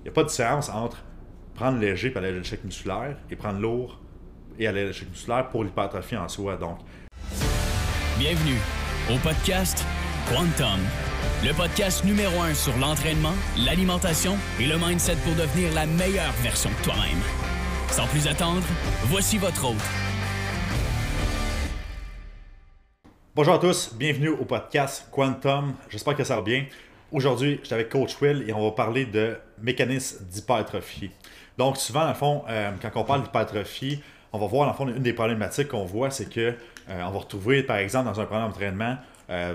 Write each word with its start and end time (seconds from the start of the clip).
Il 0.00 0.04
n'y 0.04 0.08
a 0.08 0.12
pas 0.12 0.22
de 0.22 0.28
différence 0.28 0.70
entre 0.70 0.96
prendre 1.54 1.78
léger 1.78 2.08
pour 2.08 2.22
aller 2.22 2.28
à 2.28 2.38
l'échec 2.38 2.64
musculaire 2.64 3.18
et 3.30 3.36
prendre 3.36 3.60
lourd 3.60 4.00
et 4.58 4.66
aller 4.66 4.80
à 4.80 4.84
l'échec 4.86 5.06
musculaire 5.10 5.50
pour 5.50 5.62
l'hypertrophie 5.62 6.16
en 6.16 6.26
soi. 6.26 6.56
Donc, 6.56 6.78
Bienvenue 8.18 8.56
au 9.12 9.18
podcast 9.18 9.84
Quantum, 10.26 10.80
le 11.44 11.52
podcast 11.52 12.02
numéro 12.06 12.40
un 12.40 12.54
sur 12.54 12.74
l'entraînement, 12.78 13.34
l'alimentation 13.58 14.38
et 14.58 14.66
le 14.66 14.78
mindset 14.78 15.16
pour 15.16 15.34
devenir 15.34 15.74
la 15.74 15.84
meilleure 15.84 16.32
version 16.42 16.70
de 16.70 16.82
toi-même. 16.82 17.20
Sans 17.90 18.06
plus 18.06 18.26
attendre, 18.26 18.62
voici 19.04 19.36
votre 19.36 19.66
hôte, 19.66 19.76
Bonjour 23.34 23.54
à 23.54 23.58
tous, 23.58 23.94
bienvenue 23.94 24.30
au 24.30 24.44
podcast 24.44 25.08
Quantum. 25.12 25.74
J'espère 25.88 26.16
que 26.16 26.24
ça 26.24 26.36
va 26.36 26.42
bien. 26.42 26.64
Aujourd'hui, 27.12 27.58
je 27.60 27.66
suis 27.66 27.74
avec 27.74 27.88
Coach 27.88 28.20
Will 28.22 28.44
et 28.48 28.52
on 28.52 28.62
va 28.62 28.70
parler 28.70 29.04
de 29.04 29.36
mécanismes 29.60 30.24
d'hypertrophie. 30.26 31.10
Donc, 31.58 31.76
souvent, 31.76 32.06
le 32.06 32.14
fond, 32.14 32.44
euh, 32.48 32.70
quand 32.80 32.90
on 32.94 33.02
parle 33.02 33.22
d'hypertrophie, 33.24 34.00
on 34.32 34.38
va 34.38 34.46
voir, 34.46 34.68
le 34.68 34.74
fond, 34.74 34.86
une 34.86 35.02
des 35.02 35.12
problématiques 35.12 35.68
qu'on 35.68 35.84
voit, 35.84 36.12
c'est 36.12 36.32
que 36.32 36.40
euh, 36.40 36.54
on 36.88 37.10
va 37.10 37.18
retrouver, 37.18 37.64
par 37.64 37.78
exemple, 37.78 38.04
dans 38.04 38.20
un 38.20 38.26
programme 38.26 38.50
d'entraînement, 38.50 38.96
euh, 39.28 39.54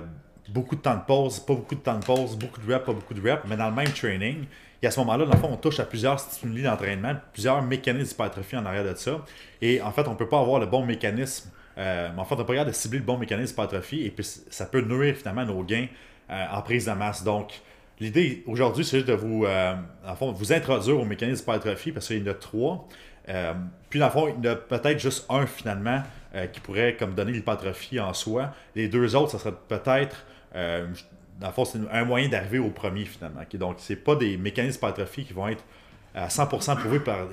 beaucoup 0.49 0.75
de 0.75 0.81
temps 0.81 0.95
de 0.95 1.05
pause, 1.07 1.39
pas 1.39 1.53
beaucoup 1.53 1.75
de 1.75 1.79
temps 1.79 1.97
de 1.97 2.03
pause, 2.03 2.35
beaucoup 2.35 2.59
de 2.59 2.73
reps, 2.73 2.85
pas 2.85 2.91
beaucoup 2.91 3.13
de 3.13 3.21
reps, 3.21 3.43
mais 3.47 3.55
dans 3.55 3.69
le 3.69 3.75
même 3.75 3.93
training. 3.93 4.43
Et 4.81 4.87
à 4.87 4.91
ce 4.91 4.99
moment-là, 4.99 5.23
dans 5.23 5.31
le 5.31 5.39
fond, 5.39 5.49
on 5.53 5.57
touche 5.57 5.79
à 5.79 5.85
plusieurs 5.85 6.19
stimuli 6.19 6.61
d'entraînement, 6.61 7.13
plusieurs 7.31 7.61
mécanismes 7.61 8.09
d'hypertrophie 8.09 8.57
en 8.57 8.65
arrière 8.65 8.83
de 8.83 8.95
ça. 8.95 9.23
Et 9.61 9.81
en 9.81 9.93
fait, 9.93 10.05
on 10.09 10.11
ne 10.11 10.17
peut 10.17 10.27
pas 10.27 10.41
avoir 10.41 10.59
le 10.59 10.65
bon 10.65 10.85
mécanisme 10.85 11.49
en 11.77 12.23
fait, 12.23 12.35
on 12.35 12.37
n'a 12.37 12.43
pas 12.45 12.63
de 12.63 12.71
cibler 12.71 12.99
le 12.99 13.05
bon 13.05 13.17
mécanisme 13.17 13.51
d'hypertrophie 13.51 14.05
et 14.05 14.09
puis 14.09 14.23
ça 14.23 14.65
peut 14.65 14.79
nourrir 14.79 15.13
finalement 15.17 15.43
nos 15.43 15.61
gains 15.61 15.87
euh, 16.29 16.45
en 16.51 16.61
prise 16.61 16.85
de 16.85 16.91
masse. 16.91 17.23
Donc, 17.23 17.61
l'idée 17.99 18.43
aujourd'hui, 18.47 18.83
c'est 18.83 18.97
juste 18.97 19.09
de 19.09 19.13
vous, 19.13 19.45
euh, 19.45 19.75
en 20.05 20.15
fond, 20.15 20.31
vous 20.31 20.53
introduire 20.53 20.99
au 20.99 21.05
mécanisme 21.05 21.39
d'hypertrophie 21.39 21.91
parce 21.91 22.07
qu'il 22.07 22.23
y 22.23 22.27
en 22.27 22.31
a 22.31 22.33
trois. 22.33 22.87
puis, 23.89 23.99
dans 23.99 24.05
le 24.05 24.11
fond, 24.11 24.27
il 24.27 24.45
y 24.45 24.49
en 24.49 24.53
a 24.53 24.55
peut-être 24.55 24.99
juste 24.99 25.25
un 25.29 25.45
finalement 25.45 26.03
qui 26.51 26.59
pourrait 26.59 26.97
comme 26.97 27.15
donner 27.15 27.31
l'hypertrophie 27.31 27.97
en 27.99 28.13
soi. 28.13 28.53
Les 28.75 28.89
deux 28.89 29.15
autres, 29.15 29.31
ça 29.31 29.39
serait 29.39 29.55
peut-être, 29.69 30.25
dans 30.53 31.47
le 31.47 31.53
fond, 31.53 31.63
c'est 31.63 31.79
un 31.89 32.03
moyen 32.03 32.27
d'arriver 32.27 32.59
au 32.59 32.71
premier 32.71 33.05
finalement. 33.05 33.41
Donc, 33.53 33.77
ce 33.79 33.93
pas 33.93 34.15
des 34.15 34.35
mécanismes 34.35 34.73
d'hypertrophie 34.75 35.23
qui 35.23 35.31
vont 35.31 35.47
être 35.47 35.63
à 36.13 36.27
100% 36.27 36.77
prouvés, 36.77 36.99
par, 36.99 37.27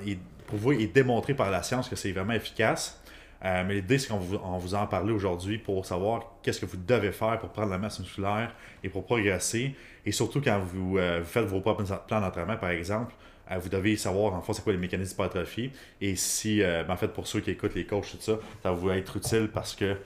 prouvés 0.47 0.81
et 0.81 0.87
démontrés 0.87 1.33
par 1.33 1.51
la 1.51 1.63
science 1.63 1.89
que 1.89 1.95
c'est 1.95 2.11
vraiment 2.11 2.33
efficace. 2.33 3.01
Euh, 3.45 3.63
mais 3.65 3.75
l'idée, 3.75 3.97
c'est 3.97 4.07
qu'on 4.07 4.17
vous, 4.17 4.37
vous 4.37 4.75
en 4.75 4.87
parler 4.87 5.11
aujourd'hui 5.11 5.57
pour 5.57 5.85
savoir 5.85 6.33
qu'est-ce 6.41 6.61
que 6.61 6.65
vous 6.65 6.77
devez 6.77 7.11
faire 7.11 7.37
pour 7.39 7.49
prendre 7.49 7.71
la 7.71 7.77
masse 7.77 7.99
musculaire 7.99 8.53
et 8.83 8.89
pour 8.89 9.05
progresser. 9.05 9.75
Et 10.05 10.11
surtout, 10.11 10.41
quand 10.41 10.59
vous, 10.59 10.97
euh, 10.97 11.23
faites 11.23 11.45
vos 11.45 11.59
propres 11.59 11.83
plans 12.07 12.21
d'entraînement, 12.21 12.55
par 12.55 12.69
exemple, 12.69 13.13
euh, 13.51 13.57
vous 13.57 13.67
devez 13.67 13.97
savoir 13.97 14.33
en 14.33 14.41
fait 14.41 14.53
c'est 14.53 14.63
quoi 14.63 14.71
les 14.71 14.79
mécanismes 14.79 15.11
d'hypertrophie. 15.11 15.71
Et 15.99 16.15
si, 16.15 16.61
ben, 16.61 16.89
en 16.89 16.97
fait, 16.97 17.09
pour 17.09 17.27
ceux 17.27 17.41
qui 17.41 17.51
écoutent 17.51 17.75
les 17.75 17.85
coachs, 17.85 18.11
tout 18.11 18.17
ça, 18.21 18.37
ça 18.61 18.69
va 18.69 18.71
vous 18.71 18.89
être 18.91 19.17
utile 19.17 19.49
parce 19.53 19.75
que 19.75 19.97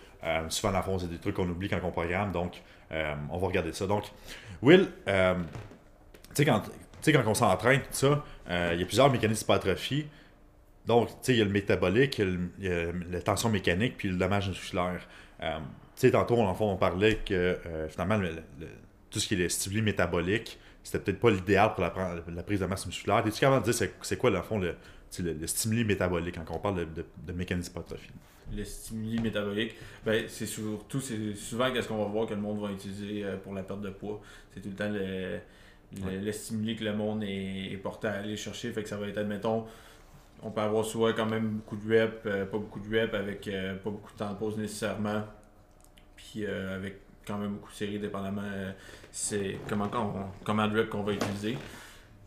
souvent, 0.49 0.71
dans 0.71 0.79
le 0.79 0.83
fond, 0.83 0.99
c'est 0.99 1.09
des 1.09 1.19
trucs 1.19 1.35
qu'on 1.35 1.47
oublie 1.47 1.69
quand 1.69 1.79
on 1.83 1.91
programme. 1.91 2.31
Donc, 2.31 2.61
on 2.91 3.37
va 3.37 3.47
regarder 3.47 3.71
ça. 3.71 3.85
Donc, 3.85 4.05
Will, 4.63 4.89
tu 5.05 5.13
sais, 6.33 6.45
quand, 6.45 6.63
quand 7.05 7.23
on 7.27 7.35
s'entraîne, 7.35 7.81
tout 7.81 7.87
ça, 7.91 8.23
il 8.73 8.79
y 8.79 8.83
a 8.83 8.85
plusieurs 8.85 9.11
mécanismes 9.11 9.41
d'hypertrophie. 9.41 10.07
Donc, 10.87 11.09
tu 11.09 11.15
sais, 11.21 11.33
il 11.33 11.39
y 11.39 11.41
a 11.41 11.45
le 11.45 11.51
métabolique, 11.51 12.17
il 12.17 12.49
y 12.59 12.69
a, 12.69 12.85
la 13.11 13.21
tension 13.21 13.49
mécanique, 13.49 13.95
puis 13.97 14.07
le 14.07 14.15
dommage 14.15 14.47
musculaire. 14.47 15.05
Euh, 15.43 15.57
tu 15.59 16.01
sais, 16.01 16.11
tantôt, 16.11 16.39
en 16.39 16.53
fond, 16.55 16.71
on 16.71 16.77
parlait 16.77 17.17
que 17.17 17.33
euh, 17.33 17.89
finalement, 17.89 18.19
tout 19.09 19.19
ce 19.19 19.27
qui 19.27 19.33
est 19.33 19.37
le 19.37 19.49
stimuli 19.49 19.81
métabolique, 19.81 20.57
c'était 20.83 20.99
peut-être 20.99 21.19
pas 21.19 21.29
l'idéal 21.29 21.73
pour 21.73 21.83
la, 21.83 22.43
prise 22.43 22.61
de 22.61 22.65
masse 22.65 22.85
musculaire. 22.85 23.25
Es-tu 23.27 23.41
capable 23.41 23.65
de 23.65 23.71
dire 23.71 23.89
c'est 24.01 24.17
quoi, 24.17 24.31
dans 24.31 24.37
le 24.37 24.43
fond, 24.43 24.59
le, 24.59 24.75
le, 25.19 25.47
stimuli 25.47 25.83
métabolique 25.83 26.35
quand 26.35 26.55
on 26.55 26.59
parle 26.59 26.87
de, 26.93 27.05
de, 27.25 27.33
mécanisme 27.33 27.67
d'hypertrophie? 27.67 28.11
Le 28.55 28.63
stimuli 28.63 29.19
métabolique, 29.19 29.75
ben, 30.05 30.23
c'est 30.29 30.45
surtout, 30.45 31.01
c'est 31.01 31.35
souvent 31.35 31.73
qu'est-ce 31.73 31.89
qu'on 31.89 31.97
va 31.97 32.05
voir 32.05 32.27
que 32.27 32.33
le 32.33 32.39
monde 32.39 32.61
va 32.61 32.71
utiliser 32.71 33.25
euh, 33.25 33.35
pour 33.35 33.53
la 33.53 33.63
perte 33.63 33.81
de 33.81 33.89
poids. 33.89 34.21
C'est 34.53 34.61
tout 34.61 34.69
le 34.69 34.75
temps 34.75 34.89
le, 34.89 35.39
le, 36.09 36.31
stimuli 36.31 36.77
que 36.77 36.85
le 36.85 36.93
monde 36.93 37.23
est, 37.23 37.73
est, 37.73 37.77
porté 37.77 38.07
à 38.07 38.13
aller 38.13 38.37
chercher. 38.37 38.71
Fait 38.71 38.83
que 38.83 38.87
ça 38.87 38.95
va 38.95 39.09
être, 39.09 39.17
admettons, 39.17 39.65
on 40.43 40.51
peut 40.51 40.61
avoir 40.61 40.85
soit 40.85 41.13
quand 41.13 41.25
même 41.25 41.49
beaucoup 41.49 41.77
de 41.77 41.89
reps, 41.89 42.25
euh, 42.25 42.45
pas 42.45 42.57
beaucoup 42.57 42.79
de 42.79 42.95
reps 42.95 43.13
avec 43.13 43.47
euh, 43.47 43.75
pas 43.75 43.89
beaucoup 43.89 44.11
de 44.13 44.17
temps 44.17 44.31
de 44.31 44.37
pause 44.37 44.57
nécessairement. 44.57 45.23
Puis 46.15 46.45
euh, 46.45 46.75
avec 46.75 47.01
quand 47.25 47.37
même 47.37 47.53
beaucoup 47.53 47.71
de 47.71 47.75
séries, 47.75 47.99
dépendamment 47.99 48.41
c'est 49.11 49.57
comment, 49.67 49.89
comment 50.43 50.67
de 50.67 50.83
qu'on 50.83 51.03
va 51.03 51.13
utiliser. 51.13 51.57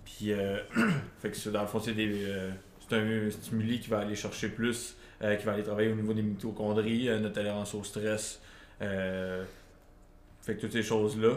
Puis 0.04 0.32
fait 1.18 1.30
que 1.30 1.48
dans 1.50 1.62
le 1.62 1.66
fond, 1.66 1.80
c'est 1.80 2.96
un 2.96 3.30
stimuli 3.30 3.80
qui 3.80 3.88
va 3.88 4.00
aller 4.00 4.16
chercher 4.16 4.48
plus, 4.48 4.96
qui 5.20 5.44
va 5.46 5.52
aller 5.52 5.62
travailler 5.62 5.90
au 5.90 5.94
niveau 5.94 6.12
des 6.12 6.22
mitochondries, 6.22 7.08
notre 7.20 7.34
tolérance 7.34 7.74
au 7.74 7.82
stress. 7.82 8.42
fait 8.80 10.56
toutes 10.58 10.72
ces 10.72 10.82
choses-là. 10.82 11.36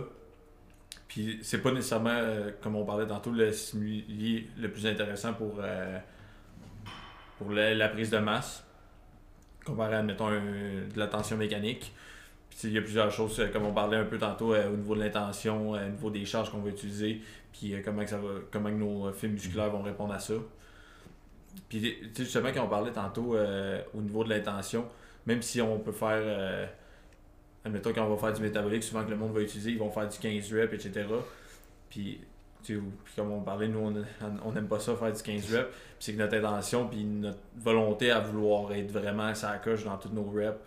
Puis 1.07 1.39
c'est 1.43 1.59
pas 1.59 1.71
nécessairement, 1.71 2.19
comme 2.61 2.75
on 2.75 2.83
parlait 2.83 3.07
tantôt, 3.07 3.31
le 3.31 3.53
stimuli 3.53 4.47
le 4.59 4.69
plus 4.69 4.85
intéressant 4.85 5.33
pour 5.33 5.61
pour 7.43 7.53
la, 7.53 7.89
prise 7.89 8.09
de 8.09 8.17
masse, 8.17 8.63
comparé 9.65 9.95
à, 9.95 10.03
mettons, 10.03 10.29
de 10.29 10.97
la 10.97 11.07
tension 11.07 11.37
mécanique. 11.37 11.93
Puis, 12.49 12.67
il 12.67 12.73
y 12.73 12.77
a 12.77 12.81
plusieurs 12.81 13.11
choses, 13.11 13.39
euh, 13.39 13.47
comme 13.51 13.65
on 13.65 13.73
parlait 13.73 13.97
un 13.97 14.05
peu 14.05 14.17
tantôt, 14.17 14.53
euh, 14.53 14.71
au 14.71 14.75
niveau 14.75 14.95
de 14.95 15.01
l'intention, 15.01 15.75
euh, 15.75 15.87
au 15.87 15.89
niveau 15.89 16.09
des 16.09 16.25
charges 16.25 16.51
qu'on 16.51 16.59
va 16.59 16.69
utiliser, 16.69 17.21
puis 17.51 17.75
comment, 17.83 18.05
ça 18.05 18.17
va, 18.17 18.29
comment 18.51 18.69
nos 18.69 19.11
fils 19.11 19.31
musculaires 19.31 19.69
vont 19.69 19.81
répondre 19.81 20.13
à 20.13 20.19
ça. 20.19 20.33
Puis, 21.69 21.97
justement, 22.17 22.49
quand 22.53 22.65
on 22.65 22.69
parlait 22.69 22.91
tantôt 22.91 23.35
au 23.93 24.01
niveau 24.01 24.23
de 24.23 24.29
l'intention, 24.29 24.85
même 25.27 25.41
si 25.43 25.61
on 25.61 25.77
peut 25.77 25.91
faire, 25.91 26.67
admettons, 27.63 27.93
quand 27.93 28.05
on 28.07 28.15
va 28.15 28.17
faire 28.17 28.33
du 28.33 28.41
métabolique, 28.41 28.83
souvent 28.83 29.03
que 29.03 29.11
le 29.11 29.17
monde 29.17 29.33
va 29.33 29.41
utiliser, 29.41 29.69
ils 29.69 29.77
vont 29.77 29.91
faire 29.91 30.09
du 30.09 30.17
15 30.17 30.51
reps, 30.51 30.73
etc. 30.73 31.05
Puis, 31.91 32.21
puis 32.63 32.79
comme 33.15 33.31
on 33.31 33.41
parlait, 33.41 33.67
nous, 33.67 33.93
on 34.43 34.51
n'aime 34.51 34.67
pas 34.67 34.79
ça 34.79 34.95
faire 34.95 35.11
du 35.11 35.21
15 35.21 35.55
reps. 35.55 35.75
C'est 35.99 36.13
que 36.13 36.19
notre 36.19 36.37
intention, 36.37 36.87
puis 36.87 37.03
notre 37.03 37.39
volonté 37.57 38.11
à 38.11 38.19
vouloir 38.19 38.71
être 38.73 38.91
vraiment 38.91 39.33
ça 39.35 39.57
coche 39.57 39.83
dans 39.83 39.97
tous 39.97 40.09
nos 40.09 40.29
reps 40.29 40.57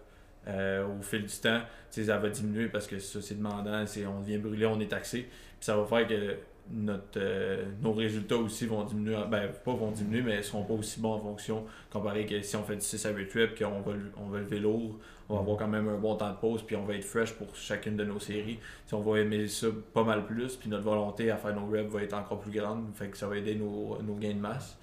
euh, 0.49 0.87
au 0.87 1.03
fil 1.03 1.25
du 1.25 1.37
temps, 1.37 1.61
ça 1.91 2.19
va 2.19 2.29
diminuer 2.29 2.69
parce 2.69 2.87
que 2.87 2.99
ça, 2.99 3.21
c'est 3.21 3.37
demandant, 3.37 3.85
on 4.09 4.21
devient 4.21 4.39
brûlé, 4.39 4.67
on 4.67 4.79
est 4.81 4.91
taxé. 4.91 5.23
Puis 5.23 5.33
ça 5.61 5.77
va 5.77 5.85
faire 5.87 6.07
que 6.07 6.37
notre, 6.71 7.19
euh, 7.19 7.65
nos 7.83 7.93
résultats 7.93 8.37
aussi 8.37 8.67
vont 8.67 8.85
diminuer. 8.85 9.17
Ben, 9.31 9.49
pas 9.65 9.75
vont 9.75 9.91
diminuer, 9.91 10.23
mais 10.23 10.37
ne 10.39 10.43
seront 10.43 10.65
pas 10.65 10.75
aussi 10.75 11.01
bons 11.01 11.15
en 11.15 11.21
fonction, 11.21 11.65
comparé 11.91 12.27
que 12.27 12.41
si 12.43 12.57
on 12.57 12.65
fait 12.65 12.77
du 12.77 12.83
6 12.83 13.07
à 13.07 13.11
8 13.11 13.33
reps, 13.33 13.59
qu'on 13.59 13.81
va, 13.81 13.93
on 14.17 14.29
va 14.29 14.39
lever 14.41 14.59
lourd, 14.59 14.99
on 15.29 15.35
va 15.35 15.41
avoir 15.41 15.57
quand 15.57 15.69
même 15.69 15.89
un 15.89 15.99
bon 15.99 16.17
temps 16.17 16.31
de 16.31 16.37
pause, 16.37 16.63
puis 16.63 16.77
on 16.77 16.85
va 16.85 16.95
être 16.95 17.05
fresh 17.05 17.33
pour 17.35 17.55
chacune 17.55 17.97
de 17.97 18.05
nos 18.05 18.19
séries. 18.19 18.59
Si 18.87 18.95
on 18.95 19.01
va 19.01 19.21
aimer 19.21 19.47
ça 19.49 19.69
pas 19.93 20.05
mal 20.05 20.27
plus, 20.27 20.57
puis 20.57 20.69
notre 20.69 20.85
volonté 20.85 21.31
à 21.31 21.37
faire 21.37 21.55
nos 21.55 21.67
reps 21.67 21.93
va 21.93 22.03
être 22.03 22.15
encore 22.15 22.41
plus 22.41 22.53
grande, 22.53 22.87
fait 22.95 23.09
que 23.09 23.17
ça 23.17 23.27
va 23.27 23.37
aider 23.37 23.55
nos, 23.55 24.01
nos 24.03 24.15
gains 24.15 24.35
de 24.35 24.41
masse. 24.41 24.79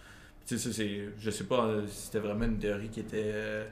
Tu 0.45 0.57
sais, 0.57 0.73
c'est, 0.73 1.09
je 1.17 1.29
sais 1.31 1.45
pas 1.45 1.69
si 1.87 2.05
c'était 2.05 2.19
vraiment 2.19 2.45
une 2.45 2.59
théorie 2.59 2.89
qui 2.89 2.99
était 2.99 3.31
euh, 3.33 3.65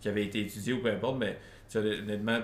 qui 0.00 0.08
avait 0.08 0.24
été 0.24 0.40
étudiée 0.40 0.72
ou 0.72 0.82
peu 0.82 0.90
importe, 0.90 1.18
mais 1.18 1.38
honnêtement, 1.74 2.40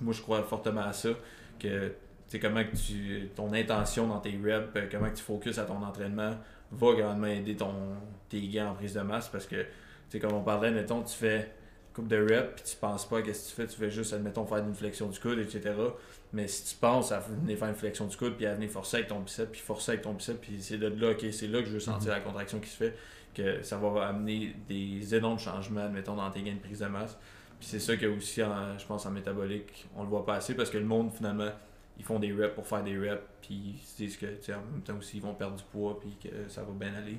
moi 0.00 0.12
je 0.12 0.20
crois 0.20 0.42
fortement 0.42 0.82
à 0.82 0.92
ça, 0.92 1.10
que 1.58 1.92
c'est 2.28 2.40
comment 2.40 2.64
que 2.64 2.76
tu 2.76 3.28
ton 3.34 3.52
intention 3.52 4.08
dans 4.08 4.18
tes 4.18 4.30
reps, 4.30 4.68
euh, 4.76 4.88
comment 4.90 5.08
que 5.10 5.16
tu 5.16 5.22
focuses 5.22 5.58
à 5.58 5.64
ton 5.64 5.82
entraînement 5.82 6.32
va 6.72 6.92
grandement 6.94 7.26
aider 7.26 7.56
ton, 7.56 7.72
tes 8.28 8.40
gains 8.48 8.70
en 8.70 8.74
prise 8.74 8.94
de 8.94 9.00
masse 9.00 9.28
parce 9.28 9.46
que, 9.46 9.64
tu 10.10 10.18
comme 10.18 10.32
on 10.32 10.42
parlait, 10.42 10.70
mettons, 10.70 11.02
tu 11.02 11.14
fais 11.14 11.52
coupe 11.94 12.08
de 12.08 12.18
reps 12.18 12.54
puis 12.56 12.64
tu 12.72 12.76
penses 12.76 13.08
pas 13.08 13.18
à 13.18 13.20
ce 13.20 13.24
que 13.24 13.30
tu 13.30 13.54
fais, 13.54 13.66
tu 13.66 13.76
fais 13.76 13.90
juste, 13.90 14.12
admettons, 14.12 14.44
faire 14.44 14.58
une 14.58 14.74
flexion 14.74 15.08
du 15.08 15.18
coude, 15.18 15.38
etc. 15.38 15.72
Mais 16.32 16.46
si 16.46 16.74
tu 16.74 16.76
penses 16.76 17.10
à 17.10 17.20
venir 17.20 17.56
faire 17.56 17.68
une 17.68 17.74
flexion 17.74 18.06
du 18.06 18.16
coude 18.16 18.36
puis 18.36 18.44
à 18.44 18.54
venir 18.54 18.68
forcer 18.68 18.98
avec 18.98 19.08
ton 19.08 19.20
biceps, 19.20 19.50
puis 19.50 19.60
forcer 19.60 19.92
avec 19.92 20.02
ton 20.02 20.12
biceps, 20.12 20.38
puis 20.40 20.60
c'est 20.60 20.76
de 20.76 20.88
là, 20.88 21.12
ok, 21.12 21.24
c'est 21.32 21.46
là 21.46 21.60
que 21.60 21.68
je 21.68 21.72
veux 21.72 21.80
sentir 21.80 22.10
mhm. 22.10 22.18
la 22.18 22.20
contraction 22.20 22.58
qui 22.60 22.68
se 22.68 22.76
fait, 22.76 22.94
que 23.34 23.62
ça 23.62 23.78
va 23.78 24.08
amener 24.08 24.54
des 24.68 25.14
énormes 25.14 25.38
changements, 25.38 25.88
mettons, 25.88 26.16
dans 26.16 26.30
tes 26.30 26.42
gains 26.42 26.54
de 26.54 26.60
prise 26.60 26.80
de 26.80 26.86
masse. 26.86 27.16
Puis 27.58 27.68
c'est 27.70 27.80
ça 27.80 27.96
que 27.96 28.04
aussi, 28.06 28.42
je 28.42 28.86
pense, 28.86 29.06
en 29.06 29.10
métabolique, 29.10 29.86
on 29.96 30.02
le 30.02 30.08
voit 30.08 30.26
pas 30.26 30.34
assez 30.34 30.54
parce 30.54 30.68
que 30.68 30.76
le 30.76 30.84
monde, 30.84 31.10
finalement, 31.12 31.50
ils 31.98 32.04
font 32.04 32.18
des 32.18 32.32
reps 32.32 32.54
pour 32.54 32.66
faire 32.66 32.82
des 32.82 32.98
reps, 32.98 33.22
puis 33.42 33.76
ils 33.76 33.86
se 33.86 33.96
disent 33.96 34.16
que, 34.16 34.26
en 34.52 34.72
même 34.72 34.82
temps 34.84 34.96
aussi, 34.98 35.18
ils 35.18 35.22
vont 35.22 35.34
perdre 35.34 35.56
du 35.56 35.64
poids, 35.64 35.98
puis 36.00 36.16
que 36.22 36.48
ça 36.48 36.62
va 36.62 36.72
bien 36.72 36.94
aller. 36.94 37.18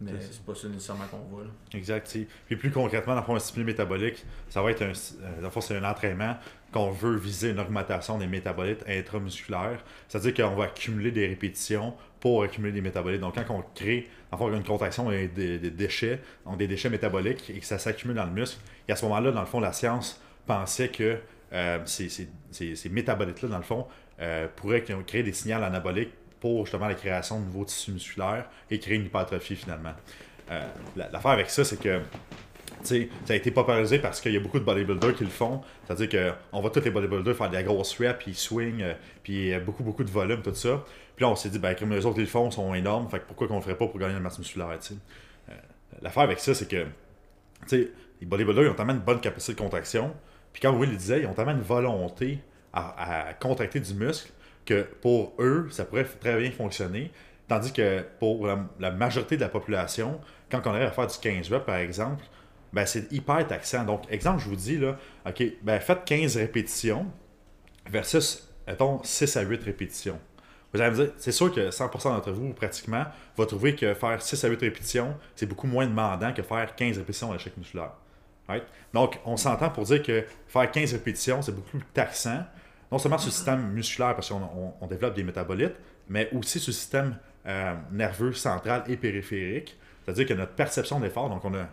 Mais 0.00 0.12
c'est 0.18 0.42
pas 0.44 0.54
ça 0.54 0.66
nécessairement 0.68 1.04
qu'on 1.10 1.18
voit. 1.18 1.44
Exact. 1.74 2.16
Puis 2.46 2.56
plus 2.56 2.70
concrètement, 2.70 3.14
dans 3.14 3.20
le 3.20 3.26
fond, 3.26 3.36
un 3.36 3.38
stimuli 3.38 3.66
métabolique, 3.66 4.24
ça 4.48 4.62
va 4.62 4.70
être 4.70 4.82
un, 4.82 4.92
euh, 4.92 5.60
c'est 5.60 5.76
un 5.76 5.84
entraînement 5.84 6.36
qu'on 6.72 6.90
veut 6.90 7.16
viser 7.16 7.50
une 7.50 7.60
augmentation 7.60 8.16
des 8.16 8.26
métabolites 8.26 8.82
intramusculaires. 8.88 9.84
C'est-à-dire 10.08 10.32
qu'on 10.32 10.56
va 10.56 10.64
accumuler 10.64 11.10
des 11.10 11.26
répétitions 11.26 11.94
pour 12.18 12.42
accumuler 12.42 12.72
des 12.72 12.80
métabolites. 12.80 13.20
Donc, 13.20 13.34
quand 13.34 13.54
on 13.54 13.62
crée, 13.74 14.08
en 14.30 14.52
une 14.54 14.64
contraction 14.64 15.10
et 15.12 15.28
des, 15.28 15.58
déchets, 15.58 16.20
donc 16.46 16.56
des 16.56 16.66
déchets 16.68 16.90
métaboliques, 16.90 17.50
et 17.50 17.58
que 17.58 17.66
ça 17.66 17.78
s'accumule 17.78 18.16
dans 18.16 18.26
le 18.26 18.32
muscle, 18.32 18.60
et 18.88 18.92
à 18.92 18.96
ce 18.96 19.04
moment-là, 19.04 19.32
dans 19.32 19.40
le 19.40 19.46
fond, 19.46 19.60
la 19.60 19.72
science 19.72 20.22
pensait 20.46 20.88
que 20.88 21.18
euh, 21.52 21.78
ces, 21.84 22.08
ces, 22.08 22.28
ces 22.50 22.88
métabolites-là, 22.88 23.48
dans 23.48 23.58
le 23.58 23.64
fond, 23.64 23.86
euh, 24.20 24.48
pourraient 24.54 24.82
créer 24.82 25.22
des 25.22 25.32
signaux 25.32 25.62
anaboliques 25.62 26.12
pour 26.40 26.64
justement 26.66 26.88
la 26.88 26.94
création 26.94 27.40
de 27.40 27.44
nouveaux 27.46 27.64
tissus 27.64 27.92
musculaires 27.92 28.46
et 28.70 28.78
créer 28.78 28.96
une 28.96 29.06
hypertrophie 29.06 29.56
finalement. 29.56 29.92
Euh, 30.50 30.66
l'affaire 30.96 31.30
avec 31.30 31.50
ça, 31.50 31.64
c'est 31.64 31.80
que 31.80 32.00
ça 32.82 32.94
a 33.28 33.34
été 33.34 33.50
popularisé 33.50 33.98
parce 33.98 34.20
qu'il 34.20 34.32
y 34.32 34.36
a 34.36 34.40
beaucoup 34.40 34.58
de 34.58 34.64
bodybuilders 34.64 35.14
qui 35.14 35.24
le 35.24 35.30
font. 35.30 35.60
C'est-à-dire 35.86 36.34
qu'on 36.50 36.60
voit 36.60 36.70
tous 36.70 36.80
les 36.80 36.90
bodybuilders 36.90 37.36
faire 37.36 37.50
des 37.50 37.62
grosses 37.62 37.98
reps, 37.98 38.18
puis 38.18 38.32
ils 38.32 38.36
swing, 38.36 38.82
euh, 38.82 38.94
puis 39.22 39.56
beaucoup, 39.60 39.82
beaucoup 39.82 40.04
de 40.04 40.10
volume, 40.10 40.42
tout 40.42 40.54
ça. 40.54 40.82
Puis 41.14 41.24
là, 41.24 41.30
on 41.30 41.36
s'est 41.36 41.50
dit, 41.50 41.58
ben, 41.58 41.74
comme 41.74 41.92
les 41.92 42.06
autres 42.06 42.18
ils 42.18 42.22
le 42.22 42.26
font, 42.26 42.50
sont 42.50 42.74
énormes, 42.74 43.08
fait 43.08 43.20
pourquoi 43.26 43.48
qu'on 43.48 43.56
ne 43.56 43.60
ferait 43.60 43.76
pas 43.76 43.86
pour 43.86 43.98
gagner 43.98 44.14
la 44.14 44.20
masse 44.20 44.38
musculaire, 44.38 44.70
euh, 44.70 45.52
L'affaire 46.00 46.22
avec 46.22 46.40
ça, 46.40 46.54
c'est 46.54 46.68
que, 46.68 46.86
les 47.70 48.26
bodybuilders, 48.26 48.64
ils 48.64 48.70
ont 48.70 48.74
tellement 48.74 48.94
une 48.94 49.00
bonne 49.00 49.20
capacité 49.20 49.52
de 49.52 49.58
contraction. 49.58 50.14
Puis 50.52 50.62
comme 50.62 50.78
Will 50.78 50.90
le 50.90 50.96
disait, 50.96 51.20
ils 51.20 51.26
ont 51.26 51.34
tellement 51.34 51.52
une 51.52 51.62
volonté 51.62 52.38
à, 52.72 53.34
contracter 53.40 53.80
du 53.80 53.94
muscle 53.94 54.30
que 54.64 54.82
pour 55.00 55.34
eux, 55.38 55.68
ça 55.70 55.84
pourrait 55.84 56.04
très 56.04 56.38
bien 56.38 56.50
fonctionner. 56.50 57.10
Tandis 57.48 57.72
que 57.72 58.04
pour 58.18 58.46
la, 58.46 58.90
majorité 58.90 59.36
de 59.36 59.40
la 59.40 59.48
population, 59.48 60.20
quand 60.50 60.60
on 60.66 60.70
arrive 60.70 60.86
à 60.86 60.90
faire 60.90 61.06
du 61.06 61.18
15 61.18 61.50
reps, 61.50 61.66
par 61.66 61.76
exemple, 61.76 62.24
ben, 62.72 62.86
c'est 62.86 63.10
hyper 63.10 63.44
taxant. 63.46 63.84
Donc, 63.84 64.04
exemple, 64.10 64.40
je 64.40 64.48
vous 64.48 64.56
dis, 64.56 64.78
là, 64.78 64.96
OK, 65.26 65.42
ben, 65.62 65.80
faites 65.80 66.04
15 66.04 66.36
répétitions 66.36 67.06
versus, 67.88 68.48
mettons, 68.68 69.02
6 69.02 69.36
à 69.36 69.42
8 69.42 69.64
répétitions. 69.64 70.20
Vous 70.72 70.80
allez 70.80 70.90
me 70.92 71.04
dire, 71.04 71.12
c'est 71.16 71.32
sûr 71.32 71.52
que 71.52 71.70
100% 71.70 72.04
d'entre 72.04 72.30
vous, 72.30 72.52
pratiquement, 72.52 73.04
va 73.36 73.46
trouver 73.46 73.74
que 73.74 73.92
faire 73.94 74.22
6 74.22 74.44
à 74.44 74.48
8 74.48 74.60
répétitions, 74.60 75.16
c'est 75.34 75.46
beaucoup 75.46 75.66
moins 75.66 75.86
demandant 75.86 76.32
que 76.32 76.42
faire 76.42 76.76
15 76.76 76.98
répétitions 76.98 77.30
à 77.30 77.34
l'échec 77.34 77.56
musculaire. 77.56 77.94
Donc, 78.92 79.18
on 79.24 79.36
s'entend 79.36 79.70
pour 79.70 79.84
dire 79.84 80.02
que 80.02 80.24
faire 80.48 80.70
15 80.70 80.92
répétitions, 80.92 81.42
c'est 81.42 81.54
beaucoup 81.54 81.78
plus 81.78 81.86
taxant, 81.94 82.44
non 82.90 82.98
seulement 82.98 83.18
sur 83.18 83.28
le 83.28 83.32
système 83.32 83.70
musculaire, 83.72 84.14
parce 84.14 84.28
qu'on 84.28 84.86
développe 84.88 85.14
des 85.14 85.22
métabolites, 85.22 85.74
mais 86.08 86.28
aussi 86.32 86.58
sur 86.58 86.70
le 86.70 86.74
système 86.74 87.16
euh, 87.46 87.74
nerveux 87.92 88.32
central 88.32 88.84
et 88.88 88.96
périphérique. 88.96 89.78
C'est-à-dire 90.04 90.26
que 90.26 90.34
notre 90.34 90.52
perception 90.52 91.00
d'effort, 91.00 91.30
donc 91.30 91.44
on 91.44 91.54
a, 91.54 91.68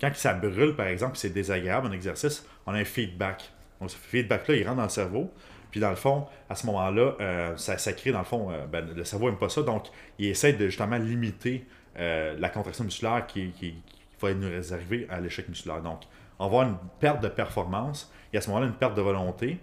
quand 0.00 0.10
ça 0.14 0.32
brûle, 0.32 0.76
par 0.76 0.86
exemple, 0.86 1.16
c'est 1.16 1.30
désagréable, 1.30 1.88
un 1.88 1.92
exercice, 1.92 2.46
on 2.66 2.72
a 2.72 2.78
un 2.78 2.84
feedback. 2.84 3.50
Donc, 3.80 3.90
ce 3.90 3.96
feedback-là, 3.96 4.54
il 4.54 4.64
rentre 4.64 4.76
dans 4.76 4.84
le 4.84 4.88
cerveau. 4.88 5.30
Puis, 5.70 5.80
dans 5.80 5.90
le 5.90 5.96
fond, 5.96 6.26
à 6.48 6.54
ce 6.54 6.66
moment-là, 6.66 7.16
euh, 7.20 7.56
ça, 7.56 7.92
crée, 7.92 8.12
dans 8.12 8.20
le 8.20 8.24
fond, 8.24 8.50
euh, 8.50 8.66
ben, 8.66 8.86
le 8.94 9.04
cerveau 9.04 9.28
n'aime 9.28 9.38
pas 9.38 9.48
ça. 9.48 9.62
Donc, 9.62 9.86
il 10.18 10.26
essaie 10.26 10.52
de 10.52 10.66
justement 10.66 10.96
limiter 10.96 11.66
la 11.96 12.48
contraction 12.48 12.84
musculaire 12.84 13.26
qui, 13.26 13.50
qui, 13.50 13.74
va 14.22 14.32
nous 14.32 14.48
réserver 14.48 15.06
à 15.10 15.20
l'échec 15.20 15.48
musculaire. 15.48 15.82
Donc, 15.82 16.00
on 16.38 16.44
va 16.44 16.46
avoir 16.46 16.68
une 16.68 16.76
perte 16.98 17.22
de 17.22 17.28
performance 17.28 18.10
et 18.32 18.38
à 18.38 18.40
ce 18.40 18.48
moment-là, 18.48 18.68
une 18.68 18.74
perte 18.74 18.94
de 18.94 19.02
volonté. 19.02 19.58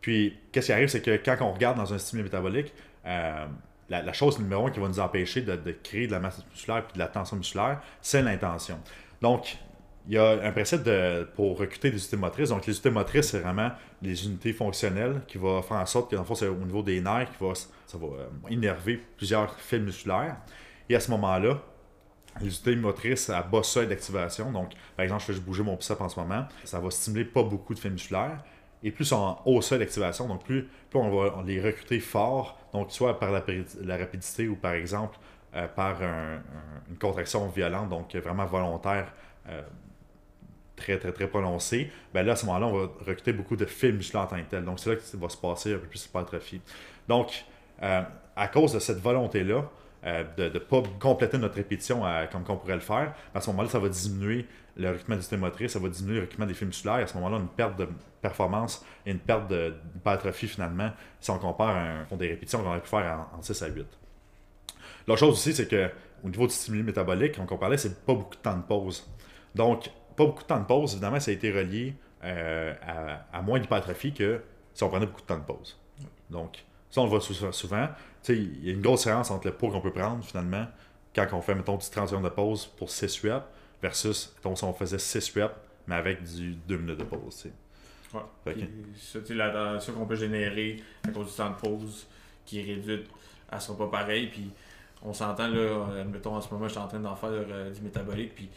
Puis, 0.00 0.36
qu'est-ce 0.52 0.66
qui 0.66 0.72
arrive, 0.72 0.88
c'est 0.88 1.02
que 1.02 1.16
quand 1.16 1.36
on 1.40 1.52
regarde 1.52 1.76
dans 1.76 1.92
un 1.92 1.98
stimuli 1.98 2.24
métabolique, 2.24 2.72
euh, 3.06 3.46
la, 3.88 4.12
chose 4.12 4.38
numéro 4.38 4.66
un 4.66 4.70
qui 4.70 4.80
va 4.80 4.88
nous 4.88 5.00
empêcher 5.00 5.42
de, 5.42 5.72
créer 5.82 6.06
de 6.06 6.12
la 6.12 6.20
masse 6.20 6.44
musculaire 6.50 6.84
et 6.88 6.92
de 6.94 6.98
la 6.98 7.08
tension 7.08 7.36
musculaire, 7.36 7.80
c'est 8.00 8.22
l'intention. 8.22 8.78
Donc, 9.22 9.58
il 10.06 10.14
y 10.14 10.18
a 10.18 10.42
un 10.42 10.52
principe 10.52 10.88
pour 11.34 11.58
recruter 11.58 11.90
des 11.90 11.98
unités 11.98 12.16
motrices. 12.16 12.48
Donc, 12.48 12.66
les 12.66 12.72
unités 12.72 12.90
motrices, 12.90 13.30
c'est 13.30 13.40
vraiment 13.40 13.70
les 14.00 14.26
unités 14.26 14.52
fonctionnelles 14.52 15.22
qui 15.26 15.36
vont 15.36 15.60
faire 15.62 15.76
en 15.76 15.86
sorte 15.86 16.10
que, 16.10 16.16
dans 16.16 16.22
le 16.22 16.26
fond, 16.26 16.34
c'est 16.34 16.48
au 16.48 16.54
niveau 16.54 16.82
des 16.82 17.00
nerfs 17.00 17.28
qui 17.30 17.44
va, 17.44 17.54
ça 17.54 17.98
va 17.98 18.06
euh, 18.06 18.28
innerver 18.48 19.02
plusieurs 19.16 19.54
fils 19.58 19.80
musculaires. 19.80 20.36
Et 20.88 20.96
à 20.96 21.00
ce 21.00 21.10
moment-là, 21.10 21.60
les 22.40 22.46
unités 22.46 22.76
motrices 22.76 23.28
à 23.30 23.42
bas 23.42 23.62
seuil 23.62 23.86
d'activation. 23.86 24.50
Donc, 24.52 24.72
par 24.96 25.04
exemple, 25.04 25.24
je 25.26 25.32
fais 25.32 25.40
bouger 25.40 25.62
mon 25.62 25.74
biceps 25.74 26.00
en 26.00 26.08
ce 26.08 26.18
moment. 26.18 26.46
Ça 26.64 26.78
va 26.80 26.90
stimuler 26.90 27.24
pas 27.24 27.42
beaucoup 27.42 27.74
de 27.74 27.78
fils 27.78 27.90
musculaires. 27.90 28.42
Et 28.82 28.90
plus 28.90 29.12
en 29.12 29.40
haut 29.44 29.60
seuil 29.60 29.80
d'activation, 29.80 30.28
donc 30.28 30.44
plus, 30.44 30.68
on 30.94 31.10
va 31.10 31.42
les 31.44 31.60
recruter 31.60 32.00
fort, 32.00 32.58
donc 32.72 32.92
soit 32.92 33.18
par 33.18 33.30
la, 33.32 33.96
rapidité 33.96 34.48
ou 34.48 34.54
par 34.54 34.72
exemple 34.74 35.18
euh, 35.54 35.66
par 35.66 36.00
une 36.02 36.98
contraction 36.98 37.48
violente, 37.48 37.88
donc 37.88 38.14
vraiment 38.14 38.44
volontaire, 38.44 39.12
euh, 39.48 39.62
très 40.76 40.98
très 40.98 41.12
très 41.12 41.26
prononcée, 41.26 41.90
ben 42.14 42.24
là 42.24 42.32
à 42.32 42.36
ce 42.36 42.46
moment-là, 42.46 42.66
on 42.66 42.78
va 42.78 42.90
recruter 43.00 43.32
beaucoup 43.32 43.56
de 43.56 43.66
musculaires 43.90 44.26
en 44.26 44.28
tant 44.28 44.36
que 44.36 44.48
tel. 44.48 44.64
Donc 44.64 44.78
c'est 44.78 44.90
là 44.90 44.96
que 44.96 45.16
va 45.16 45.28
se 45.28 45.36
passer 45.36 45.74
un 45.74 45.78
peu 45.78 45.86
plus. 45.86 46.10
Donc, 47.08 47.44
euh, 47.82 48.02
à 48.36 48.48
cause 48.48 48.72
de 48.72 48.78
cette 48.78 48.98
volonté-là, 48.98 49.68
euh, 50.08 50.24
de 50.36 50.54
ne 50.54 50.58
pas 50.58 50.82
compléter 50.98 51.38
notre 51.38 51.56
répétition 51.56 52.02
comme 52.32 52.44
on 52.48 52.56
pourrait 52.56 52.74
le 52.74 52.80
faire. 52.80 53.14
À 53.34 53.40
ce 53.40 53.50
moment-là, 53.50 53.68
ça 53.68 53.78
va 53.78 53.88
diminuer 53.88 54.46
le 54.76 54.88
recrutement 54.90 55.16
du 55.16 55.22
système 55.22 55.40
motrice, 55.40 55.72
ça 55.72 55.78
va 55.78 55.88
diminuer 55.88 56.16
le 56.16 56.20
recrutement 56.22 56.46
des 56.46 56.54
fils 56.54 56.66
musculaires. 56.66 56.96
À 56.96 57.06
ce 57.06 57.14
moment-là, 57.14 57.38
une 57.38 57.48
perte 57.48 57.76
de 57.78 57.88
performance 58.22 58.84
et 59.04 59.10
une 59.10 59.18
perte 59.18 59.52
d'hypertrophie 59.52 60.46
finalement, 60.46 60.90
si 61.20 61.30
on 61.30 61.38
compare 61.38 61.76
un, 62.10 62.16
des 62.16 62.28
répétitions 62.28 62.62
qu'on 62.62 62.68
aurait 62.68 62.80
pu 62.80 62.88
faire 62.88 63.28
en, 63.36 63.42
6 63.42 63.62
à 63.62 63.66
8. 63.68 63.86
L'autre 65.06 65.20
chose 65.20 65.34
aussi, 65.34 65.52
c'est 65.52 65.68
que 65.68 65.90
au 66.24 66.28
niveau 66.28 66.46
du 66.46 66.52
stimuli 66.54 66.82
métabolique, 66.82 67.38
on 67.38 67.58
parlait, 67.58 67.76
c'est 67.76 68.04
pas 68.04 68.14
beaucoup 68.14 68.36
de 68.36 68.40
temps 68.40 68.56
de 68.56 68.62
pause. 68.62 69.08
Donc, 69.54 69.90
pas 70.16 70.24
beaucoup 70.24 70.42
de 70.42 70.48
temps 70.48 70.60
de 70.60 70.64
pause, 70.64 70.92
évidemment, 70.92 71.20
ça 71.20 71.30
a 71.30 71.34
été 71.34 71.50
relié 71.50 71.94
euh, 72.24 72.74
à, 73.32 73.42
moins 73.42 73.58
d'hypertrophie 73.58 74.12
que 74.12 74.42
si 74.74 74.82
on 74.82 74.88
prenait 74.88 75.06
beaucoup 75.06 75.20
de 75.20 75.26
temps 75.26 75.38
de 75.38 75.44
pause. 75.44 75.78
Donc, 76.30 76.64
ça, 76.90 77.00
on 77.00 77.04
le 77.04 77.10
voit 77.10 77.20
souvent 77.52 77.88
il 78.28 78.66
y 78.66 78.70
a 78.70 78.72
une 78.72 78.80
grosse 78.80 79.00
différence 79.00 79.30
entre 79.30 79.46
le 79.46 79.54
poids 79.54 79.70
qu'on 79.70 79.80
peut 79.80 79.92
prendre 79.92 80.24
finalement 80.24 80.66
quand 81.14 81.26
on 81.32 81.40
fait, 81.40 81.54
mettons, 81.54 81.76
du 81.76 81.88
30 81.88 82.08
secondes 82.08 82.24
de 82.24 82.28
pause 82.28 82.66
pour 82.66 82.90
6 82.90 83.20
reps 83.24 83.44
versus 83.82 84.34
si 84.54 84.64
on 84.64 84.72
faisait 84.72 84.98
6 84.98 85.38
reps 85.38 85.54
mais 85.86 85.94
avec 85.94 86.22
du 86.22 86.54
2 86.54 86.76
minutes 86.76 86.98
de 86.98 87.04
pause. 87.04 87.46
Ouais. 88.14 88.54
ça, 88.96 89.18
la 89.30 89.50
tension 89.50 89.92
qu'on 89.94 90.06
peut 90.06 90.16
générer 90.16 90.82
à 91.06 91.10
cause 91.10 91.30
du 91.30 91.34
temps 91.34 91.50
de 91.50 91.56
pause 91.56 92.06
qui 92.44 92.60
est 92.60 92.62
réduite, 92.74 93.06
elle 93.50 93.60
sera 93.60 93.76
pas 93.76 93.88
pareille. 93.88 94.28
Puis 94.28 94.50
on 95.02 95.12
s'entend 95.12 95.48
là, 95.48 95.86
admettons 96.00 96.34
en 96.34 96.40
ce 96.40 96.52
moment, 96.52 96.66
je 96.66 96.72
suis 96.72 96.80
en 96.80 96.88
train 96.88 97.00
d'en 97.00 97.16
faire 97.16 97.30
euh, 97.32 97.70
du 97.70 97.80
métabolique. 97.80 98.34
Puis 98.34 98.50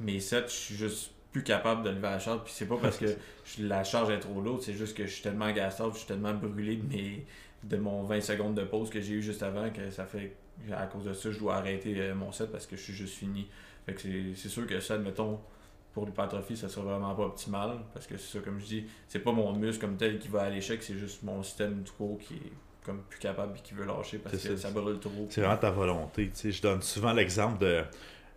mes 0.00 0.20
sets, 0.20 0.46
je 0.46 0.52
suis 0.52 0.74
juste 0.76 1.12
plus 1.34 1.42
capable 1.42 1.82
de 1.82 1.90
lever 1.90 2.02
la 2.02 2.20
charge. 2.20 2.44
Puis 2.44 2.54
c'est 2.56 2.66
pas 2.66 2.78
parce 2.80 2.96
que 2.96 3.06
la 3.58 3.82
charge 3.82 4.08
est 4.10 4.20
trop 4.20 4.40
lourde, 4.40 4.62
c'est 4.62 4.72
juste 4.72 4.96
que 4.96 5.04
je 5.04 5.12
suis 5.12 5.22
tellement 5.22 5.46
agaçable, 5.46 5.92
je 5.92 5.98
suis 5.98 6.06
tellement 6.06 6.32
brûlé 6.32 6.76
de 6.76 6.86
mes, 6.86 7.26
de 7.64 7.76
mon 7.76 8.04
20 8.04 8.20
secondes 8.20 8.54
de 8.54 8.62
pause 8.62 8.88
que 8.88 9.00
j'ai 9.00 9.14
eu 9.14 9.22
juste 9.22 9.42
avant 9.42 9.68
que 9.70 9.90
ça 9.90 10.06
fait 10.06 10.36
à 10.72 10.86
cause 10.86 11.04
de 11.04 11.12
ça 11.12 11.32
je 11.32 11.38
dois 11.40 11.56
arrêter 11.56 11.96
euh, 11.98 12.14
mon 12.14 12.30
set 12.30 12.52
parce 12.52 12.66
que 12.66 12.76
je 12.76 12.82
suis 12.82 12.92
juste 12.92 13.16
fini. 13.16 13.48
Fait 13.84 13.94
que 13.94 14.00
c'est 14.36 14.48
sûr 14.48 14.64
que 14.66 14.78
ça, 14.78 14.94
admettons, 14.94 15.40
pour 15.92 16.06
l'hypertrophie, 16.06 16.56
ça 16.56 16.68
sera 16.68 16.84
vraiment 16.86 17.14
pas 17.16 17.24
optimal 17.24 17.78
parce 17.92 18.06
que 18.06 18.16
c'est 18.16 18.38
ça, 18.38 18.44
comme 18.44 18.60
je 18.60 18.66
dis, 18.66 18.84
c'est 19.08 19.18
pas 19.18 19.32
mon 19.32 19.52
muscle 19.54 19.80
comme 19.80 19.96
tel 19.96 20.20
qui 20.20 20.28
va 20.28 20.42
à 20.42 20.50
l'échec, 20.50 20.84
c'est 20.84 20.96
juste 20.96 21.24
mon 21.24 21.42
système 21.42 21.82
du 21.82 21.90
coup 21.90 22.16
qui 22.22 22.34
est 22.34 22.52
comme 22.84 23.02
plus 23.08 23.18
capable 23.18 23.58
et 23.58 23.60
qui 23.60 23.74
veut 23.74 23.86
lâcher 23.86 24.18
parce 24.18 24.36
que 24.36 24.56
ça, 24.56 24.70
brûle 24.70 25.00
trop. 25.00 25.26
C'est 25.30 25.40
vraiment 25.40 25.56
ta 25.56 25.70
volonté. 25.70 26.30
Je 26.44 26.62
donne 26.62 26.80
souvent 26.80 27.12
l'exemple 27.12 27.58
de. 27.58 27.82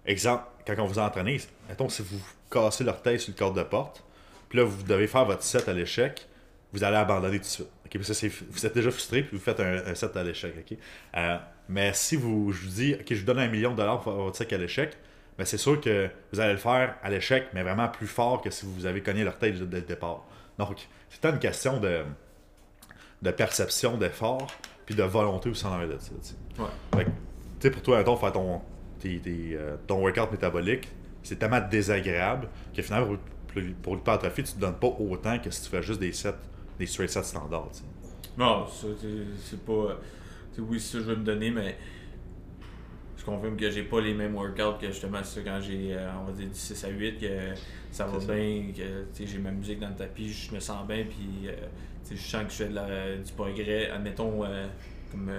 Exemple, 0.08 0.44
quand 0.66 0.76
on 0.80 0.86
vous 0.86 1.00
entraîne, 1.00 1.38
mettons 1.70 1.90
si 1.90 2.02
vous 2.02 2.20
cassez 2.50 2.84
l'orteil 2.84 3.20
sur 3.20 3.34
le 3.34 3.38
corps 3.38 3.54
de 3.54 3.64
porte, 3.64 4.04
puis 4.50 4.58
là 4.58 4.66
vous 4.66 4.84
devez 4.84 5.08
faire 5.08 5.26
votre 5.26 5.44
set 5.44 5.68
à 5.70 5.74
l'échec, 5.74 6.28
vous 6.74 6.84
allez 6.84 6.98
abandonner 6.98 7.38
tout 7.38 7.44
de 7.44 7.50
suite 7.50 7.68
vous 7.96 8.66
êtes 8.66 8.74
déjà 8.74 8.92
frustré 8.92 9.24
puis 9.24 9.38
vous 9.38 9.44
faites 9.44 9.60
un, 9.60 9.96
set 9.96 10.16
à 10.16 10.24
l'échec. 10.24 10.54
Euh, 11.16 11.38
mais 11.70 11.92
si 11.94 12.16
vous, 12.16 12.52
je 12.52 12.64
vous 12.64 12.70
dis, 12.70 12.96
OK, 12.96 13.06
je 13.10 13.16
vous 13.16 13.26
donne 13.26 13.40
un 13.40 13.48
million 13.48 13.72
de 13.72 13.78
dollars 13.78 14.02
pour 14.02 14.14
faire 14.14 14.22
votre 14.22 14.38
set 14.38 14.54
à 14.54 14.58
l'échec, 14.58 14.98
ben 15.38 15.46
c'est 15.46 15.58
sûr 15.58 15.80
que 15.80 16.10
vous 16.32 16.40
allez 16.40 16.54
le 16.54 16.60
faire 16.60 16.96
à 17.04 17.10
l'échec, 17.10 17.48
mais 17.54 17.62
vraiment 17.62 17.88
plus 17.88 18.08
fort 18.08 18.42
que 18.42 18.50
si 18.50 18.66
vous 18.66 18.86
avez 18.86 19.02
cogné 19.02 19.24
leur 19.24 19.38
tête 19.38 19.58
dès 19.70 19.78
le 19.78 19.86
départ. 19.86 20.24
Donc, 20.58 20.88
c'est 21.10 21.26
une 21.26 21.40
question 21.40 21.80
de, 21.80 22.04
de 23.22 23.32
perception 23.32 23.98
d'effort 23.98 24.48
puis 24.86 24.96
de 24.96 25.04
volonté 25.04 25.50
aussi 25.50 25.66
en 25.66 25.74
arrière 25.74 25.90
de 25.90 25.98
ça. 26.00 26.12
Ouais. 26.96 27.06
Fait, 27.60 27.70
pour 27.70 27.82
toi, 27.82 28.04
faire 28.04 28.32
ton, 28.32 28.62
euh, 29.06 29.78
ton 29.86 30.02
workout 30.02 30.32
métabolique, 30.32 30.88
c'est 31.24 31.38
tellement 31.38 31.62
désagréable 31.62 32.50
que 32.76 32.82
finalement, 32.82 33.18
pour, 33.48 33.64
pour 33.82 33.96
l'hypertrophie, 33.96 34.44
tu 34.44 34.52
ne 34.52 34.56
te 34.56 34.62
donnes 34.62 34.80
pas 34.80 34.96
autant 35.00 35.40
que 35.40 35.50
si 35.50 35.64
tu 35.64 35.70
fais 35.70 35.82
juste 35.82 36.00
des 36.00 36.12
sets 36.12 36.34
des 36.78 36.86
straight 36.86 37.10
sets 37.10 37.24
standards. 37.24 37.72
Non, 38.38 38.68
ça, 38.68 38.88
c'est 39.44 39.66
pas. 39.66 39.98
oui, 40.60 40.80
c'est 40.80 40.94
ça 40.94 40.98
que 41.00 41.04
je 41.06 41.10
veux 41.10 41.16
me 41.16 41.24
donner, 41.24 41.50
mais 41.50 41.76
je 43.18 43.26
confirme 43.26 43.58
que 43.58 43.70
j'ai 43.70 43.84
pas 43.84 44.00
les 44.00 44.14
mêmes 44.14 44.36
workouts 44.36 44.78
que 44.80 44.88
justement 44.88 45.24
ça 45.24 45.42
quand 45.44 45.60
j'ai, 45.60 45.96
euh, 45.96 46.10
on 46.22 46.26
va 46.26 46.32
dire, 46.34 46.48
du 46.48 46.56
6 46.56 46.84
à 46.86 46.90
8, 46.90 47.20
que 47.20 47.28
ça 47.92 48.06
va 48.06 48.20
bien, 48.20 48.68
que 48.76 49.26
j'ai 49.26 49.40
ma 49.40 49.52
musique 49.52 49.80
dans 49.80 49.90
le 49.90 49.96
tapis, 49.96 50.32
je 50.32 50.54
me 50.54 50.60
sens 50.60 50.88
bien, 50.88 51.04
puis 51.04 51.48
euh, 51.48 51.54
je 52.10 52.16
sens 52.16 52.44
que 52.44 52.52
je 52.52 52.56
fais 52.56 52.70
de 52.70 53.24
du 53.24 53.34
progrès. 53.34 53.90
Admettons, 53.90 54.44
euh, 54.46 54.68
comme 55.12 55.32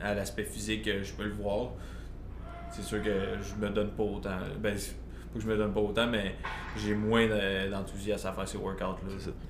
à 0.00 0.14
l'aspect 0.14 0.44
physique, 0.44 0.88
je 1.02 1.12
peux 1.12 1.24
le 1.24 1.34
voir. 1.34 1.72
C'est 2.70 2.82
sûr 2.82 3.02
que 3.02 3.10
je 3.42 3.54
me 3.64 3.70
donne 3.70 3.90
pas 3.90 4.02
autant. 4.02 4.38
Ben, 4.60 4.76
que 5.36 5.42
je 5.42 5.46
me 5.46 5.56
donne 5.56 5.72
pas 5.72 5.80
autant, 5.80 6.06
mais 6.06 6.34
j'ai 6.76 6.94
moins 6.94 7.26
d'enthousiasme 7.70 8.28
à 8.28 8.32
faire 8.32 8.48
ces 8.48 8.58
workouts-là. 8.58 8.96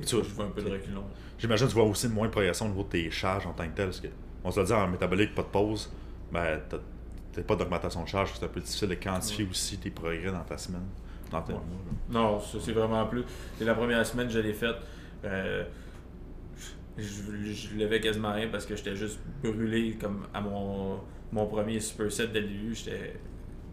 Tu 0.04 0.16
je 0.16 0.34
vois 0.34 0.46
un 0.46 0.50
peu 0.50 0.62
de 0.62 0.70
reculon. 0.70 1.04
J'imagine 1.38 1.66
que 1.66 1.72
tu 1.72 1.78
vois 1.78 1.88
aussi 1.88 2.08
moins 2.08 2.26
de 2.26 2.32
progression 2.32 2.66
au 2.66 2.68
niveau 2.70 2.82
de 2.82 2.88
tes 2.88 3.10
charges 3.10 3.46
en 3.46 3.52
tant 3.52 3.64
que 3.68 3.74
tel. 3.74 3.86
Parce 3.86 4.00
que, 4.00 4.08
on 4.44 4.50
se 4.50 4.60
le 4.60 4.66
dit, 4.66 4.72
en 4.72 4.88
métabolique, 4.88 5.34
pas 5.34 5.42
de 5.42 5.48
pause, 5.48 5.92
ben, 6.32 6.60
t'as 6.68 7.42
pas 7.42 7.56
d'augmentation 7.56 8.02
de 8.02 8.08
charge. 8.08 8.32
C'est 8.34 8.44
un 8.44 8.48
peu 8.48 8.60
difficile 8.60 8.88
de 8.88 8.94
quantifier 8.94 9.46
aussi 9.48 9.78
tes 9.78 9.90
progrès 9.90 10.32
dans 10.32 10.44
ta 10.44 10.58
semaine. 10.58 10.86
Dans 11.30 11.42
tes 11.42 11.52
mois, 11.52 11.62
non, 12.08 12.40
c'est 12.40 12.72
vraiment 12.72 13.04
plus. 13.06 13.24
C'est 13.58 13.64
la 13.64 13.74
première 13.74 14.06
semaine 14.06 14.28
que 14.28 14.32
je 14.32 14.38
l'ai 14.38 14.52
faite. 14.52 14.76
Euh, 15.24 15.64
je, 16.96 17.02
je 17.52 17.76
levais 17.76 18.00
quasiment 18.00 18.32
rien 18.32 18.48
parce 18.50 18.64
que 18.64 18.76
j'étais 18.76 18.94
juste 18.94 19.18
brûlé 19.42 19.98
comme 20.00 20.26
à 20.32 20.40
mon, 20.40 21.00
mon 21.32 21.46
premier 21.46 21.80
superset 21.80 22.28
dès 22.28 22.40
le 22.40 22.48
début. 22.48 22.74
J'étais 22.74 23.14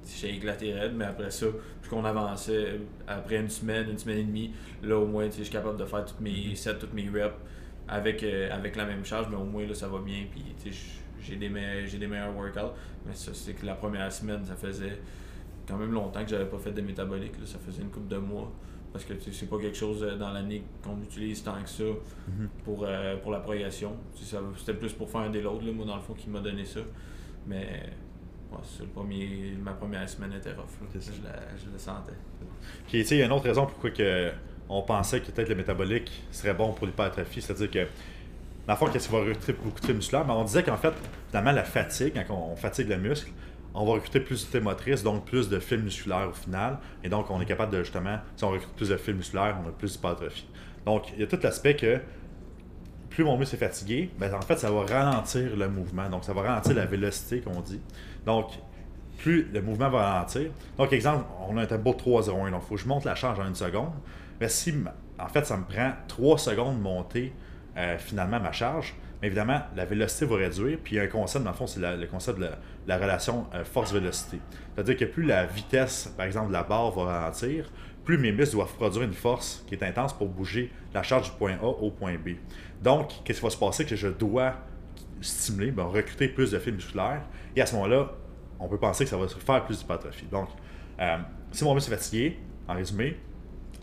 j'ai 0.05 0.35
éclaté 0.35 0.73
raide, 0.73 0.93
mais 0.95 1.05
après 1.05 1.31
ça, 1.31 1.45
plus 1.81 1.89
qu'on 1.89 2.05
avançait, 2.05 2.79
après 3.07 3.37
une 3.37 3.49
semaine, 3.49 3.89
une 3.89 3.97
semaine 3.97 4.19
et 4.19 4.23
demie, 4.23 4.51
là 4.81 4.97
au 4.97 5.05
moins, 5.05 5.25
je 5.25 5.43
suis 5.43 5.49
capable 5.49 5.77
de 5.77 5.85
faire 5.85 6.05
toutes 6.05 6.19
mes 6.19 6.55
sets, 6.55 6.77
toutes 6.77 6.93
mes 6.93 7.09
reps 7.09 7.35
avec, 7.87 8.23
euh, 8.23 8.49
avec 8.51 8.75
la 8.75 8.85
même 8.85 9.03
charge, 9.05 9.27
mais 9.29 9.35
au 9.35 9.43
moins 9.43 9.65
là, 9.65 9.73
ça 9.73 9.87
va 9.87 9.99
bien, 9.99 10.25
puis 10.31 10.43
j'ai 11.21 11.35
des, 11.35 11.49
des 11.49 12.07
meilleurs 12.07 12.35
workouts. 12.35 12.73
Mais 13.05 13.13
ça, 13.13 13.31
c'est 13.33 13.53
que 13.53 13.65
la 13.65 13.75
première 13.75 14.11
semaine, 14.11 14.45
ça 14.45 14.55
faisait 14.55 14.99
quand 15.67 15.77
même 15.77 15.91
longtemps 15.91 16.23
que 16.23 16.29
j'avais 16.29 16.49
pas 16.49 16.59
fait 16.59 16.71
de 16.71 16.81
métabolique, 16.81 17.33
ça 17.45 17.57
faisait 17.59 17.81
une 17.81 17.89
couple 17.89 18.09
de 18.09 18.17
mois. 18.17 18.51
Parce 18.91 19.05
que 19.05 19.13
c'est 19.31 19.49
pas 19.49 19.57
quelque 19.57 19.75
chose 19.77 20.03
euh, 20.03 20.15
dans 20.17 20.31
l'année 20.31 20.63
qu'on 20.83 21.01
utilise 21.01 21.41
tant 21.41 21.59
que 21.63 21.69
ça 21.69 21.83
mm-hmm. 21.83 22.47
pour, 22.63 22.83
euh, 22.83 23.17
pour 23.17 23.31
la 23.31 23.39
progression. 23.39 23.93
C'était 24.13 24.75
plus 24.75 24.93
pour 24.93 25.09
faire 25.09 25.21
un 25.21 25.31
déload, 25.31 25.63
moi, 25.73 25.83
dans 25.83 25.95
le 25.95 26.01
fond, 26.01 26.13
qui 26.13 26.29
m'a 26.29 26.41
donné 26.41 26.63
ça. 26.63 26.81
Mais 27.47 27.83
le 28.79 28.85
premier, 28.87 29.55
ma 29.61 29.73
première 29.73 30.07
semaine 30.07 30.33
était 30.33 30.53
rough. 30.53 30.65
Je, 30.93 31.71
le 31.71 31.77
sentais. 31.77 32.13
Puis, 32.87 33.01
il 33.01 33.17
y 33.17 33.21
a 33.21 33.25
une 33.25 33.31
autre 33.31 33.45
raison 33.45 33.65
pourquoi 33.65 33.91
que 33.91 34.31
on 34.69 34.81
pensait 34.81 35.19
que 35.19 35.31
peut-être 35.31 35.49
le 35.49 35.55
métabolique 35.55 36.23
serait 36.31 36.53
bon 36.53 36.73
pour 36.73 36.87
l'hypertrophie. 36.87 37.41
C'est-à-dire 37.41 37.69
que, 37.69 37.87
dans 38.67 38.73
le 38.73 38.77
fond, 38.77 38.87
qu'est-ce 38.87 39.11
va 39.11 39.19
recruter 39.19 39.53
beaucoup 39.53 39.85
de 39.85 39.93
musculaires? 39.93 40.25
Mais 40.25 40.33
on 40.33 40.43
disait 40.43 40.63
qu'en 40.63 40.77
fait, 40.77 40.93
finalement, 41.29 41.51
la 41.51 41.63
fatigue, 41.63 42.13
quand 42.27 42.51
on 42.51 42.55
fatigue 42.55 42.87
le 42.87 42.97
muscle, 42.97 43.31
on 43.73 43.85
va 43.85 43.93
recruter 43.93 44.19
plus 44.19 44.49
de 44.49 44.59
motrice, 44.59 45.03
donc 45.03 45.25
plus 45.25 45.49
de 45.49 45.59
fibres 45.59 45.83
musculaires 45.83 46.29
au 46.29 46.33
final. 46.33 46.77
Et 47.03 47.09
donc, 47.09 47.29
on 47.29 47.41
est 47.41 47.45
capable 47.45 47.73
de 47.73 47.83
justement, 47.83 48.19
si 48.35 48.43
on 48.43 48.51
recrute 48.51 48.71
plus 48.75 48.89
de 48.89 48.97
fibres 48.97 49.17
musculaires, 49.17 49.57
on 49.63 49.67
a 49.67 49.71
plus 49.71 49.93
d'hypertrophie. 49.93 50.47
Donc, 50.85 51.11
il 51.13 51.19
y 51.19 51.23
a 51.23 51.27
tout 51.27 51.39
l'aspect 51.41 51.75
que 51.75 51.99
plus 53.13 53.23
mon 53.23 53.37
muscle 53.37 53.55
est 53.55 53.59
fatigué, 53.59 54.09
ben, 54.17 54.33
en 54.33 54.41
fait, 54.41 54.57
ça 54.57 54.71
va 54.71 54.81
ralentir 54.85 55.55
le 55.55 55.69
mouvement. 55.69 56.09
Donc, 56.09 56.23
ça 56.23 56.33
va 56.33 56.41
ralentir 56.41 56.73
la 56.73 56.85
vélocité 56.85 57.41
qu'on 57.41 57.61
dit. 57.61 57.79
Donc, 58.25 58.47
plus 59.19 59.47
le 59.53 59.61
mouvement 59.61 59.89
va 59.89 60.13
ralentir. 60.13 60.49
Donc, 60.77 60.91
exemple, 60.91 61.25
on 61.47 61.55
a 61.57 61.61
un 61.61 61.65
tempo 61.67 61.91
3-0-1. 61.91 62.51
Donc, 62.51 62.61
il 62.63 62.67
faut 62.67 62.75
que 62.75 62.81
je 62.81 62.87
monte 62.87 63.05
la 63.05 63.13
charge 63.13 63.39
en 63.39 63.47
une 63.47 63.55
seconde. 63.55 63.91
Mais 64.41 64.49
si, 64.49 64.73
en 65.19 65.27
fait, 65.27 65.45
ça 65.45 65.57
me 65.57 65.63
prend 65.63 65.91
3 66.07 66.39
secondes 66.39 66.77
de 66.77 66.81
monter 66.81 67.33
euh, 67.77 67.97
finalement 67.99 68.39
ma 68.39 68.51
charge, 68.51 68.95
mais 69.21 69.27
évidemment, 69.27 69.61
la 69.75 69.85
vélocité 69.85 70.25
va 70.25 70.37
réduire. 70.37 70.79
Puis, 70.83 70.95
il 70.95 70.97
y 70.97 70.99
a 70.99 71.03
un 71.03 71.07
concept, 71.07 71.45
dans 71.45 71.51
le 71.51 71.55
fond, 71.55 71.67
c'est 71.67 71.79
le 71.79 72.07
concept 72.07 72.39
de 72.39 72.49
la, 72.87 72.97
relation 72.97 73.45
euh, 73.53 73.63
force-vélocité. 73.63 74.39
C'est-à-dire 74.73 74.97
que 74.97 75.05
plus 75.05 75.23
la 75.23 75.45
vitesse, 75.45 76.11
par 76.17 76.25
exemple, 76.25 76.47
de 76.47 76.53
la 76.53 76.63
barre 76.63 76.89
va 76.91 77.03
ralentir, 77.03 77.69
plus 78.03 78.17
mes 78.17 78.31
muscles 78.31 78.55
doivent 78.55 78.73
produire 78.73 79.03
une 79.03 79.13
force 79.13 79.63
qui 79.67 79.75
est 79.75 79.83
intense 79.83 80.13
pour 80.13 80.27
bouger 80.27 80.71
la 80.93 81.03
charge 81.03 81.31
du 81.31 81.37
point 81.37 81.57
A 81.61 81.65
au 81.65 81.89
point 81.91 82.15
B. 82.15 82.31
Donc, 82.81 83.11
qu'est-ce 83.23 83.39
qui 83.39 83.45
va 83.45 83.49
se 83.49 83.57
passer? 83.57 83.85
Que 83.85 83.95
je 83.95 84.09
dois 84.09 84.55
stimuler, 85.21 85.71
ben, 85.71 85.83
recruter 85.83 86.27
plus 86.27 86.51
de 86.51 86.59
fibres 86.59 86.77
musculaires. 86.77 87.21
Et 87.55 87.61
à 87.61 87.65
ce 87.65 87.75
moment-là, 87.75 88.11
on 88.59 88.67
peut 88.67 88.77
penser 88.77 89.05
que 89.05 89.09
ça 89.09 89.17
va 89.17 89.27
se 89.27 89.35
faire 89.35 89.65
plus 89.65 89.79
d'hypertrophie. 89.79 90.25
Donc, 90.25 90.49
euh, 90.99 91.17
si 91.51 91.63
mon 91.63 91.73
muscle 91.73 91.91
est 91.91 91.95
fatigué, 91.95 92.39
en 92.67 92.75
résumé, 92.75 93.17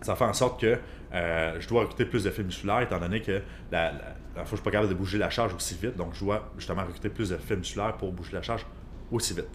ça 0.02 0.16
fait 0.16 0.24
en 0.24 0.32
sorte 0.32 0.60
que 0.60 0.78
euh, 1.12 1.60
je 1.60 1.68
dois 1.68 1.82
recruter 1.82 2.04
plus 2.04 2.24
de 2.24 2.30
fibres 2.30 2.46
musculaires, 2.46 2.80
étant 2.80 2.98
donné 2.98 3.20
que 3.20 3.42
la, 3.70 3.92
la, 3.92 4.16
je 4.42 4.48
suis 4.48 4.56
pas 4.58 4.70
capable 4.70 4.90
de 4.90 4.94
bouger 4.94 5.18
la 5.18 5.30
charge 5.30 5.54
aussi 5.54 5.76
vite. 5.80 5.96
Donc, 5.96 6.14
je 6.14 6.20
dois 6.24 6.50
justement 6.56 6.84
recruter 6.84 7.08
plus 7.08 7.30
de 7.30 7.36
fibres 7.36 7.60
musculaires 7.60 7.96
pour 7.96 8.12
bouger 8.12 8.32
la 8.32 8.42
charge 8.42 8.66
aussi 9.10 9.34
vite. 9.34 9.48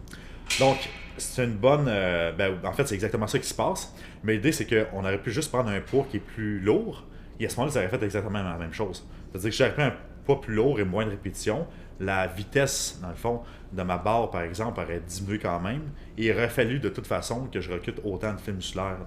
Donc, 0.59 0.77
c'est 1.17 1.43
une 1.43 1.55
bonne. 1.55 1.85
Euh, 1.87 2.31
ben, 2.31 2.57
en 2.63 2.73
fait, 2.73 2.87
c'est 2.87 2.95
exactement 2.95 3.27
ça 3.27 3.39
qui 3.39 3.47
se 3.47 3.53
passe. 3.53 3.93
Mais 4.23 4.33
l'idée, 4.33 4.51
c'est 4.51 4.65
qu'on 4.65 4.99
aurait 5.03 5.21
pu 5.21 5.31
juste 5.31 5.51
prendre 5.51 5.69
un 5.69 5.79
poids 5.79 6.05
qui 6.09 6.17
est 6.17 6.21
plus 6.21 6.59
lourd. 6.59 7.03
Et 7.39 7.45
à 7.45 7.49
ce 7.49 7.55
moment-là, 7.57 7.73
ça 7.73 7.79
aurait 7.79 7.89
fait 7.89 8.03
exactement 8.03 8.41
la 8.41 8.57
même 8.57 8.73
chose. 8.73 9.07
C'est-à-dire 9.31 9.49
que 9.49 9.55
j'aurais 9.55 9.73
pris 9.73 9.83
un 9.83 9.93
poids 10.25 10.41
plus 10.41 10.55
lourd 10.55 10.79
et 10.79 10.83
moins 10.83 11.05
de 11.05 11.11
répétitions. 11.11 11.67
La 11.99 12.27
vitesse, 12.27 12.99
dans 13.01 13.09
le 13.09 13.15
fond, 13.15 13.41
de 13.71 13.83
ma 13.83 13.97
barre, 13.97 14.29
par 14.29 14.41
exemple, 14.41 14.79
aurait 14.81 15.01
diminué 15.01 15.39
quand 15.39 15.59
même. 15.59 15.81
Et 16.17 16.27
il 16.27 16.31
aurait 16.31 16.49
fallu 16.49 16.79
de 16.79 16.89
toute 16.89 17.07
façon 17.07 17.47
que 17.47 17.61
je 17.61 17.71
recrute 17.71 17.99
autant 18.03 18.33
de 18.33 18.39
fibres 18.39 18.57
musculaires 18.57 18.99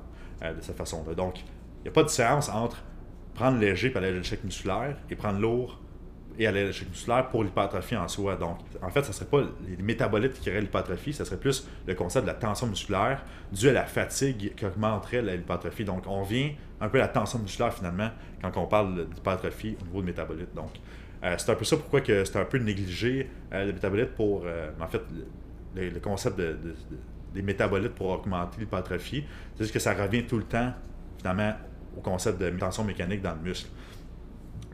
euh, 0.43 0.55
de 0.55 0.61
cette 0.61 0.77
façon-là. 0.77 1.15
Donc, 1.15 1.39
il 1.39 1.83
n'y 1.85 1.89
a 1.89 1.93
pas 1.93 2.03
de 2.03 2.09
différence 2.09 2.49
entre 2.49 2.83
prendre 3.35 3.59
léger 3.59 3.91
pour 3.91 3.99
aller 3.99 4.09
à 4.09 4.13
l'échec 4.13 4.43
musculaire 4.43 4.97
et 5.11 5.15
prendre 5.15 5.39
lourd 5.39 5.81
et 6.39 6.47
à 6.47 6.53
l'échec 6.53 6.89
musculaire 6.89 7.29
pour 7.29 7.43
l'hypertrophie 7.43 7.97
en 7.97 8.07
soi. 8.07 8.37
Donc, 8.37 8.59
en 8.81 8.89
fait, 8.91 9.03
ce 9.03 9.09
ne 9.09 9.13
serait 9.13 9.27
pas 9.27 9.41
les 9.69 9.83
métabolites 9.83 10.35
qui 10.35 10.43
créeraient 10.43 10.61
l'hypertrophie, 10.61 11.13
ce 11.13 11.25
serait 11.25 11.37
plus 11.37 11.67
le 11.87 11.95
concept 11.95 12.25
de 12.27 12.31
la 12.31 12.37
tension 12.37 12.69
musculaire 12.69 13.25
dû 13.53 13.69
à 13.69 13.73
la 13.73 13.85
fatigue 13.85 14.55
qui 14.55 14.65
augmenterait 14.65 15.21
l'hypertrophie. 15.23 15.85
Donc, 15.85 16.05
on 16.07 16.23
vient 16.23 16.53
un 16.81 16.89
peu 16.89 16.99
à 16.99 17.03
la 17.03 17.09
tension 17.09 17.41
musculaire 17.41 17.75
finalement 17.75 18.11
quand 18.41 18.57
on 18.57 18.67
parle 18.67 19.09
d'hypertrophie 19.09 19.77
au 19.83 19.85
niveau 19.87 20.01
de 20.01 20.07
métabolites. 20.07 20.55
Donc, 20.55 20.71
euh, 21.25 21.35
c'est 21.37 21.51
un 21.51 21.57
peu 21.57 21.65
ça 21.65 21.77
pourquoi 21.77 22.01
c'est 22.07 22.37
un 22.37 22.45
peu 22.45 22.59
négligé 22.59 23.29
euh, 23.53 23.67
le 23.67 23.73
métabolite 23.73 24.15
pour, 24.15 24.43
euh, 24.47 24.71
en 24.81 24.87
fait, 24.87 25.03
le, 25.75 25.99
concept 25.99 26.41
des 27.35 27.43
métabolites 27.43 27.95
pour 27.95 28.11
augmenter 28.11 28.61
l'hypertrophie. 28.61 29.25
C'est 29.55 29.65
juste 29.65 29.75
que 29.75 29.81
ça 29.81 29.93
revient 29.93 30.25
tout 30.25 30.39
le 30.39 30.45
temps 30.45 30.73
finalement 31.19 31.53
au 31.97 32.01
concept 32.01 32.41
de 32.41 32.51
tension 32.51 32.85
mécanique 32.85 33.23
dans 33.23 33.35
le 33.35 33.41
muscle. 33.41 33.69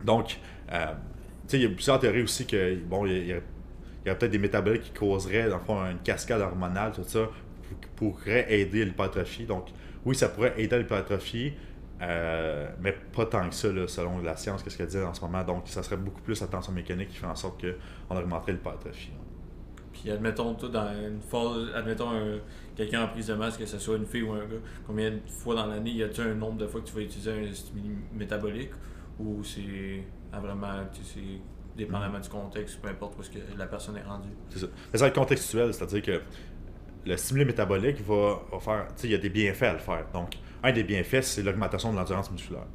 Donc, 0.04 0.38
il 1.52 1.62
y 1.62 1.66
a 1.66 1.68
plusieurs 1.68 1.98
théories 1.98 2.22
aussi 2.22 2.46
que, 2.46 2.76
bon, 2.76 3.06
il 3.06 3.26
y, 3.26 3.32
a, 3.32 4.14
peut-être 4.14 4.30
des 4.30 4.38
métabolites 4.38 4.82
qui 4.82 4.90
causeraient, 4.92 5.50
une 5.50 5.98
cascade 6.02 6.40
hormonale, 6.40 6.92
tout 6.92 7.04
ça, 7.04 7.28
qui 7.80 7.88
pourrait 7.96 8.46
aider 8.52 8.84
l'hypertrophie. 8.84 9.44
Donc, 9.44 9.66
oui, 10.04 10.14
ça 10.14 10.28
pourrait 10.28 10.54
aider 10.58 10.78
l'hypertrophie, 10.78 11.52
euh, 12.02 12.68
mais 12.80 12.92
pas 12.92 13.26
tant 13.26 13.48
que 13.48 13.54
ça, 13.54 13.68
selon 13.86 14.18
la 14.18 14.36
science, 14.36 14.62
qu'est-ce 14.62 14.76
qu'elle 14.76 14.86
dit 14.86 14.98
en 14.98 15.14
ce 15.14 15.20
moment. 15.20 15.42
Donc, 15.44 15.62
ça 15.66 15.82
serait 15.82 15.96
beaucoup 15.96 16.20
plus 16.20 16.40
la 16.40 16.46
tension 16.46 16.72
mécanique 16.72 17.08
qui 17.08 17.16
fait 17.16 17.26
en 17.26 17.36
sorte 17.36 17.64
qu'on 18.08 18.16
augmenterait 18.16 18.52
l'hypertrophie. 18.52 19.12
Puis, 19.92 20.10
admettons, 20.10 20.54
toi, 20.54 20.68
dans 20.68 20.90
une 20.92 21.20
fois, 21.20 21.54
admettons 21.74 22.10
quelqu'un 22.76 23.04
en 23.04 23.08
prise 23.08 23.28
de 23.28 23.34
masse, 23.34 23.56
que 23.56 23.66
ce 23.66 23.78
soit 23.78 23.96
une 23.96 24.06
fille 24.06 24.22
ou 24.22 24.32
un 24.32 24.40
gars, 24.40 24.60
combien 24.86 25.10
de 25.10 25.20
fois 25.28 25.54
dans 25.54 25.66
l'année 25.66 25.92
y 25.92 26.02
a-t-il 26.02 26.28
un 26.28 26.34
nombre 26.34 26.58
de 26.58 26.66
fois 26.66 26.80
que 26.80 26.86
tu 26.86 26.94
vas 26.94 27.02
utiliser 27.02 27.30
un 27.30 27.52
stimuli 27.52 27.90
métabolique 28.12 28.70
ou 29.18 29.44
c'est 29.44 30.02
vraiment, 30.40 30.84
c'est 30.92 31.20
dépendamment 31.76 32.20
du 32.20 32.28
contexte, 32.28 32.80
peu 32.80 32.88
importe 32.88 33.18
où 33.18 33.22
ce 33.22 33.30
que 33.30 33.38
la 33.56 33.66
personne 33.66 33.96
est 33.96 34.02
rendue. 34.02 34.28
C'est 34.50 34.60
ça. 34.60 34.66
Mais 34.92 34.98
ça 34.98 35.04
va 35.04 35.08
être 35.08 35.14
contextuel, 35.14 35.74
c'est-à-dire 35.74 36.02
que 36.02 36.20
le 37.06 37.16
stimuli 37.16 37.44
métabolique 37.44 38.00
va, 38.02 38.42
faire, 38.60 38.86
tu 38.88 39.02
sais, 39.02 39.08
il 39.08 39.10
y 39.10 39.14
a 39.14 39.18
des 39.18 39.28
bienfaits 39.28 39.62
à 39.62 39.72
le 39.72 39.78
faire. 39.78 40.06
Donc, 40.12 40.36
un 40.62 40.72
des 40.72 40.84
bienfaits, 40.84 41.22
c'est 41.22 41.42
l'augmentation 41.42 41.92
de 41.92 41.98
l'endurance 41.98 42.30
musculaire. 42.30 42.66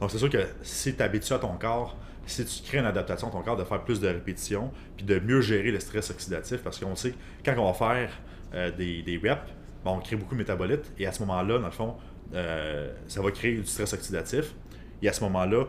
Donc, 0.00 0.10
c'est 0.10 0.18
sûr 0.18 0.30
que 0.30 0.44
si 0.62 0.94
tu 0.94 1.02
habitues 1.02 1.32
à 1.32 1.38
ton 1.38 1.56
corps, 1.56 1.96
si 2.26 2.44
tu 2.44 2.62
crées 2.62 2.78
une 2.78 2.86
adaptation 2.86 3.28
à 3.28 3.30
ton 3.32 3.42
corps 3.42 3.56
de 3.56 3.64
faire 3.64 3.82
plus 3.82 4.00
de 4.00 4.06
répétitions, 4.06 4.70
puis 4.96 5.04
de 5.04 5.18
mieux 5.18 5.40
gérer 5.40 5.70
le 5.70 5.80
stress 5.80 6.10
oxydatif, 6.10 6.62
parce 6.62 6.78
qu'on 6.78 6.94
sait 6.94 7.12
que 7.12 7.16
quand 7.44 7.58
on 7.58 7.66
va 7.66 7.74
faire 7.74 8.10
euh, 8.54 8.70
des, 8.70 9.02
des 9.02 9.16
reps, 9.16 9.42
on 9.84 9.98
crée 9.98 10.16
beaucoup 10.16 10.34
de 10.34 10.40
métabolites, 10.40 10.92
et 10.98 11.06
à 11.06 11.12
ce 11.12 11.20
moment-là, 11.20 11.58
dans 11.58 11.66
le 11.66 11.72
fond, 11.72 11.96
euh, 12.34 12.92
ça 13.08 13.20
va 13.20 13.30
créer 13.30 13.56
du 13.56 13.66
stress 13.66 13.92
oxydatif. 13.92 14.54
Et 15.02 15.08
à 15.08 15.12
ce 15.12 15.22
moment-là, 15.24 15.64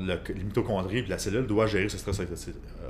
les 0.00 0.44
mitochondries 0.44 0.98
et 0.98 1.06
la 1.06 1.18
cellule 1.18 1.46
doivent 1.46 1.68
gérer 1.68 1.88
ce 1.88 1.98
stress 1.98 2.20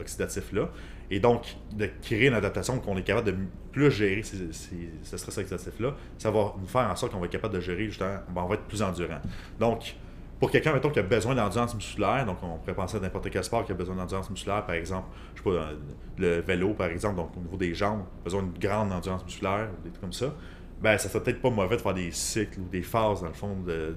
oxydatif-là. 0.00 0.68
Et 1.10 1.20
donc, 1.20 1.56
de 1.72 1.88
créer 2.02 2.26
une 2.26 2.34
adaptation 2.34 2.78
qu'on 2.80 2.96
est 2.96 3.02
capable 3.02 3.32
de 3.32 3.36
plus 3.72 3.90
gérer 3.90 4.22
ce 4.22 5.16
stress 5.16 5.38
oxydatif-là, 5.38 5.94
ça 6.18 6.30
va 6.30 6.54
nous 6.60 6.66
faire 6.66 6.90
en 6.90 6.96
sorte 6.96 7.12
qu'on 7.12 7.20
va 7.20 7.26
être 7.26 7.32
capable 7.32 7.54
de 7.54 7.60
gérer, 7.60 7.86
justement, 7.86 8.18
on 8.34 8.46
va 8.46 8.54
être 8.54 8.64
plus 8.64 8.82
endurant. 8.82 9.20
Donc, 9.58 9.94
pour 10.38 10.50
quelqu'un, 10.50 10.72
mettons, 10.72 10.90
qui 10.90 11.00
a 11.00 11.02
besoin 11.02 11.34
d'endurance 11.34 11.74
musculaire, 11.74 12.24
donc 12.24 12.38
on 12.42 12.58
pourrait 12.58 12.74
penser 12.74 12.96
à 12.96 13.00
n'importe 13.00 13.28
quel 13.30 13.42
sport 13.42 13.64
qui 13.64 13.72
a 13.72 13.74
besoin 13.74 13.96
d'endurance 13.96 14.30
musculaire, 14.30 14.64
par 14.64 14.76
exemple, 14.76 15.08
je 15.34 15.42
sais 15.42 15.50
pas, 15.50 15.70
le 16.16 16.40
vélo, 16.40 16.74
par 16.74 16.88
exemple, 16.88 17.16
donc 17.16 17.36
au 17.36 17.40
niveau 17.40 17.56
des 17.56 17.74
jambes, 17.74 18.04
besoin 18.22 18.42
d'une 18.42 18.58
grande 18.58 18.92
endurance 18.92 19.24
musculaire, 19.24 19.68
des 19.82 19.90
trucs 19.90 20.00
comme 20.00 20.12
ça, 20.12 20.32
ben 20.80 20.96
ça 20.96 21.08
serait 21.08 21.24
peut-être 21.24 21.42
pas 21.42 21.50
mauvais 21.50 21.76
de 21.76 21.80
faire 21.80 21.94
des 21.94 22.12
cycles 22.12 22.60
ou 22.60 22.68
des 22.70 22.82
phases, 22.82 23.22
dans 23.22 23.28
le 23.28 23.34
fond, 23.34 23.56
de 23.66 23.96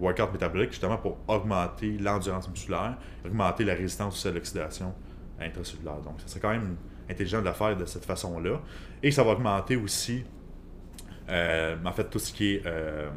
workout 0.00 0.32
métabolique 0.32 0.70
justement 0.70 0.98
pour 0.98 1.18
augmenter 1.28 1.96
l'endurance 1.98 2.48
musculaire, 2.48 2.96
augmenter 3.24 3.64
la 3.64 3.74
résistance 3.74 4.24
à 4.26 4.30
l'oxydation 4.30 4.94
intracellulaire. 5.40 6.00
Donc, 6.00 6.16
c'est 6.26 6.40
quand 6.40 6.50
même 6.50 6.76
intelligent 7.08 7.40
de 7.40 7.46
le 7.46 7.52
faire 7.52 7.76
de 7.76 7.84
cette 7.84 8.04
façon-là. 8.04 8.60
Et 9.02 9.10
ça 9.10 9.22
va 9.22 9.32
augmenter 9.32 9.76
aussi, 9.76 10.24
euh, 11.28 11.76
en 11.84 11.92
fait, 11.92 12.08
tout 12.10 12.18
ce 12.18 12.32
qui 12.32 12.54
est. 12.54 12.62
Euh, 12.66 13.10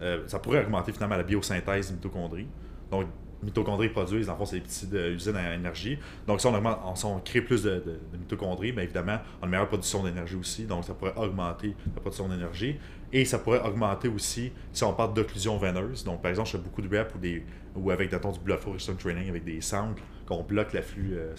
euh, 0.00 0.22
ça 0.26 0.38
pourrait 0.38 0.64
augmenter 0.64 0.92
finalement 0.92 1.16
la 1.16 1.22
biosynthèse 1.22 1.88
des 1.88 1.94
mitochondries. 1.94 2.48
Donc, 2.90 3.06
mitochondries 3.42 3.88
produisent, 3.88 4.28
en 4.28 4.36
fait, 4.36 4.46
c'est 4.46 4.56
des 4.56 4.62
petites 4.62 4.92
usines 4.92 5.36
à 5.36 5.54
énergie. 5.54 5.98
Donc, 6.26 6.40
si 6.40 6.46
on, 6.46 6.54
augmente, 6.54 6.78
on, 7.04 7.18
crée 7.20 7.40
plus 7.40 7.62
de, 7.62 8.00
mitochondries, 8.18 8.72
bien 8.72 8.82
évidemment, 8.82 9.18
on 9.40 9.44
a 9.44 9.46
une 9.46 9.50
meilleure 9.50 9.68
production 9.68 10.02
d'énergie 10.02 10.36
aussi. 10.36 10.64
Donc, 10.64 10.84
ça 10.84 10.94
pourrait 10.94 11.14
augmenter 11.16 11.76
la 11.94 12.00
production 12.00 12.28
d'énergie. 12.28 12.78
Et 13.12 13.24
ça 13.24 13.38
pourrait 13.38 13.60
augmenter 13.60 14.08
aussi 14.08 14.52
si 14.72 14.84
on 14.84 14.94
parle 14.94 15.12
d'occlusion 15.12 15.58
veineuse. 15.58 16.02
Donc, 16.04 16.22
par 16.22 16.30
exemple, 16.30 16.48
je 16.48 16.56
fais 16.56 16.62
beaucoup 16.62 16.80
de 16.80 16.96
reps 16.96 17.14
ou, 17.14 17.18
des, 17.18 17.44
ou 17.76 17.90
avec 17.90 18.10
du 18.10 18.16
flow 18.18 18.94
training, 18.98 19.28
avec 19.28 19.44
des 19.44 19.60
sangles, 19.60 20.00
qu'on 20.26 20.42
bloque 20.42 20.72
l'afflux 20.72 21.14
euh, 21.14 21.34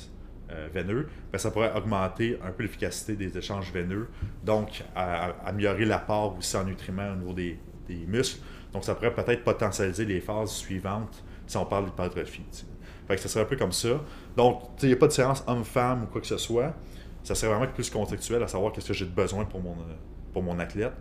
euh, 0.52 0.68
veineux, 0.74 1.08
ben, 1.32 1.38
ça 1.38 1.52
pourrait 1.52 1.72
augmenter 1.74 2.38
un 2.44 2.52
peu 2.52 2.64
l'efficacité 2.64 3.16
des 3.16 3.38
échanges 3.38 3.72
veineux. 3.72 4.08
Donc, 4.44 4.84
améliorer 4.96 5.86
l'apport 5.86 6.38
aussi 6.38 6.56
en 6.58 6.66
nutriments 6.66 7.12
au 7.12 7.16
niveau 7.16 7.34
des, 7.34 7.58
muscles. 8.08 8.42
Donc, 8.72 8.84
ça 8.84 8.96
pourrait 8.96 9.14
peut-être 9.14 9.44
potentialiser 9.44 10.06
les 10.06 10.20
phases 10.20 10.52
suivantes 10.52 11.24
si 11.46 11.58
on 11.58 11.66
parle 11.66 11.86
d'hypertrophie. 11.86 12.44
Fait 13.08 13.16
que 13.16 13.22
ça 13.22 13.28
serait 13.28 13.46
un 13.46 13.48
peu 13.48 13.56
comme 13.56 13.72
ça. 13.72 14.02
Donc, 14.36 14.64
il 14.82 14.88
n'y 14.88 14.94
a 14.94 14.98
pas 14.98 15.08
de 15.08 15.12
séance 15.12 15.44
homme-femme 15.48 16.04
ou 16.04 16.06
quoi 16.08 16.22
que 16.22 16.28
ce 16.28 16.38
soit. 16.38 16.74
Ça 17.24 17.36
serait 17.36 17.54
vraiment 17.54 17.72
plus 17.72 17.90
contextuel 17.90 18.42
à 18.44 18.48
savoir 18.48 18.74
qu'est-ce 18.74 18.88
que 18.88 18.94
j'ai 18.94 19.06
de 19.06 19.12
besoin 19.12 19.46
pour 19.46 19.62
mon, 19.62 19.74
euh, 19.74 19.96
pour 20.34 20.44
mon 20.44 20.60
athlète. 20.60 20.94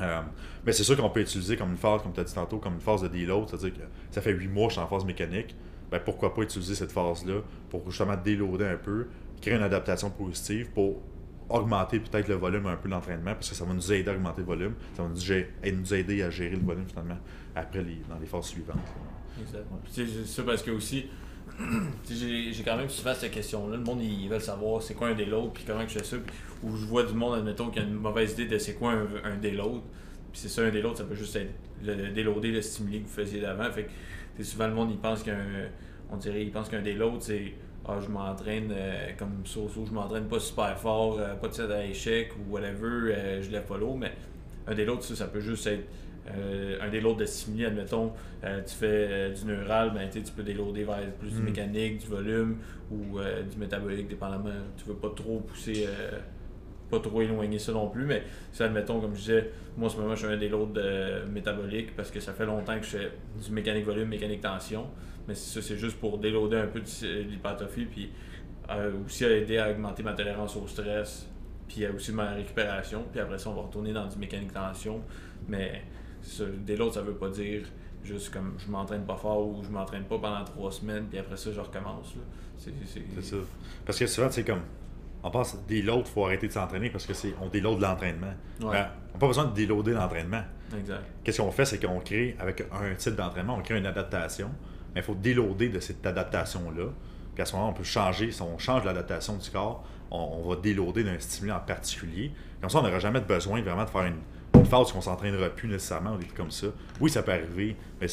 Euh, 0.00 0.20
mais 0.64 0.72
c'est 0.72 0.84
sûr 0.84 0.96
qu'on 0.96 1.10
peut 1.10 1.20
utiliser 1.20 1.56
comme 1.56 1.70
une 1.70 1.76
phase, 1.76 2.02
comme 2.02 2.12
tu 2.12 2.20
as 2.20 2.24
dit 2.24 2.34
tantôt, 2.34 2.58
comme 2.58 2.74
une 2.74 2.80
phase 2.80 3.02
de 3.02 3.08
deload, 3.08 3.48
c'est-à-dire 3.48 3.74
que 3.74 3.82
ça 4.10 4.22
fait 4.22 4.32
8 4.32 4.48
mois 4.48 4.66
que 4.68 4.70
je 4.70 4.78
suis 4.78 4.84
en 4.84 4.88
phase 4.88 5.04
mécanique. 5.04 5.54
Ben, 5.90 6.00
pourquoi 6.02 6.32
pas 6.32 6.42
utiliser 6.42 6.74
cette 6.74 6.92
phase-là 6.92 7.40
pour 7.68 7.84
justement 7.90 8.16
déloader 8.16 8.64
un 8.64 8.76
peu, 8.76 9.08
créer 9.42 9.54
une 9.54 9.62
adaptation 9.62 10.08
positive 10.08 10.70
pour 10.70 11.02
augmenter 11.50 12.00
peut-être 12.00 12.28
le 12.28 12.36
volume 12.36 12.66
un 12.66 12.76
peu 12.76 12.88
d'entraînement, 12.88 13.34
parce 13.34 13.50
que 13.50 13.54
ça 13.54 13.64
va 13.66 13.74
nous 13.74 13.92
aider 13.92 14.10
à 14.10 14.14
augmenter 14.14 14.40
le 14.40 14.46
volume, 14.46 14.74
ça 14.96 15.02
va 15.02 15.10
nous 15.10 15.94
aider 15.94 16.22
à 16.22 16.30
gérer 16.30 16.56
le 16.56 16.64
volume 16.64 16.86
finalement 16.88 17.18
après 17.54 17.82
les, 17.82 18.00
dans 18.08 18.18
les 18.18 18.26
phases 18.26 18.46
suivantes. 18.46 18.78
C'est 19.90 20.06
ça 20.26 20.42
parce 20.44 20.62
que 20.62 20.70
aussi, 20.70 21.06
j'ai 22.08 22.62
quand 22.64 22.76
même 22.76 22.88
souvent 22.88 23.14
cette 23.14 23.32
question-là. 23.32 23.76
Le 23.76 23.82
monde, 23.82 24.02
ils 24.02 24.28
veulent 24.28 24.40
savoir 24.40 24.82
c'est 24.82 24.94
quoi 24.94 25.08
un 25.08 25.14
déload, 25.14 25.52
puis 25.52 25.64
comment 25.66 25.82
je 25.82 25.98
fais 25.98 26.04
ça. 26.04 26.16
Ou 26.62 26.76
je 26.76 26.84
vois 26.84 27.04
du 27.04 27.14
monde, 27.14 27.38
admettons, 27.38 27.70
qui 27.70 27.78
a 27.78 27.82
une 27.82 27.94
mauvaise 27.94 28.32
idée 28.32 28.46
de 28.46 28.58
c'est 28.58 28.74
quoi 28.74 28.92
un, 28.92 29.06
un 29.24 29.36
déload. 29.36 29.80
Puis 30.32 30.40
c'est 30.40 30.48
ça, 30.48 30.62
un 30.62 30.70
déload, 30.70 30.96
ça 30.96 31.04
peut 31.04 31.14
juste 31.14 31.36
être 31.36 31.52
le, 31.84 32.08
déloader, 32.10 32.52
le 32.52 32.62
stimuler 32.62 33.00
que 33.00 33.08
vous 33.08 33.14
faisiez 33.14 33.40
d'avant. 33.40 33.70
Fait 33.70 33.88
que 34.36 34.44
souvent, 34.44 34.66
le 34.66 34.74
monde, 34.74 34.90
il 34.90 34.98
pense 34.98 35.22
qu'un. 35.22 35.68
On 36.10 36.16
dirait, 36.16 36.42
il 36.42 36.50
pense 36.50 36.68
qu'un 36.68 36.82
déload, 36.82 37.20
c'est. 37.20 37.52
Ah, 37.84 37.98
je 38.00 38.08
m'entraîne 38.08 38.70
euh, 38.70 39.10
comme 39.18 39.44
Soso, 39.44 39.84
je 39.84 39.90
m'entraîne 39.90 40.28
pas 40.28 40.38
super 40.38 40.78
fort, 40.78 41.18
euh, 41.18 41.34
pas 41.34 41.48
de 41.48 41.52
set 41.52 41.68
à 41.68 41.84
échec 41.84 42.30
ou 42.36 42.52
whatever, 42.52 43.12
euh, 43.12 43.42
je 43.42 43.50
lève 43.50 43.64
pas 43.64 43.76
l'eau, 43.76 43.94
mais 43.94 44.12
un 44.66 44.74
déload, 44.74 45.02
ça, 45.02 45.16
ça 45.16 45.26
peut 45.26 45.40
juste 45.40 45.66
être 45.66 45.84
euh, 46.30 46.78
un 46.80 46.88
déload 46.88 47.18
de 47.18 47.24
stimuli, 47.24 47.64
admettons, 47.64 48.12
euh, 48.44 48.60
tu 48.62 48.74
fais 48.74 48.86
euh, 49.10 49.34
du 49.34 49.44
neural, 49.44 49.92
ben, 49.92 50.08
tu 50.08 50.20
peux 50.32 50.44
déloader 50.44 50.84
vers 50.84 51.10
plus 51.18 51.30
du 51.30 51.40
mm. 51.40 51.44
mécanique, 51.44 51.98
du 51.98 52.06
volume 52.06 52.58
ou 52.90 53.18
du 53.50 53.58
métabolique, 53.58 54.08
dépendamment. 54.08 54.50
Tu 54.76 54.84
veux 54.84 54.94
pas 54.94 55.10
trop 55.16 55.40
pousser, 55.40 55.88
pas 56.90 57.00
trop 57.00 57.22
éloigner 57.22 57.58
ça 57.58 57.72
non 57.72 57.88
plus, 57.88 58.04
mais 58.04 58.22
si, 58.52 58.62
admettons, 58.62 59.00
comme 59.00 59.14
je 59.14 59.20
disais, 59.20 59.50
moi 59.78 59.86
en 59.86 59.88
ce 59.88 59.96
moment, 59.96 60.14
je 60.14 60.26
fais 60.26 60.32
un 60.34 60.36
déload 60.36 60.74
de 60.74 61.24
métabolique 61.32 61.96
parce 61.96 62.10
que 62.10 62.20
ça 62.20 62.34
fait 62.34 62.44
longtemps 62.44 62.78
que 62.78 62.84
je 62.84 62.98
fais 62.98 63.12
du 63.42 63.50
mécanique-volume, 63.50 64.08
mécanique-tension. 64.08 64.86
Mais 65.26 65.34
ça, 65.34 65.62
c'est 65.62 65.76
juste 65.76 65.98
pour 65.98 66.18
déloader 66.18 66.58
un 66.58 66.66
peu 66.66 66.80
de 66.80 67.22
l'hypertrophie, 67.22 67.86
puis 67.86 68.10
aussi 69.06 69.24
aider 69.24 69.56
à 69.56 69.70
augmenter 69.70 70.02
ma 70.02 70.12
tolérance 70.12 70.54
au 70.56 70.66
stress, 70.66 71.30
puis 71.72 71.86
aussi 71.86 72.12
ma 72.12 72.30
récupération. 72.30 73.04
Puis 73.10 73.20
après 73.20 73.38
ça, 73.38 73.50
on 73.50 73.54
va 73.54 73.62
retourner 73.62 73.92
dans 73.92 74.06
du 74.06 74.18
mécanique-tension. 74.18 75.00
Mais 75.48 75.82
Dès 76.58 76.76
l'autre, 76.76 76.94
ça 76.94 77.02
veut 77.02 77.14
pas 77.14 77.28
dire 77.30 77.62
juste 78.04 78.32
comme 78.32 78.54
je 78.58 78.70
m'entraîne 78.70 79.04
pas 79.04 79.16
fort 79.16 79.46
ou 79.46 79.62
je 79.62 79.68
m'entraîne 79.68 80.04
pas 80.04 80.18
pendant 80.18 80.44
trois 80.44 80.70
semaines, 80.72 81.06
puis 81.08 81.18
après 81.18 81.36
ça, 81.36 81.52
je 81.52 81.60
recommence. 81.60 82.14
C'est 82.56 83.22
ça. 83.22 83.36
Parce 83.84 83.98
que 83.98 84.06
souvent, 84.06 84.30
c'est 84.30 84.44
comme. 84.44 84.62
On 85.24 85.30
pense 85.30 85.56
des 85.68 85.82
loads, 85.82 86.00
il 86.00 86.10
faut 86.10 86.24
arrêter 86.24 86.48
de 86.48 86.52
s'entraîner 86.52 86.90
parce 86.90 87.06
que 87.06 87.14
c'est 87.14 87.32
on 87.40 87.48
déload 87.48 87.80
l'entraînement. 87.80 88.34
Ouais. 88.60 88.72
Ben, 88.72 88.88
on 89.10 89.12
n'a 89.14 89.18
pas 89.20 89.26
besoin 89.28 89.44
de 89.44 89.54
déloader 89.54 89.92
l'entraînement. 89.92 90.42
Exact. 90.76 91.02
Qu'est-ce 91.22 91.40
qu'on 91.40 91.52
fait, 91.52 91.64
c'est 91.64 91.84
qu'on 91.84 92.00
crée, 92.00 92.36
avec 92.40 92.64
un 92.72 92.94
type 92.96 93.14
d'entraînement, 93.14 93.56
on 93.56 93.62
crée 93.62 93.78
une 93.78 93.86
adaptation, 93.86 94.50
mais 94.94 95.00
il 95.00 95.04
faut 95.04 95.14
déloader 95.14 95.68
de 95.68 95.78
cette 95.78 96.04
adaptation-là. 96.04 96.86
Puis 97.34 97.42
à 97.42 97.46
ce 97.46 97.54
moment, 97.54 97.68
on 97.68 97.72
peut 97.72 97.84
changer, 97.84 98.32
si 98.32 98.42
on 98.42 98.58
change 98.58 98.84
l'adaptation 98.84 99.36
du 99.36 99.48
corps, 99.48 99.84
on, 100.12 100.48
va 100.48 100.56
déloader 100.56 101.04
d'un 101.04 101.18
stimulant 101.18 101.56
en 101.56 101.60
particulier. 101.60 102.32
Comme 102.60 102.70
ça, 102.70 102.78
on 102.78 102.82
n'aura 102.82 102.98
jamais 102.98 103.20
besoin 103.20 103.62
vraiment 103.62 103.84
de 103.84 103.90
faire 103.90 104.04
une 104.04 104.20
une 104.54 104.66
phase 104.66 104.92
qu'on 104.92 105.00
s'entraînera 105.00 105.48
plus 105.50 105.68
nécessairement, 105.68 106.14
ou 106.14 106.18
des 106.18 106.24
trucs 106.24 106.36
comme 106.36 106.50
ça. 106.50 106.68
Oui, 107.00 107.10
ça 107.10 107.22
peut 107.22 107.32
arriver, 107.32 107.76
mais 108.00 108.06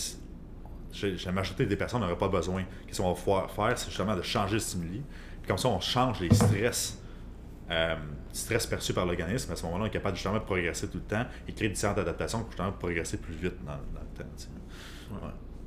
la 1.26 1.32
majorité 1.32 1.66
des 1.66 1.76
personnes 1.76 2.02
n'auraient 2.02 2.18
pas 2.18 2.28
besoin. 2.28 2.64
Ce 2.92 3.02
qu'on 3.02 3.14
va 3.14 3.48
faire, 3.48 3.78
c'est 3.78 3.90
justement 3.90 4.16
de 4.16 4.22
changer 4.22 4.56
le 4.56 4.60
stimuli. 4.60 5.02
Puis 5.42 5.48
comme 5.48 5.58
ça, 5.58 5.70
on 5.70 5.80
change 5.80 6.20
les 6.20 6.34
stress, 6.34 7.02
euh, 7.70 7.96
stress 8.32 8.66
perçus 8.66 8.94
par 8.94 9.06
l'organisme. 9.06 9.52
À 9.52 9.56
ce 9.56 9.64
moment-là, 9.66 9.84
on 9.84 9.88
est 9.88 9.92
capable 9.92 10.16
justement 10.16 10.36
de 10.36 10.40
progresser 10.40 10.88
tout 10.88 10.98
le 10.98 11.04
temps 11.04 11.26
et 11.48 11.54
créer 11.54 11.70
différentes 11.70 12.00
adaptations 12.00 12.40
pour 12.40 12.52
justement 12.52 12.72
progresser 12.72 13.18
plus 13.18 13.36
vite 13.36 13.64
dans, 13.66 13.74
le 13.74 14.24
temps. 14.24 14.30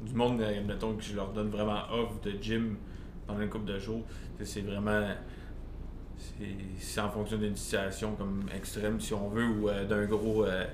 Du 0.02 0.14
monde, 0.14 0.40
euh, 0.40 0.64
mettons 0.66 0.96
que 0.96 1.02
je 1.02 1.14
leur 1.14 1.32
donne 1.32 1.50
vraiment 1.50 1.82
off 1.92 2.20
de 2.22 2.32
gym 2.40 2.76
pendant 3.26 3.40
une 3.40 3.48
couple 3.48 3.66
de 3.66 3.78
jours, 3.78 4.02
c'est 4.42 4.62
vraiment 4.62 5.14
c'est 6.78 7.00
en 7.00 7.10
fonction 7.10 7.36
d'une 7.36 7.56
situation 7.56 8.14
comme 8.14 8.44
extrême, 8.54 9.00
si 9.00 9.14
on 9.14 9.28
veut, 9.28 9.46
ou 9.46 9.68
euh, 9.68 9.84
d'un 9.84 10.04
gros, 10.04 10.44
euh, 10.44 10.64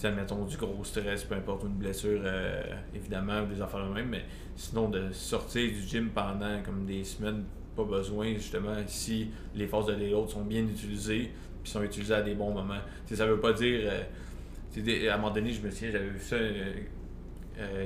du 0.00 0.56
gros 0.56 0.84
stress, 0.84 1.24
peu 1.24 1.34
importe, 1.34 1.64
une 1.64 1.74
blessure, 1.74 2.20
euh, 2.24 2.62
évidemment, 2.94 3.42
ou 3.42 3.46
des 3.46 3.60
affaires 3.60 3.86
de 3.86 3.92
même, 3.92 4.08
mais 4.08 4.24
sinon, 4.56 4.88
de 4.88 5.12
sortir 5.12 5.70
du 5.70 5.82
gym 5.82 6.10
pendant 6.10 6.62
comme 6.64 6.84
des 6.84 7.04
semaines, 7.04 7.44
pas 7.76 7.84
besoin, 7.84 8.34
justement, 8.34 8.74
si 8.86 9.30
les 9.54 9.66
forces 9.66 9.86
de 9.86 9.94
déload 9.94 10.28
sont 10.28 10.44
bien 10.44 10.62
utilisées, 10.62 11.30
puis 11.62 11.70
sont 11.70 11.82
utilisées 11.82 12.14
à 12.14 12.22
des 12.22 12.34
bons 12.34 12.52
moments. 12.52 12.80
T'sais, 13.06 13.16
ça 13.16 13.26
veut 13.26 13.40
pas 13.40 13.52
dire. 13.52 13.90
à 13.90 15.14
un 15.14 15.16
moment 15.16 15.32
donné, 15.32 15.52
je 15.52 15.62
me 15.62 15.70
souviens, 15.70 15.92
j'avais 15.92 16.08
vu 16.08 16.20
ça, 16.20 16.36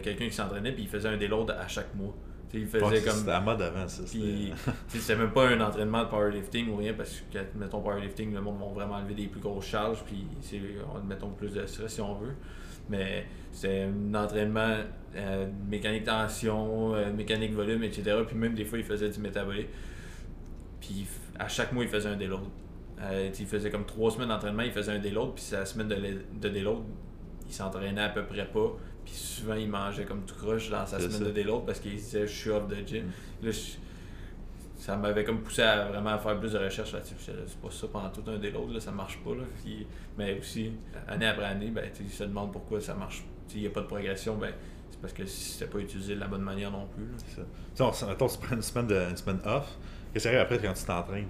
quelqu'un 0.02 0.26
qui 0.26 0.34
s'entraînait, 0.34 0.72
puis 0.72 0.84
il 0.84 0.88
faisait 0.88 1.08
un 1.08 1.16
déload 1.16 1.50
à 1.50 1.68
chaque 1.68 1.94
mois 1.94 2.14
il 2.54 2.66
faisait 2.66 3.02
comme. 3.02 3.14
C'était 3.14 3.30
la 3.30 3.40
mode 3.40 3.62
avant, 3.62 3.88
ça. 3.88 4.02
c'était 4.88 5.16
même 5.16 5.32
pas 5.32 5.48
un 5.48 5.60
entraînement 5.60 6.04
de 6.04 6.08
powerlifting 6.08 6.68
ou 6.70 6.76
rien, 6.76 6.94
parce 6.94 7.22
que, 7.32 7.38
mettons, 7.56 7.80
powerlifting, 7.80 8.32
le 8.34 8.40
monde 8.40 8.58
va 8.58 8.66
vraiment 8.66 8.94
enlever 8.96 9.14
des 9.14 9.26
plus 9.26 9.40
grosses 9.40 9.66
charges, 9.66 10.02
puis 10.04 10.26
c'est, 10.40 10.60
mettons, 11.06 11.30
plus 11.30 11.52
de 11.52 11.64
stress 11.66 11.94
si 11.94 12.00
on 12.00 12.14
veut. 12.14 12.34
Mais 12.88 13.26
c'est 13.52 13.82
un 13.82 14.14
entraînement 14.14 14.76
euh, 15.16 15.46
mécanique 15.68 16.04
tension, 16.04 16.94
euh, 16.94 17.12
mécanique 17.12 17.52
volume, 17.52 17.82
etc. 17.82 18.18
Puis 18.26 18.36
même 18.36 18.54
des 18.54 18.64
fois, 18.64 18.78
il 18.78 18.84
faisait 18.84 19.08
du 19.08 19.18
métabolique. 19.18 19.68
Puis 20.80 21.06
à 21.38 21.48
chaque 21.48 21.72
mois, 21.72 21.84
il 21.84 21.90
faisait 21.90 22.08
un 22.08 22.16
déload. 22.16 22.44
Euh, 23.00 23.30
il 23.38 23.46
faisait 23.46 23.70
comme 23.70 23.84
trois 23.84 24.10
semaines 24.10 24.28
d'entraînement, 24.28 24.62
il 24.62 24.72
faisait 24.72 24.92
un 24.92 24.98
déload, 24.98 25.34
puis 25.34 25.44
sa 25.44 25.66
semaine 25.66 25.88
de, 25.88 25.96
de 26.40 26.48
déload, 26.48 26.82
il 27.46 27.52
s'entraînait 27.52 28.02
à 28.02 28.08
peu 28.08 28.24
près 28.24 28.46
pas. 28.46 28.72
Puis 29.06 29.14
souvent, 29.14 29.54
il 29.54 29.70
mangeait 29.70 30.04
comme 30.04 30.22
tout 30.26 30.34
croche 30.34 30.68
dans 30.68 30.84
sa 30.84 31.00
semaine 31.00 31.24
de 31.24 31.30
déload 31.30 31.64
parce 31.64 31.80
qu'il 31.80 31.92
disait 31.92 32.26
je 32.26 32.32
suis 32.34 32.50
off 32.50 32.68
de 32.68 32.76
gym. 32.86 33.06
Mm. 33.06 33.46
Là, 33.46 33.52
ça 34.76 34.96
m'avait 34.96 35.24
comme 35.24 35.40
poussé 35.40 35.62
à 35.62 35.86
vraiment 35.86 36.18
faire 36.18 36.38
plus 36.38 36.52
de 36.52 36.58
recherches 36.58 36.92
là-dessus. 36.92 37.14
C'est 37.18 37.60
pas 37.60 37.70
ça 37.70 37.86
pendant 37.90 38.10
tout 38.10 38.22
un 38.28 38.38
déload, 38.38 38.72
là, 38.72 38.80
ça 38.80 38.90
marche 38.90 39.18
pas. 39.24 39.30
Là. 39.30 39.44
mais 40.18 40.38
aussi, 40.38 40.72
année 41.08 41.26
après 41.26 41.46
année, 41.46 41.70
ben, 41.70 41.84
il 41.98 42.10
se 42.10 42.24
demande 42.24 42.52
pourquoi 42.52 42.80
ça 42.80 42.94
marche. 42.94 43.24
S'il 43.48 43.62
n'y 43.62 43.66
a 43.66 43.70
pas 43.70 43.80
de 43.80 43.86
progression, 43.86 44.36
ben, 44.36 44.52
c'est 44.90 45.00
parce 45.00 45.12
que 45.12 45.24
c'était 45.24 45.70
pas 45.70 45.78
utilisé 45.78 46.14
de 46.14 46.20
la 46.20 46.26
bonne 46.26 46.42
manière 46.42 46.70
non 46.70 46.86
plus. 46.86 47.06
Ça. 47.74 48.08
Attends, 48.10 48.28
tu 48.28 48.38
prends 48.38 48.54
une 48.54 48.62
semaine, 48.62 48.86
de, 48.86 48.96
une 49.10 49.16
semaine 49.16 49.40
off. 49.44 49.76
Qu'est-ce 50.12 50.24
qui 50.24 50.28
arrive 50.28 50.40
après 50.40 50.58
quand 50.58 50.72
tu 50.72 50.84
t'entraînes? 50.84 51.28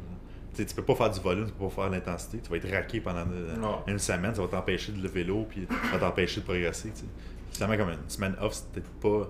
Tu 0.55 0.65
tu 0.65 0.75
peux 0.75 0.83
pas 0.85 0.95
faire 0.95 1.11
du 1.11 1.21
volume, 1.21 1.47
tu 1.47 1.53
peux 1.53 1.65
pas 1.67 1.83
faire 1.83 1.91
l'intensité. 1.91 2.39
Tu 2.43 2.51
vas 2.51 2.57
être 2.57 2.71
raqué 2.71 3.01
pendant 3.01 3.27
une, 3.87 3.99
semaine, 3.99 4.35
ça 4.35 4.41
va 4.41 4.49
t'empêcher 4.49 4.93
de 4.93 5.03
lever 5.03 5.25
l'eau, 5.25 5.47
puis 5.49 5.67
ça 5.69 5.99
va 5.99 6.07
t'empêcher 6.07 6.41
de 6.41 6.47
progresser 6.47 6.93
finalement, 7.57 7.77
comme 7.77 7.90
une 7.92 8.09
semaine 8.09 8.37
off, 8.40 8.55
c'est 8.55 8.73
peut-être 8.73 8.90
pas. 9.01 9.29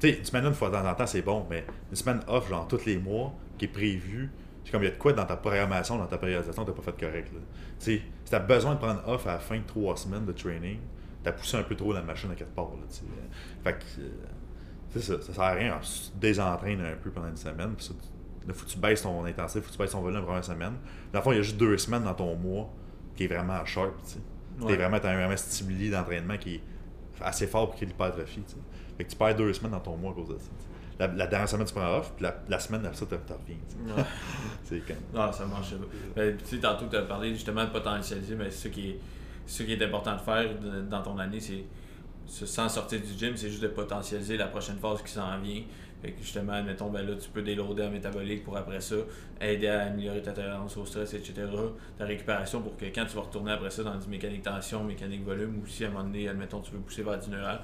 Tu 0.00 0.08
sais, 0.08 0.18
une 0.18 0.24
semaine 0.24 0.46
une 0.46 0.54
fois 0.54 0.70
de 0.70 0.74
temps 0.74 0.86
en 0.86 0.94
temps, 0.94 1.06
c'est 1.06 1.22
bon, 1.22 1.46
mais 1.48 1.64
une 1.90 1.96
semaine 1.96 2.20
off, 2.26 2.48
genre 2.48 2.66
tous 2.68 2.84
les 2.84 2.98
mois, 2.98 3.32
qui 3.58 3.66
est 3.66 3.68
prévue, 3.68 4.30
c'est 4.64 4.72
comme 4.72 4.82
il 4.82 4.86
y 4.86 4.88
a 4.88 4.92
de 4.92 4.98
quoi 4.98 5.12
dans 5.12 5.24
ta 5.24 5.36
programmation, 5.36 5.98
dans 5.98 6.06
ta 6.06 6.18
périodisation, 6.18 6.64
t'as 6.64 6.72
pas 6.72 6.82
fait 6.82 6.98
correct. 6.98 7.30
Tu 7.32 7.38
sais, 7.78 8.02
si 8.24 8.30
t'as 8.30 8.38
besoin 8.40 8.74
de 8.74 8.78
prendre 8.78 9.02
off 9.06 9.26
à 9.26 9.32
la 9.32 9.38
fin 9.38 9.56
de 9.58 9.64
trois 9.64 9.96
semaines 9.96 10.24
de 10.24 10.32
training, 10.32 10.78
t'as 11.22 11.32
poussé 11.32 11.56
un 11.56 11.62
peu 11.62 11.74
trop 11.74 11.92
la 11.92 12.02
machine 12.02 12.30
à 12.30 12.34
quatre 12.34 12.52
parts. 12.52 12.72
Là, 12.72 12.86
fait 13.62 13.72
que. 13.72 14.00
Euh, 14.00 14.08
c'est 14.90 15.02
ça, 15.02 15.20
ça 15.20 15.32
sert 15.32 15.42
à 15.42 15.52
rien. 15.52 15.78
Tu 15.82 16.10
te 16.10 16.18
désentraînes 16.18 16.80
un 16.80 16.94
peu 16.94 17.10
pendant 17.10 17.28
une 17.28 17.36
semaine, 17.36 17.74
puis 17.76 17.86
ça, 17.86 17.94
faut 18.52 18.64
que 18.64 18.70
tu 18.70 18.78
baisses 18.78 19.02
ton 19.02 19.24
intensité, 19.24 19.60
faut 19.60 19.68
que 19.68 19.72
tu 19.72 19.78
baisses 19.78 19.90
ton 19.90 20.00
volume 20.00 20.20
la 20.20 20.24
première 20.24 20.44
semaine. 20.44 20.74
Dans 21.12 21.18
le 21.18 21.22
fond, 21.22 21.32
il 21.32 21.36
y 21.36 21.38
a 21.38 21.42
juste 21.42 21.56
deux 21.56 21.76
semaines 21.78 22.04
dans 22.04 22.14
ton 22.14 22.36
mois 22.36 22.70
qui 23.16 23.24
est 23.24 23.26
vraiment 23.26 23.64
sharp. 23.64 23.94
Tu 24.04 24.10
sais. 24.10 24.18
Ouais. 24.60 24.76
vraiment, 24.76 25.00
t'as 25.00 25.14
vraiment 25.14 25.36
stimulé 25.36 25.90
d'entraînement 25.90 26.36
qui 26.36 26.56
est 26.56 26.62
assez 27.20 27.46
fort 27.46 27.68
pour 27.68 27.76
qu'il 27.76 27.88
y 27.88 27.90
ait 27.90 27.92
l'hypertrophie. 27.92 28.42
Fait 28.96 29.04
que 29.04 29.10
tu 29.10 29.16
perds 29.16 29.36
deux 29.36 29.52
semaines 29.52 29.72
dans 29.72 29.80
ton 29.80 29.96
mois 29.96 30.12
à 30.12 30.14
cause 30.14 30.28
de 30.28 30.38
ça. 30.38 30.50
La, 30.98 31.08
la, 31.08 31.26
dernière 31.26 31.48
semaine, 31.48 31.66
tu 31.66 31.74
prends 31.74 31.98
off, 31.98 32.12
puis 32.14 32.22
la, 32.22 32.36
la 32.48 32.60
semaine 32.60 32.86
après 32.86 32.96
ça, 32.96 33.06
tu 33.06 33.14
reviens. 33.14 34.04
c'est 34.62 34.80
quand 34.86 34.94
Non, 35.12 35.32
ça 35.32 35.44
marche 35.44 35.72
pas. 35.72 35.86
Ben, 36.14 36.36
tu 36.36 36.44
sais, 36.44 36.58
tantôt, 36.58 36.86
tu 36.88 36.96
as 36.96 37.02
parlé 37.02 37.34
justement 37.34 37.64
de 37.64 37.70
potentialiser, 37.70 38.36
mais 38.36 38.50
ce 38.50 38.68
qui 38.68 38.90
est, 38.90 39.00
ce 39.44 39.64
qui 39.64 39.72
est 39.72 39.82
important 39.82 40.14
de 40.14 40.20
faire 40.20 40.48
dans 40.88 41.02
ton 41.02 41.18
année, 41.18 41.40
c'est 41.40 41.64
sans 42.26 42.68
sortir 42.68 43.00
du 43.00 43.18
gym, 43.18 43.36
c'est 43.36 43.50
juste 43.50 43.62
de 43.62 43.68
potentialiser 43.68 44.36
la 44.36 44.46
prochaine 44.46 44.78
phase 44.78 45.02
qui 45.02 45.12
s'en 45.12 45.38
vient. 45.40 45.62
Fait 46.04 46.10
que 46.10 46.20
justement, 46.20 46.52
admettons, 46.52 46.90
ben 46.90 47.00
là, 47.00 47.14
tu 47.14 47.30
peux 47.30 47.40
déloader 47.40 47.84
en 47.84 47.90
métabolique 47.90 48.44
pour 48.44 48.58
après 48.58 48.82
ça, 48.82 48.96
aider 49.40 49.68
à 49.68 49.86
améliorer 49.86 50.20
ta 50.20 50.32
tolérance 50.32 50.76
au 50.76 50.84
stress, 50.84 51.14
etc. 51.14 51.46
Ta 51.96 52.04
récupération 52.04 52.60
pour 52.60 52.76
que 52.76 52.84
quand 52.84 53.06
tu 53.06 53.16
vas 53.16 53.22
retourner 53.22 53.52
après 53.52 53.70
ça 53.70 53.84
dans 53.84 53.96
du 53.96 54.06
mécanique 54.08 54.42
tension, 54.42 54.84
mécanique 54.84 55.24
volume, 55.24 55.62
ou 55.62 55.66
si 55.66 55.82
à 55.82 55.88
un 55.88 55.90
moment 55.92 56.04
donné, 56.04 56.28
admettons, 56.28 56.60
tu 56.60 56.72
veux 56.72 56.80
pousser 56.80 57.02
vers 57.02 57.18
du 57.18 57.30
neural, 57.30 57.62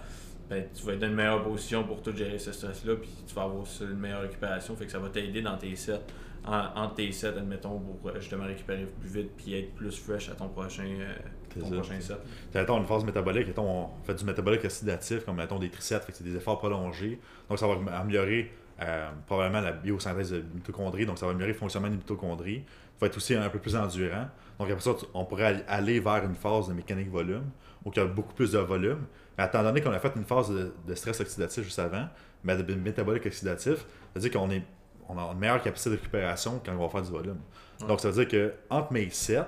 ben, 0.49 0.65
tu 0.75 0.87
vas 0.87 0.95
être 0.95 1.01
dans 1.01 1.09
une 1.09 1.17
meilleure 1.17 1.43
position 1.43 1.85
pour 1.85 2.01
tout 2.01 2.17
gérer 2.17 2.39
ce 2.39 2.51
stress-là, 2.53 2.97
puis 2.97 3.11
tu 3.27 3.35
vas 3.35 3.43
avoir 3.43 3.63
une 3.83 3.99
meilleure 3.99 4.23
récupération. 4.23 4.75
Fait 4.75 4.87
que 4.87 4.93
ça 4.93 4.99
va 4.99 5.11
t'aider 5.11 5.43
dans 5.43 5.59
tes 5.59 5.77
sets, 5.77 6.01
en, 6.47 6.89
tes 6.89 7.13
sets, 7.13 7.37
admettons, 7.37 7.79
pour 7.79 8.11
euh, 8.11 8.21
justement 8.21 8.45
récupérer 8.45 8.87
plus 8.87 9.21
vite, 9.21 9.33
puis 9.37 9.53
être 9.53 9.75
plus 9.75 9.99
fresh 9.99 10.31
à 10.31 10.33
ton 10.33 10.49
prochain. 10.49 10.87
Euh, 10.87 11.13
ton 11.59 11.71
prochain 11.71 12.01
set. 12.01 12.19
Mettons 12.55 12.79
une 12.79 12.87
phase 12.87 13.05
métabolique, 13.05 13.49
on 13.57 13.89
fait 14.05 14.15
du 14.15 14.25
métabolique 14.25 14.65
oxydatif, 14.65 15.25
comme 15.25 15.37
mettons 15.37 15.59
des 15.59 15.69
que 15.69 15.77
c'est 15.81 16.23
des 16.23 16.37
efforts 16.37 16.59
prolongés. 16.59 17.19
Donc 17.49 17.59
ça 17.59 17.67
va 17.67 17.75
améliorer 17.97 18.53
euh, 18.83 19.11
probablement 19.27 19.61
la 19.61 19.73
biosynthèse 19.73 20.33
de 20.33 20.45
mitochondries, 20.55 21.07
donc 21.07 21.19
ça 21.19 21.27
va 21.27 21.33
améliorer 21.33 21.53
le 21.53 21.59
fonctionnement 21.59 21.89
des 21.89 21.97
mitochondries. 21.97 22.63
Ça 22.67 23.01
va 23.01 23.07
être 23.09 23.17
aussi 23.17 23.35
un 23.35 23.49
peu 23.49 23.59
plus 23.59 23.77
endurant. 23.77 24.27
Donc 24.59 24.71
après 24.71 24.81
ça, 24.81 24.93
on 25.15 25.25
pourrait 25.25 25.65
aller 25.69 26.01
vers 26.01 26.25
une 26.25 26.35
phase 26.35 26.69
de 26.69 26.75
mécanique 26.75 27.11
volume, 27.11 27.51
où 27.85 27.91
il 27.95 27.97
y 27.97 28.01
a 28.01 28.07
beaucoup 28.07 28.35
plus 28.35 28.53
de 28.53 28.59
volume. 28.59 29.07
Mais 29.37 29.47
étant 29.47 29.63
donné 29.63 29.81
qu'on 29.81 29.93
a 29.93 29.99
fait 29.99 30.13
une 30.17 30.25
phase 30.25 30.51
de, 30.51 30.95
stress 30.95 31.21
oxydatif 31.21 31.65
juste 31.65 31.79
avant, 31.79 32.09
mais 32.45 32.57
de 32.57 32.75
métabolique 32.75 33.27
oxydatif, 33.27 33.79
ça 33.79 33.85
veut 34.15 34.21
dire 34.21 34.31
qu'on 34.31 34.51
est 34.51 34.63
on 35.11 35.19
a 35.19 35.33
une 35.33 35.39
meilleure 35.39 35.63
capacité 35.63 35.91
de 35.91 35.97
récupération 35.97 36.61
quand 36.65 36.73
on 36.73 36.79
va 36.79 36.89
faire 36.89 37.03
du 37.03 37.11
volume. 37.11 37.39
Donc 37.87 38.01
ça 38.01 38.11
veut 38.11 38.25
dire 38.25 38.29
que 38.29 38.55
entre 38.71 38.93
mes 38.93 39.11
7, 39.11 39.45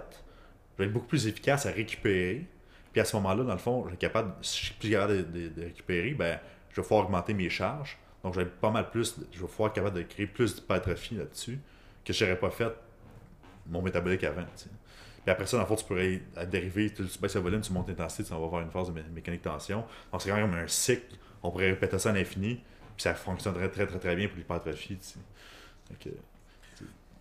je 0.75 0.83
vais 0.83 0.87
être 0.87 0.93
beaucoup 0.93 1.07
plus 1.07 1.27
efficace 1.27 1.67
à 1.67 1.71
récupérer. 1.71 2.47
Puis 2.93 3.01
à 3.01 3.05
ce 3.05 3.17
moment-là, 3.17 3.45
dans 3.45 3.53
le 3.53 3.59
fond, 3.59 3.89
je, 3.89 3.95
capable, 3.97 4.35
si 4.43 4.61
je 4.61 4.65
suis 4.67 4.75
plus 4.75 4.91
capable 4.91 5.33
de, 5.33 5.63
récupérer, 5.63 6.13
ben, 6.15 6.39
je 6.71 6.77
vais 6.77 6.83
pouvoir 6.83 7.05
augmenter 7.05 7.35
mes 7.35 7.51
charges. 7.51 7.99
Donc, 8.23 8.35
je 8.35 8.41
vais 8.41 8.47
pas 8.47 8.71
mal 8.71 8.91
plus, 8.91 9.17
je 9.33 9.41
vais 9.41 9.47
pouvoir 9.47 9.71
être 9.71 9.75
capable 9.75 9.97
de 9.97 10.03
créer 10.03 10.27
plus 10.27 10.55
d'hypertrophie 10.55 11.17
là-dessus 11.17 11.59
que 12.05 12.13
je 12.13 12.25
n'aurais 12.25 12.39
pas 12.39 12.51
fait 12.51 12.73
mon 13.67 13.83
métabolique 13.83 14.25
avant. 14.25 14.45
Puis 14.45 15.31
après 15.31 15.47
ça, 15.47 15.57
dans 15.57 15.63
le 15.63 15.69
fond, 15.69 15.77
tu 15.77 15.85
pourrais 15.85 16.21
dériver, 16.47 16.91
tu 16.91 17.05
baisses 17.21 17.35
le 17.35 17.41
volume, 17.41 17.61
tu 17.61 17.73
montes 17.73 17.89
l'intensité, 17.89 18.25
tu 18.25 18.31
vas 18.31 18.37
avoir 18.37 18.61
une 18.61 18.71
phase 18.71 18.93
de 18.93 19.03
mécanique 19.15 19.43
tension. 19.43 19.85
Donc, 20.11 20.23
c'est 20.23 20.31
quand 20.31 20.37
même 20.37 20.55
un 20.55 20.67
cycle. 20.67 21.17
On 21.43 21.51
pourrait 21.51 21.71
répéter 21.71 21.99
ça 21.99 22.11
à 22.11 22.13
l'infini, 22.13 22.57
puis 22.57 23.03
ça 23.03 23.15
fonctionnerait 23.15 23.71
très, 23.71 23.87
très, 23.87 23.99
très 23.99 24.17
bien 24.17 24.29
pour 24.29 24.37
l'hypertrophie. 24.37 24.99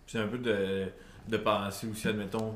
C'est 0.06 0.18
un 0.18 0.26
peu 0.26 0.38
de, 0.38 0.88
de 1.28 1.36
penser 1.36 1.86
aussi, 1.86 2.08
admettons, 2.08 2.54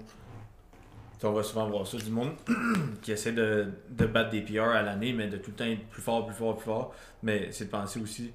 on 1.22 1.32
va 1.32 1.42
souvent 1.42 1.68
voir 1.68 1.86
ça 1.86 1.96
du 1.96 2.10
monde 2.10 2.32
qui 3.02 3.12
essaie 3.12 3.32
de, 3.32 3.66
de, 3.90 4.06
battre 4.06 4.30
des 4.30 4.42
PR 4.42 4.64
à 4.64 4.82
l'année, 4.82 5.12
mais 5.12 5.28
de 5.28 5.38
tout 5.38 5.50
le 5.50 5.56
temps 5.56 5.64
être 5.64 5.86
plus 5.88 6.02
fort, 6.02 6.26
plus 6.26 6.34
fort, 6.34 6.56
plus 6.56 6.64
fort. 6.64 6.94
Mais 7.22 7.48
c'est 7.52 7.66
de 7.66 7.70
penser 7.70 8.00
aussi, 8.00 8.32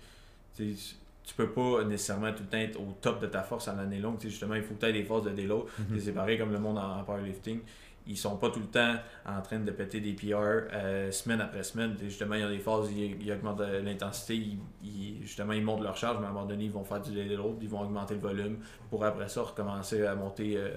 tu 0.57 1.33
peux 1.35 1.49
pas 1.49 1.83
nécessairement 1.83 2.31
tout 2.33 2.43
le 2.43 2.49
temps 2.49 2.57
être 2.57 2.79
au 2.79 2.95
top 2.99 3.21
de 3.21 3.27
ta 3.27 3.43
force 3.43 3.67
à 3.67 3.75
l'année 3.75 3.99
longue. 3.99 4.19
justement, 4.19 4.55
il 4.55 4.63
faut 4.63 4.73
que 4.73 4.79
tu 4.81 4.85
aies 4.87 4.93
des 4.93 5.03
forces 5.03 5.25
de 5.25 5.31
déload. 5.31 5.65
Mm 5.77 5.99
C'est 5.99 6.13
pareil 6.13 6.37
comme 6.37 6.51
le 6.51 6.59
monde 6.59 6.77
en, 6.77 7.03
powerlifting. 7.03 7.59
Ils 8.07 8.17
sont 8.17 8.35
pas 8.37 8.49
tout 8.49 8.59
le 8.59 8.65
temps 8.65 8.95
en 9.27 9.41
train 9.43 9.59
de 9.59 9.69
péter 9.69 9.99
des 9.99 10.13
PR 10.13 10.37
euh, 10.73 11.11
semaine 11.11 11.39
après 11.39 11.61
semaine. 11.61 11.95
justement, 12.01 12.33
il 12.33 12.41
y 12.41 12.43
a 12.43 12.49
des 12.49 12.57
phases, 12.57 12.91
ils, 12.91 13.21
ils 13.21 13.31
augmentent 13.31 13.61
l'intensité, 13.61 14.43
ils, 14.83 15.21
justement, 15.21 15.53
ils 15.53 15.63
montent 15.63 15.83
leur 15.83 15.95
charge, 15.95 16.17
mais 16.19 16.25
à 16.25 16.29
un 16.29 16.33
moment 16.33 16.47
donné, 16.47 16.65
ils 16.65 16.71
vont 16.71 16.83
faire 16.83 16.99
du 16.99 17.11
déload, 17.11 17.57
ils 17.61 17.69
vont 17.69 17.81
augmenter 17.81 18.15
le 18.15 18.21
volume 18.21 18.57
pour 18.89 19.05
après 19.05 19.29
ça 19.29 19.43
recommencer 19.43 20.03
à 20.03 20.15
monter. 20.15 20.57
Euh, 20.57 20.71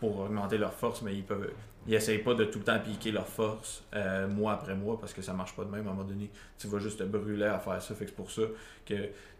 pour 0.00 0.18
augmenter 0.18 0.58
leur 0.58 0.72
force, 0.72 1.02
mais 1.02 1.14
ils 1.14 1.22
peuvent 1.22 1.50
ils 1.86 1.94
essayent 1.94 2.18
pas 2.18 2.34
de 2.34 2.44
tout 2.44 2.58
le 2.58 2.64
temps 2.64 2.78
piquer 2.78 3.10
leur 3.10 3.26
force 3.26 3.82
euh, 3.94 4.28
mois 4.28 4.52
après 4.52 4.74
mois 4.74 4.98
parce 4.98 5.14
que 5.14 5.22
ça 5.22 5.32
marche 5.32 5.54
pas 5.54 5.64
de 5.64 5.70
même. 5.70 5.86
À 5.86 5.90
un 5.90 5.94
moment 5.94 6.06
donné, 6.06 6.30
tu 6.58 6.66
vas 6.66 6.78
juste 6.78 6.98
te 6.98 7.04
brûler 7.04 7.46
à 7.46 7.58
faire 7.58 7.80
ça. 7.80 7.94
Fait 7.94 8.04
que 8.04 8.10
c'est 8.10 8.16
pour 8.16 8.30
ça 8.30 8.42
que 8.84 8.94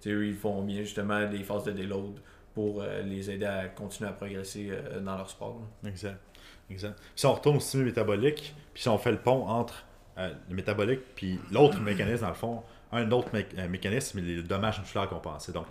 eux, 0.06 0.26
ils 0.26 0.36
font 0.36 0.62
bien 0.62 0.80
justement 0.80 1.28
des 1.28 1.42
phases 1.42 1.64
de 1.64 1.72
déload 1.72 2.18
pour 2.54 2.82
euh, 2.82 3.02
les 3.02 3.30
aider 3.30 3.44
à 3.44 3.68
continuer 3.68 4.08
à 4.08 4.12
progresser 4.12 4.68
euh, 4.70 5.00
dans 5.00 5.16
leur 5.16 5.28
sport. 5.28 5.60
Exact. 5.84 6.18
exact. 6.70 6.98
Si 7.14 7.26
on 7.26 7.34
retourne 7.34 7.56
au 7.56 7.60
stimule 7.60 7.86
métabolique, 7.86 8.54
puis 8.72 8.82
si 8.82 8.88
on 8.88 8.98
fait 8.98 9.12
le 9.12 9.18
pont 9.18 9.46
entre 9.46 9.84
le 10.16 10.54
métabolique 10.54 11.00
puis 11.14 11.38
l'autre 11.50 11.80
mécanisme, 11.80 12.22
dans 12.22 12.28
le 12.28 12.34
fond, 12.34 12.62
un 12.92 13.10
autre 13.12 13.30
mécanisme, 13.68 14.18
c'est 14.18 14.24
les 14.24 14.42
dommages 14.42 14.80
musculaires 14.80 15.08
compensés. 15.08 15.52
Donc, 15.52 15.66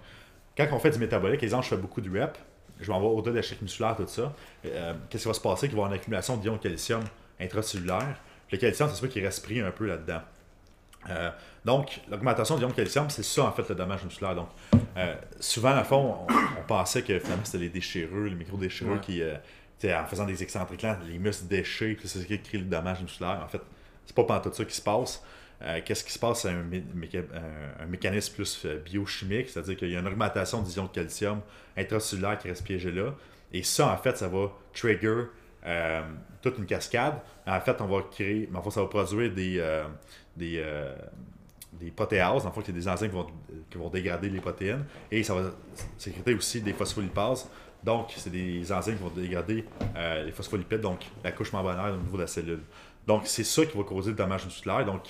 quand 0.56 0.68
on 0.72 0.80
fait 0.80 0.92
du 0.92 1.00
métabolique, 1.00 1.44
exemple, 1.44 1.66
je 1.66 1.70
fais 1.70 1.78
beaucoup 1.78 2.02
de 2.02 2.10
reps, 2.10 2.40
je 2.80 2.88
vais 2.88 2.96
avoir 2.96 3.14
au-delà 3.14 3.34
de 3.34 3.38
l'échec 3.38 3.62
musculaire, 3.62 3.96
tout 3.96 4.08
ça. 4.08 4.34
Euh, 4.66 4.94
qu'est-ce 5.10 5.24
qui 5.24 5.28
va 5.28 5.34
se 5.34 5.42
passer? 5.42 5.68
Il 5.68 5.72
va 5.72 5.74
y 5.74 5.80
avoir 5.80 5.92
une 5.92 5.98
accumulation 5.98 6.38
d'ions 6.38 6.56
de 6.56 6.62
calcium 6.62 7.04
intracellulaire. 7.40 8.20
Le 8.52 8.58
calcium, 8.58 8.90
c'est 8.90 9.02
ça 9.02 9.08
qui 9.08 9.22
reste 9.22 9.44
pris 9.44 9.60
un 9.60 9.72
peu 9.72 9.88
là-dedans. 9.88 10.22
Euh, 11.10 11.30
donc, 11.66 12.02
l'augmentation 12.10 12.58
d'ions 12.58 12.70
de 12.70 12.74
calcium, 12.74 13.10
c'est 13.10 13.24
ça 13.24 13.46
en 13.46 13.52
fait 13.52 13.68
le 13.70 13.76
dommage 13.76 14.04
musculaire. 14.04 14.36
Donc, 14.36 14.50
euh, 14.98 15.16
souvent, 15.40 15.70
à 15.70 15.84
fond, 15.84 16.18
on, 16.30 16.64
pensait 16.68 17.02
que 17.02 17.20
finalement 17.20 17.46
c'était 17.46 17.58
les 17.58 17.70
déchireux, 17.70 18.26
les 18.26 18.36
micro-déchireux 18.36 19.00
qui, 19.00 19.22
en 19.24 20.06
faisant 20.06 20.26
des 20.26 20.42
excentriques, 20.44 20.86
les 21.08 21.18
muscles 21.20 21.48
déchets, 21.48 21.98
c'est 22.04 22.20
ce 22.20 22.26
qui 22.26 22.40
crée 22.40 22.60
le 22.60 22.66
dommage 22.66 23.02
musculaire. 23.02 23.42
En 23.44 23.48
fait, 23.48 23.62
c'est 24.06 24.16
pas 24.16 24.40
tout 24.40 24.54
ça 24.54 24.66
qui 24.66 24.76
se 24.76 24.82
passe. 24.82 25.24
Euh, 25.62 25.82
qu'est-ce 25.84 26.04
qui 26.04 26.12
se 26.12 26.20
passe? 26.20 26.46
À 26.46 26.52
un, 26.52 27.86
mécanisme 27.88 28.34
plus 28.34 28.62
euh, 28.66 28.80
biochimique, 28.80 29.50
c'est-à-dire 29.50 29.76
qu'il 29.76 29.90
y 29.90 29.96
a 29.96 30.00
une 30.00 30.08
augmentation 30.08 30.62
d'ions 30.62 30.86
de 30.86 30.90
calcium 30.90 31.42
intracellulaire 31.78 32.38
qui 32.38 32.48
reste 32.48 32.64
piégé 32.64 32.92
là. 32.92 33.14
Et 33.52 33.64
ça, 33.64 33.92
en 33.92 33.98
fait, 33.98 34.18
ça 34.18 34.28
va 34.28 34.52
trigger 34.74 35.24
euh, 35.66 36.02
toute 36.42 36.58
une 36.60 36.66
cascade. 36.66 37.16
En 37.46 37.60
fait, 37.60 37.82
on 37.82 37.88
va 37.88 38.04
créer, 38.04 38.50
en 38.54 38.62
fait, 38.62 38.72
ça 38.72 38.82
va 38.82 38.88
produire 38.88 39.34
des, 39.34 39.84
des, 40.38 40.64
des 41.74 41.92
protéases. 41.92 42.46
En 42.46 42.52
fait, 42.52 42.62
il 42.62 42.68
y 42.68 42.72
a 42.72 42.74
des 42.80 42.88
enzymes 42.88 43.10
qui 43.10 43.16
vont, 43.16 43.28
qui 43.70 43.78
vont 43.78 43.90
dégrader 43.90 44.30
les 44.30 44.40
protéines. 44.40 44.86
Et 45.12 45.24
ça 45.24 45.34
va 45.34 45.52
sécréter 45.98 46.36
aussi 46.36 46.62
des 46.62 46.74
phospholipases. 46.74 47.50
Donc, 47.84 48.14
c'est 48.16 48.30
des 48.30 48.72
enzymes 48.72 48.98
qui 48.98 49.04
vont 49.04 49.10
dégrader 49.10 49.66
les 50.24 50.32
phospholipides, 50.32 50.82
donc 50.82 51.00
la 51.24 51.32
couche 51.32 51.52
membranaire 51.52 51.96
au 51.96 51.98
niveau 51.98 52.18
de 52.18 52.22
la 52.22 52.28
cellule. 52.28 52.62
Donc, 53.08 53.24
c'est 53.26 53.44
ça 53.44 53.66
qui 53.66 53.76
va 53.76 53.84
causer 53.84 54.12
le 54.12 54.16
dommage 54.16 54.46
musculaire. 54.46 54.86
Donc, 54.86 55.10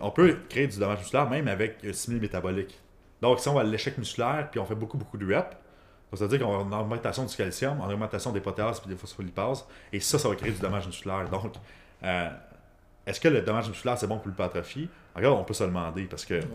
on 0.00 0.10
peut 0.10 0.36
créer 0.48 0.66
du 0.66 0.78
dommage 0.78 0.98
musculaire 0.98 1.28
même 1.28 1.48
avec 1.48 1.84
un 1.84 1.92
simili 1.92 2.20
métabolique. 2.20 2.78
Donc, 3.20 3.40
si 3.40 3.48
on 3.48 3.54
va 3.54 3.62
à 3.62 3.64
l'échec 3.64 3.96
musculaire, 3.98 4.48
puis 4.50 4.60
on 4.60 4.66
fait 4.66 4.74
beaucoup, 4.74 4.98
beaucoup 4.98 5.16
de 5.16 5.34
reps, 5.34 5.56
ça 6.14 6.26
veut 6.26 6.38
dire 6.38 6.46
qu'on 6.46 6.58
a 6.58 6.62
une 6.62 6.74
augmentation 6.74 7.24
du 7.24 7.34
calcium, 7.34 7.78
une 7.80 7.92
augmentation 7.92 8.32
des 8.32 8.40
potassium 8.40 8.86
et 8.86 8.94
des 8.94 8.98
phospholipases, 8.98 9.66
et 9.92 10.00
ça, 10.00 10.18
ça 10.18 10.28
va 10.28 10.34
créer 10.34 10.52
du 10.52 10.60
dommage 10.60 10.86
musculaire. 10.86 11.28
Donc, 11.28 11.54
euh, 12.02 12.30
est-ce 13.06 13.20
que 13.20 13.28
le 13.28 13.42
dommage 13.42 13.68
musculaire, 13.68 13.98
c'est 13.98 14.06
bon 14.06 14.18
pour 14.18 14.28
l'hypertrophie? 14.28 14.88
Regarde, 15.14 15.38
on 15.38 15.44
peut 15.44 15.54
se 15.54 15.64
le 15.64 15.68
demander, 15.68 16.04
parce 16.04 16.24
que, 16.24 16.40
tu 16.40 16.46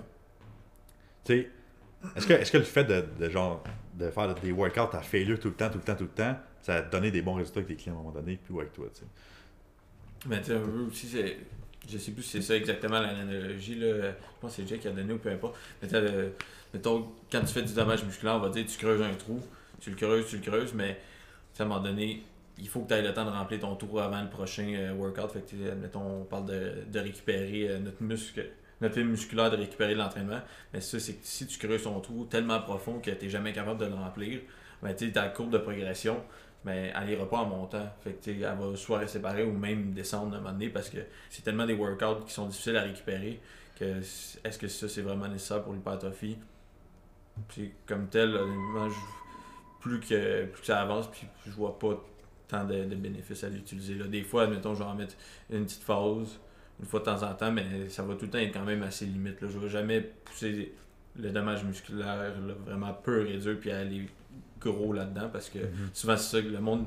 sais, 1.25 1.49
est-ce 2.15 2.25
que, 2.25 2.33
est 2.33 2.51
que 2.51 2.57
le 2.57 2.63
fait 2.63 2.85
de, 2.85 3.29
genre, 3.29 3.63
de 3.93 4.09
faire 4.09 4.33
des 4.35 4.51
workouts 4.51 4.95
à 4.95 5.01
failure 5.01 5.39
tout 5.39 5.49
le 5.49 5.53
temps, 5.53 5.69
tout 5.69 5.77
le 5.77 5.83
temps, 5.83 5.95
tout 5.95 6.03
le 6.05 6.09
temps, 6.09 6.35
ça 6.61 6.75
a 6.75 6.81
donné 6.81 7.11
des 7.11 7.21
bons 7.21 7.35
résultats 7.35 7.59
avec 7.59 7.67
tes 7.67 7.75
clients 7.75 7.95
à 7.95 7.99
un 7.99 8.03
moment 8.03 8.13
donné, 8.13 8.39
puis 8.43 8.55
avec 8.57 8.73
toi, 8.73 8.85
tu 8.93 9.01
sais? 9.01 9.05
Mais 10.27 10.39
tu 10.41 10.51
sais, 10.51 10.55
aussi, 10.87 11.07
c'est 11.07 11.37
je 11.89 11.97
sais 11.97 12.11
plus 12.11 12.23
si 12.23 12.29
c'est 12.29 12.41
ça 12.41 12.55
exactement 12.55 12.99
l'analogie. 12.99 13.79
Je 13.79 14.11
pense 14.39 14.55
que 14.55 14.61
c'est 14.61 14.67
Jake 14.67 14.81
qui 14.81 14.87
a 14.87 14.91
donné 14.91 15.13
ou 15.13 15.17
peu 15.17 15.29
importe. 15.29 15.57
Mais 15.81 15.89
mettons, 16.73 17.11
quand 17.31 17.41
tu 17.41 17.47
fais 17.47 17.63
du 17.63 17.73
dommage 17.73 18.03
musculaire, 18.03 18.35
on 18.35 18.39
va 18.39 18.49
dire 18.49 18.65
tu 18.65 18.77
creuses 18.77 19.01
un 19.01 19.13
trou, 19.13 19.41
tu 19.79 19.89
le 19.89 19.95
creuses, 19.95 20.27
tu 20.27 20.37
le 20.37 20.43
creuses, 20.43 20.73
mais 20.73 20.99
à 21.59 21.63
un 21.63 21.65
moment 21.65 21.81
donné, 21.81 22.23
il 22.57 22.67
faut 22.67 22.81
que 22.81 22.89
tu 22.89 22.93
aies 22.93 23.01
le 23.01 23.13
temps 23.13 23.25
de 23.25 23.31
remplir 23.31 23.59
ton 23.59 23.75
trou 23.75 23.99
avant 23.99 24.21
le 24.21 24.29
prochain 24.29 24.73
euh, 24.75 24.93
workout. 24.93 25.31
Fait 25.31 25.41
que, 25.41 25.71
admettons, 25.71 26.21
on 26.21 26.23
parle 26.23 26.45
de, 26.45 26.73
de 26.87 26.99
récupérer 26.99 27.69
euh, 27.69 27.79
notre 27.79 28.01
muscle 28.01 28.45
notre 28.81 28.95
film 28.95 29.09
musculaire 29.09 29.51
de 29.51 29.57
récupérer 29.57 29.95
l'entraînement. 29.95 30.39
Mais 30.73 30.81
ça, 30.81 30.99
c'est 30.99 31.13
que 31.13 31.19
si 31.23 31.45
tu 31.45 31.59
creuses 31.59 31.83
ton 31.83 31.99
trou 31.99 32.25
tellement 32.25 32.59
profond 32.59 32.99
que 32.99 33.11
tu 33.11 33.25
n'es 33.25 33.29
jamais 33.29 33.53
capable 33.53 33.79
de 33.79 33.85
le 33.85 33.93
remplir, 33.93 34.39
ben, 34.81 34.95
tu 34.95 35.11
ta 35.11 35.29
courbe 35.29 35.51
de 35.51 35.59
progression, 35.59 36.23
mais 36.63 36.93
elle 36.95 37.07
n'ira 37.07 37.27
pas 37.27 37.37
en 37.37 37.45
montant. 37.45 37.87
Fait 38.03 38.13
que, 38.13 38.29
elle 38.29 38.41
va 38.41 38.75
soit 38.75 38.99
rester 38.99 39.17
séparer 39.17 39.43
ou 39.43 39.51
même 39.51 39.93
descendre 39.93 40.35
à 40.35 40.37
un 40.37 40.41
moment 40.41 40.53
donné 40.53 40.69
parce 40.69 40.89
que 40.89 40.99
c'est 41.29 41.43
tellement 41.43 41.65
des 41.65 41.73
workouts 41.73 42.25
qui 42.25 42.33
sont 42.33 42.47
difficiles 42.47 42.77
à 42.77 42.83
récupérer 42.83 43.39
que 43.79 43.99
est-ce 43.99 44.57
que 44.59 44.67
ça 44.67 44.87
c'est 44.87 45.01
vraiment 45.01 45.27
nécessaire 45.27 45.63
pour 45.63 45.73
l'hypertrophie? 45.73 46.37
Puis 47.47 47.73
comme 47.87 48.07
tel, 48.07 48.37
plus, 49.79 49.99
que, 49.99 50.45
plus 50.45 50.63
ça 50.63 50.81
avance, 50.81 51.09
puis 51.09 51.27
je 51.45 51.51
vois 51.51 51.77
pas 51.79 52.01
tant 52.47 52.65
de, 52.65 52.83
bénéfices 52.95 53.43
à 53.43 53.49
l'utiliser. 53.49 53.95
Des 53.95 54.23
fois, 54.23 54.43
admettons, 54.43 54.75
je 54.75 54.83
vais 54.83 54.89
en 54.89 54.95
mettre 54.95 55.15
une 55.49 55.65
petite 55.65 55.83
phase, 55.83 56.39
une 56.79 56.85
fois 56.85 56.99
de 56.99 57.05
temps 57.05 57.23
en 57.23 57.33
temps, 57.33 57.51
mais 57.51 57.89
ça 57.89 58.03
va 58.03 58.15
tout 58.15 58.25
le 58.25 58.31
temps 58.31 58.37
être 58.37 58.53
quand 58.53 58.65
même 58.65 58.83
assez 58.83 59.05
limite. 59.05 59.41
Là. 59.41 59.47
Je 59.49 59.57
vais 59.57 59.69
jamais 59.69 60.01
pousser 60.01 60.73
le 61.15 61.31
dommage 61.31 61.63
musculaire 61.63 62.33
vraiment 62.65 62.93
peu 62.93 63.21
réduire 63.21 63.59
puis 63.59 63.71
aller 63.71 64.07
gros 64.69 64.93
là-dedans 64.93 65.29
parce 65.31 65.49
que 65.49 65.59
mhm. 65.59 65.89
souvent 65.93 66.17
c'est 66.17 66.37
ça 66.37 66.41
que 66.41 66.47
le 66.47 66.59
monde 66.59 66.85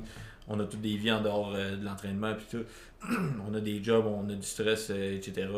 on 0.49 0.61
a 0.61 0.65
toutes 0.65 0.81
des 0.81 0.97
vies 0.97 1.13
en 1.13 1.23
dehors 1.23 1.53
euh, 1.55 1.77
de 1.77 1.85
l'entraînement 1.85 2.35
puis 2.35 2.47
tout. 2.51 2.65
On 3.49 3.55
a 3.55 3.61
des 3.61 3.83
jobs 3.85 4.07
on 4.07 4.29
a 4.31 4.35
du 4.35 4.47
stress 4.47 4.89
euh, 4.91 5.17
etc 5.17 5.49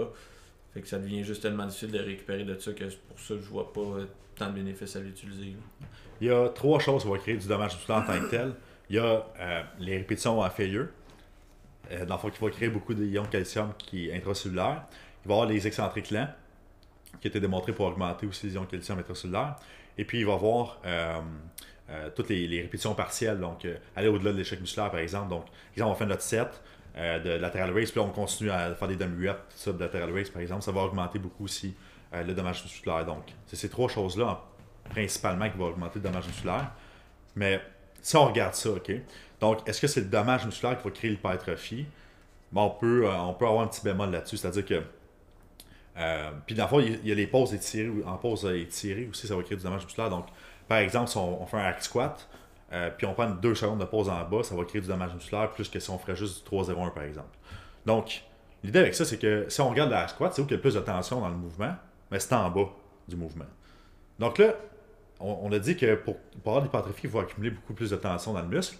fait 0.74 0.80
que 0.80 0.88
ça 0.88 0.98
devient 0.98 1.22
juste 1.22 1.42
tellement 1.42 1.66
difficile 1.66 1.92
de 1.92 1.98
récupérer 1.98 2.44
de 2.44 2.58
ça 2.58 2.72
que 2.72 2.84
pour 3.08 3.18
ça 3.18 3.34
je 3.40 3.48
vois 3.48 3.72
pas 3.72 3.80
euh, 3.80 4.06
tant 4.34 4.48
de 4.48 4.54
bénéfices 4.54 4.96
à 4.96 5.00
l'utiliser. 5.00 5.54
Il 6.20 6.26
y 6.26 6.30
a 6.30 6.48
trois 6.48 6.80
choses 6.80 7.02
qui 7.02 7.08
vont 7.08 7.16
créer 7.16 7.36
du 7.36 7.46
dommage 7.46 7.74
musculaire 7.74 8.02
en 8.02 8.06
tant 8.06 8.20
que 8.20 8.30
tel. 8.30 8.52
Il 8.90 8.96
y 8.96 8.98
a 8.98 9.24
les 9.78 9.96
répétitions 9.96 10.42
à 10.42 10.50
failure. 10.50 10.88
Dans 12.06 12.14
le 12.14 12.20
fond 12.20 12.30
qui 12.30 12.42
va 12.42 12.50
créer 12.50 12.68
beaucoup 12.68 12.94
d'ions 12.94 13.22
de 13.22 13.28
calcium 13.28 13.72
qui 13.78 14.08
est 14.08 14.16
intracellulaire. 14.16 14.82
Il 15.24 15.28
va 15.28 15.34
y 15.34 15.36
avoir 15.36 15.48
les 15.48 15.66
excentriques 15.66 16.10
lents 16.10 16.28
qui 17.20 17.28
étaient 17.28 17.40
démontrés 17.40 17.72
pour 17.72 17.86
augmenter 17.86 18.26
aussi 18.26 18.46
les 18.46 18.54
ions 18.54 18.64
de 18.64 18.66
calcium 18.66 18.98
intracellulaire 18.98 19.56
et 19.98 20.04
puis 20.04 20.20
il 20.20 20.26
va 20.26 20.32
y 20.32 20.34
avoir 20.34 20.78
euh, 20.84 21.20
toutes 22.14 22.28
les, 22.28 22.60
répétitions 22.60 22.94
partielles, 22.94 23.38
donc 23.38 23.64
euh, 23.64 23.76
aller 23.94 24.08
au-delà 24.08 24.32
de 24.32 24.38
l'échec 24.38 24.60
musculaire 24.60 24.90
par 24.90 25.00
exemple. 25.00 25.28
Donc, 25.28 25.44
exemple, 25.72 25.92
on 25.92 25.94
fait 25.94 26.06
notre 26.06 26.22
set 26.22 26.48
euh, 26.96 27.18
de 27.18 27.30
lateral 27.30 27.72
raise, 27.72 27.90
puis 27.90 28.00
on 28.00 28.10
continue 28.10 28.50
à 28.50 28.74
faire 28.74 28.88
des 28.88 28.96
dummy 28.96 29.28
reps, 29.28 29.40
ça, 29.54 29.72
de 29.72 29.78
lateral 29.78 30.12
raise 30.12 30.30
par 30.30 30.42
exemple, 30.42 30.62
ça 30.62 30.72
va 30.72 30.82
augmenter 30.82 31.18
beaucoup 31.18 31.44
aussi 31.44 31.74
le 32.12 32.32
dommage 32.32 32.62
musculaire. 32.62 33.04
Donc, 33.04 33.24
c'est 33.46 33.56
ces 33.56 33.68
trois 33.68 33.88
choses-là 33.88 34.42
principalement 34.88 35.50
qui 35.50 35.58
vont 35.58 35.66
augmenter 35.66 35.98
le 35.98 36.04
dommage 36.04 36.26
musculaire. 36.28 36.70
Mais 37.34 37.60
si 38.00 38.16
on 38.16 38.24
regarde 38.24 38.54
ça, 38.54 38.70
OK, 38.70 38.90
donc 39.40 39.68
est-ce 39.68 39.80
que 39.80 39.86
c'est 39.86 40.00
le 40.00 40.06
dommage 40.06 40.46
musculaire 40.46 40.78
qui 40.78 40.84
va 40.84 40.90
créer 40.92 41.10
l'hypertrophie? 41.10 41.84
Bon, 42.52 42.66
on, 42.66 42.70
peut, 42.70 43.06
on 43.06 43.34
peut 43.34 43.46
avoir 43.46 43.64
un 43.64 43.66
petit 43.66 43.82
bémol 43.82 44.10
là-dessus, 44.10 44.38
c'est-à-dire 44.38 44.64
que 44.64 44.82
Euh, 45.98 46.30
puis 46.44 46.54
dans 46.54 46.64
le 46.64 46.68
fond, 46.68 46.80
il 46.80 47.06
y 47.06 47.12
a 47.12 47.14
les 47.14 47.26
pauses 47.26 47.54
étirées, 47.54 47.90
en 48.04 48.16
pause 48.16 48.44
étirée 48.54 49.08
aussi, 49.10 49.26
ça 49.26 49.34
va 49.34 49.42
créer 49.42 49.56
du 49.56 49.62
dommage 49.62 49.84
musculaire. 49.84 50.10
Donc, 50.10 50.26
par 50.68 50.78
exemple, 50.78 51.08
si 51.08 51.16
on, 51.16 51.46
fait 51.46 51.56
un 51.56 51.64
hack 51.64 51.82
squat, 51.82 52.28
euh, 52.72 52.90
puis 52.96 53.06
on 53.06 53.14
prend 53.14 53.30
deux 53.30 53.54
secondes 53.54 53.78
de 53.78 53.84
pause 53.84 54.08
en 54.08 54.24
bas, 54.24 54.42
ça 54.42 54.54
va 54.54 54.64
créer 54.64 54.80
du 54.80 54.88
dommage 54.88 55.14
musculaire 55.14 55.50
plus 55.50 55.68
que 55.68 55.78
si 55.78 55.90
on 55.90 55.98
ferait 55.98 56.16
juste 56.16 56.44
du 56.44 56.56
3-0-1 56.56 56.92
par 56.92 57.04
exemple. 57.04 57.36
Donc, 57.84 58.22
l'idée 58.64 58.80
avec 58.80 58.94
ça, 58.94 59.04
c'est 59.04 59.18
que 59.18 59.46
si 59.48 59.60
on 59.60 59.70
regarde 59.70 59.92
hack 59.92 60.10
squat, 60.10 60.34
c'est 60.34 60.42
où 60.42 60.46
il 60.46 60.52
y 60.52 60.54
a 60.54 60.58
plus 60.58 60.74
de 60.74 60.80
tension 60.80 61.20
dans 61.20 61.28
le 61.28 61.36
mouvement, 61.36 61.74
mais 62.10 62.18
c'est 62.18 62.34
en 62.34 62.50
bas 62.50 62.68
du 63.06 63.16
mouvement. 63.16 63.46
Donc 64.18 64.38
là, 64.38 64.54
on, 65.20 65.50
a 65.52 65.58
dit 65.58 65.76
que 65.76 65.94
pour, 65.94 66.16
avoir 66.44 66.60
de 66.60 66.66
l'hypertrophie, 66.66 67.02
il 67.04 67.10
faut 67.10 67.20
accumuler 67.20 67.50
beaucoup 67.50 67.74
plus 67.74 67.90
de 67.90 67.96
tension 67.96 68.32
dans 68.32 68.42
le 68.42 68.48
muscle. 68.48 68.76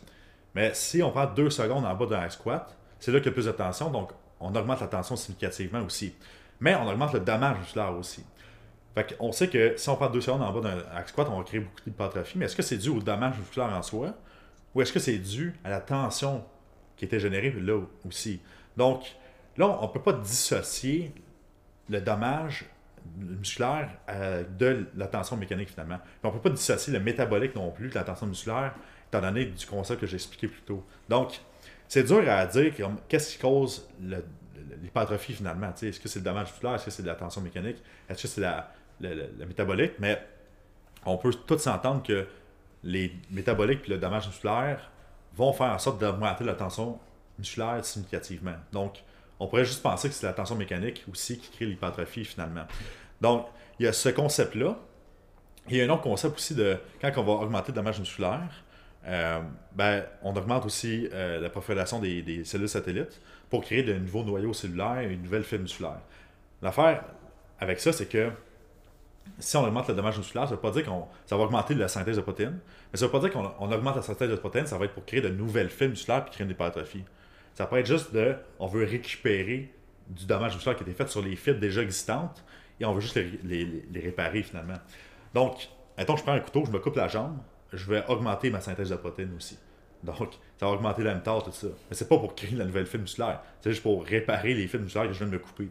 Mais 0.54 0.72
si 0.74 1.02
on 1.02 1.10
prend 1.10 1.26
deux 1.26 1.50
secondes 1.50 1.84
en 1.84 1.94
bas 1.94 2.06
d'un 2.06 2.28
squat, 2.28 2.76
c'est 2.98 3.12
là 3.12 3.18
qu'il 3.18 3.26
y 3.26 3.30
a 3.30 3.32
plus 3.32 3.46
de 3.46 3.52
tension, 3.52 3.90
donc 3.90 4.10
on 4.40 4.54
augmente 4.54 4.80
la 4.80 4.86
tension 4.86 5.16
significativement 5.16 5.82
aussi. 5.82 6.14
Mais 6.60 6.74
on 6.74 6.88
augmente 6.88 7.12
le 7.12 7.20
dommage 7.20 7.58
musculaire 7.58 7.96
aussi. 7.96 8.24
Fait 8.96 9.14
on 9.20 9.30
sait 9.30 9.48
que 9.48 9.74
si 9.76 9.90
on 9.90 9.96
prend 9.96 10.08
deux 10.08 10.22
secondes 10.22 10.40
en 10.40 10.50
bas 10.50 10.60
d'un 10.62 11.06
squat, 11.06 11.28
on 11.30 11.36
va 11.36 11.44
créer 11.44 11.60
beaucoup 11.60 11.82
d'hypertrophie. 11.86 12.38
Mais 12.38 12.46
est-ce 12.46 12.56
que 12.56 12.62
c'est 12.62 12.78
dû 12.78 12.88
au 12.88 13.00
dommage 13.00 13.38
musculaire 13.38 13.68
en 13.68 13.82
soi 13.82 14.14
ou 14.74 14.80
est-ce 14.80 14.92
que 14.92 14.98
c'est 14.98 15.18
dû 15.18 15.54
à 15.64 15.68
la 15.68 15.80
tension 15.80 16.42
qui 16.96 17.04
était 17.04 17.20
générée 17.20 17.50
là 17.50 17.78
aussi? 18.06 18.40
Donc, 18.74 19.04
là, 19.58 19.78
on 19.80 19.86
ne 19.86 19.92
peut 19.92 20.00
pas 20.00 20.14
dissocier 20.14 21.12
le 21.90 22.00
dommage 22.00 22.64
musculaire 23.18 23.90
euh, 24.08 24.44
de 24.58 24.86
la 24.96 25.06
tension 25.08 25.36
mécanique 25.36 25.68
finalement. 25.68 25.98
on 26.22 26.28
ne 26.28 26.32
peut 26.32 26.40
pas 26.40 26.50
dissocier 26.50 26.92
le 26.92 27.00
métabolique 27.00 27.54
non 27.54 27.70
plus 27.70 27.90
de 27.90 27.94
la 27.94 28.02
tension 28.02 28.26
musculaire, 28.26 28.74
étant 29.08 29.20
donné 29.20 29.44
du 29.44 29.66
concept 29.66 30.00
que 30.00 30.06
j'ai 30.06 30.16
expliqué 30.16 30.48
plus 30.48 30.62
tôt. 30.62 30.82
Donc, 31.06 31.38
c'est 31.86 32.02
dur 32.02 32.24
à 32.30 32.46
dire 32.46 32.72
qu'est-ce 33.08 33.34
qui 33.34 33.38
cause 33.38 33.86
l'hypertrophie 34.82 35.34
finalement? 35.34 35.70
Est-ce 35.82 36.00
que 36.00 36.08
c'est 36.08 36.20
le 36.20 36.24
dommage 36.24 36.50
musculaire, 36.50 36.76
est-ce 36.76 36.86
que 36.86 36.90
c'est 36.90 37.02
de 37.02 37.08
la 37.08 37.14
tension 37.14 37.42
mécanique, 37.42 37.76
est-ce 38.08 38.22
que 38.22 38.28
c'est 38.28 38.40
la, 38.40 38.72
le, 39.00 39.46
métabolique, 39.46 39.92
mais 39.98 40.20
on 41.04 41.16
peut 41.16 41.32
tous 41.46 41.58
s'entendre 41.58 42.02
que 42.02 42.26
les 42.82 43.12
métaboliques 43.30 43.82
et 43.86 43.90
le 43.90 43.98
dommage 43.98 44.26
musculaire 44.26 44.90
vont 45.34 45.52
faire 45.52 45.72
en 45.72 45.78
sorte 45.78 46.00
d'augmenter 46.00 46.44
la 46.44 46.54
tension 46.54 46.98
musculaire 47.38 47.84
significativement. 47.84 48.54
Donc, 48.72 49.02
on 49.38 49.46
pourrait 49.46 49.64
juste 49.64 49.82
penser 49.82 50.08
que 50.08 50.14
c'est 50.14 50.26
la 50.26 50.32
tension 50.32 50.56
mécanique 50.56 51.04
aussi 51.10 51.38
qui 51.38 51.50
crée 51.50 51.66
l'hypertrophie 51.66 52.24
finalement. 52.24 52.64
Donc, 53.20 53.46
il 53.78 53.84
y 53.84 53.88
a 53.88 53.92
ce 53.92 54.08
concept-là. 54.08 54.78
Il 55.68 55.76
y 55.76 55.80
a 55.82 55.84
un 55.84 55.90
autre 55.90 56.02
concept 56.02 56.36
aussi 56.36 56.54
de 56.54 56.78
quand 57.00 57.10
on 57.16 57.22
va 57.22 57.32
augmenter 57.32 57.72
le 57.72 57.74
dommage 57.74 57.98
musculaire, 57.98 58.64
euh, 59.06 59.40
ben, 59.72 60.04
on 60.22 60.34
augmente 60.34 60.64
aussi 60.64 61.08
euh, 61.12 61.40
la 61.40 61.50
prolifération 61.50 62.00
des, 62.00 62.44
cellules 62.44 62.68
satellites 62.68 63.20
pour 63.50 63.62
créer 63.62 63.82
de 63.82 63.94
nouveaux 63.94 64.24
noyaux 64.24 64.52
cellulaires 64.52 65.00
et 65.00 65.12
une 65.12 65.22
nouvelle 65.22 65.44
fibre 65.44 65.62
musculaire. 65.62 66.00
L'affaire 66.62 67.04
avec 67.60 67.78
ça, 67.78 67.92
c'est 67.92 68.06
que 68.06 68.30
si 69.38 69.56
on 69.56 69.64
augmente 69.64 69.88
le 69.88 69.94
dommage 69.94 70.18
musculaire, 70.18 70.44
ça 70.44 70.52
ne 70.52 70.56
veut 70.56 70.62
pas 70.62 70.70
dire 70.70 70.84
qu'on 70.84 71.06
ça 71.26 71.36
va 71.36 71.44
augmenter 71.44 71.74
la 71.74 71.88
synthèse 71.88 72.16
de 72.16 72.22
protéines, 72.22 72.58
mais 72.92 72.98
ça 72.98 73.04
ne 73.04 73.10
veut 73.10 73.18
pas 73.18 73.26
dire 73.26 73.32
qu'on 73.32 73.72
augmente 73.72 73.96
la 73.96 74.02
synthèse 74.02 74.30
de 74.30 74.36
protéines, 74.36 74.66
ça 74.66 74.78
va 74.78 74.86
être 74.86 74.94
pour 74.94 75.04
créer 75.04 75.20
de 75.20 75.28
nouvelles 75.28 75.70
fibres 75.70 75.90
musculaires 75.90 76.24
et 76.26 76.30
créer 76.30 76.44
une 76.44 76.52
hypertrophie. 76.52 77.04
Ça 77.54 77.66
peut 77.66 77.78
être 77.78 77.86
juste 77.86 78.12
de, 78.12 78.36
on 78.58 78.66
veut 78.66 78.84
récupérer 78.84 79.72
du 80.08 80.26
dommage 80.26 80.54
musculaire 80.54 80.76
qui 80.76 80.84
a 80.84 80.86
été 80.86 80.96
fait 80.96 81.08
sur 81.08 81.22
les 81.22 81.36
fibres 81.36 81.60
déjà 81.60 81.82
existantes 81.82 82.44
et 82.80 82.84
on 82.84 82.92
veut 82.92 83.00
juste 83.00 83.18
les, 83.44 83.84
réparer 83.94 84.42
finalement. 84.42 84.78
Donc, 85.34 85.68
mettons, 85.96 86.16
je 86.16 86.22
prends 86.22 86.32
un 86.32 86.40
couteau, 86.40 86.64
je 86.66 86.70
me 86.70 86.78
coupe 86.78 86.96
la 86.96 87.08
jambe, 87.08 87.38
je 87.72 87.90
vais 87.90 88.04
augmenter 88.08 88.50
ma 88.50 88.60
synthèse 88.60 88.90
de 88.90 88.96
protéines 88.96 89.34
aussi. 89.36 89.58
Donc, 90.02 90.38
ça 90.58 90.66
va 90.66 90.72
augmenter 90.72 91.02
la 91.02 91.14
mTOR, 91.14 91.42
tout 91.42 91.52
ça. 91.52 91.68
Mais 91.88 91.96
c'est 91.96 92.08
pas 92.08 92.18
pour 92.18 92.34
créer 92.34 92.54
la 92.54 92.64
nouvelle 92.64 92.86
fibre 92.86 93.02
musculaire. 93.02 93.40
C'est 93.60 93.70
juste 93.70 93.82
pour 93.82 94.04
réparer 94.04 94.54
les 94.54 94.68
fibres 94.68 94.84
musculaires 94.84 95.08
que 95.08 95.14
je 95.14 95.18
viens 95.18 95.26
de 95.28 95.32
me 95.32 95.38
couper. 95.38 95.68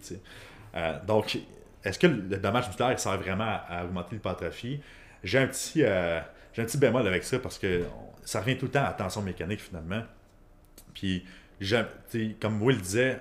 Euh, 0.76 1.00
donc, 1.06 1.38
est-ce 1.86 2.00
que 2.00 2.08
le 2.08 2.38
dommage 2.38 2.68
musculaire 2.68 3.00
sert 3.00 3.18
vraiment 3.18 3.60
à, 3.70 3.86
augmenter 3.86 4.16
l'hypertrophie? 4.16 4.82
J'ai 5.24 5.40
un 5.40 5.48
petit 5.48 5.84
euh, 5.84 6.20
j'ai 6.54 6.62
un 6.62 6.66
petit 6.66 6.78
bémol 6.78 7.08
avec 7.08 7.24
ça 7.24 7.40
parce 7.40 7.60
que 7.60 7.84
ça 8.24 8.42
revient 8.42 8.58
tout 8.58 8.66
le 8.66 8.72
temps 8.72 8.82
à 8.82 8.88
la 8.88 8.94
tension 8.94 9.22
mécanique 9.22 9.62
finalement. 9.62 10.02
Puis 10.94 11.26
comme 12.40 12.62
Will 12.62 12.80
disait, 12.82 13.20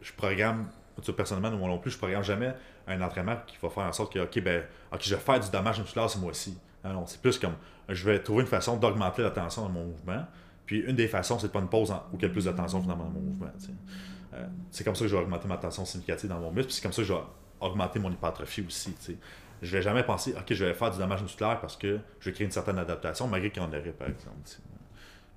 je 0.00 0.12
programme, 0.12 0.68
personnellement, 1.16 1.50
moi 1.56 1.68
non 1.68 1.78
plus, 1.78 1.90
je 1.90 1.98
programme 1.98 2.22
jamais 2.22 2.54
un 2.86 3.00
entraînement 3.00 3.36
qui 3.46 3.56
va 3.60 3.70
faire 3.70 3.84
en 3.84 3.92
sorte 3.92 4.12
que, 4.12 4.18
OK, 4.18 4.40
ben, 4.42 4.62
je 5.00 5.14
vais 5.14 5.20
faire 5.20 5.40
du 5.40 5.50
dommage 5.50 5.80
musculaire 5.80 6.08
ce 6.08 6.18
mois-ci. 6.18 6.58
Non, 6.84 7.06
c'est 7.06 7.20
plus 7.20 7.38
comme, 7.38 7.54
je 7.88 8.04
vais 8.04 8.22
trouver 8.22 8.42
une 8.42 8.48
façon 8.48 8.76
d'augmenter 8.76 9.22
la 9.22 9.30
tension 9.30 9.62
dans 9.62 9.70
mon 9.70 9.84
mouvement. 9.86 10.24
Puis 10.66 10.80
une 10.80 10.96
des 10.96 11.08
façons, 11.08 11.38
c'est 11.38 11.48
de 11.48 11.52
pas 11.52 11.60
une 11.60 11.68
pause 11.68 11.90
a 11.90 12.06
plus 12.10 12.44
de 12.44 12.52
tension 12.52 12.80
finalement 12.80 13.04
dans 13.04 13.10
mon 13.10 13.20
mouvement. 13.20 13.50
Euh, 14.34 14.46
c'est 14.70 14.84
comme 14.84 14.94
ça 14.94 15.04
que 15.04 15.08
je 15.08 15.16
vais 15.16 15.22
augmenter 15.22 15.48
ma 15.48 15.56
tension 15.56 15.84
significative 15.84 16.28
dans 16.28 16.40
mon 16.40 16.50
muscle, 16.50 16.66
puis 16.66 16.74
c'est 16.74 16.82
comme 16.82 16.92
ça 16.92 17.02
que 17.02 17.08
je 17.08 17.12
vais 17.12 17.20
augmenter 17.64 17.98
mon 17.98 18.10
hypertrophie 18.10 18.64
aussi. 18.66 18.94
Je 19.06 19.12
Je 19.62 19.76
vais 19.76 19.82
jamais 19.82 20.02
penser, 20.02 20.34
OK, 20.36 20.52
je 20.52 20.64
vais 20.64 20.74
faire 20.74 20.90
du 20.90 20.98
dommage 20.98 21.22
musculaire 21.22 21.60
parce 21.60 21.76
que 21.76 21.98
je 22.20 22.30
vais 22.30 22.32
créer 22.32 22.44
une 22.44 22.52
certaine 22.52 22.78
adaptation, 22.78 23.26
malgré 23.26 23.50
qu'il 23.50 23.62
y 23.62 23.64
en 23.64 23.68
aurait, 23.68 23.92
par 23.92 24.08
exemple. 24.08 24.36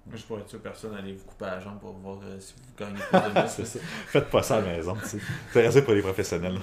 Moi, 0.05 0.15
je 0.15 0.23
pourrais 0.23 0.41
être 0.41 0.57
personne 0.59 0.95
aller 0.95 1.13
vous 1.13 1.25
couper 1.25 1.45
la 1.45 1.59
jambe 1.59 1.79
pour 1.79 1.91
voir 1.93 2.19
euh, 2.23 2.39
si 2.39 2.53
vous 2.55 2.63
gagnez 2.77 2.99
plus 3.11 3.19
de 3.19 3.41
muscle. 3.41 3.65
ça. 3.65 3.79
Faites 4.07 4.29
pas 4.29 4.41
ça 4.41 4.57
à 4.57 4.61
la 4.61 4.67
maison. 4.67 4.95
C'est 5.03 5.61
resté 5.61 5.81
pour 5.81 5.93
les 5.93 6.01
professionnels. 6.01 6.57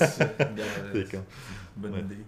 c'est 0.00 1.16
Bonne 1.76 1.98
idée. 1.98 2.24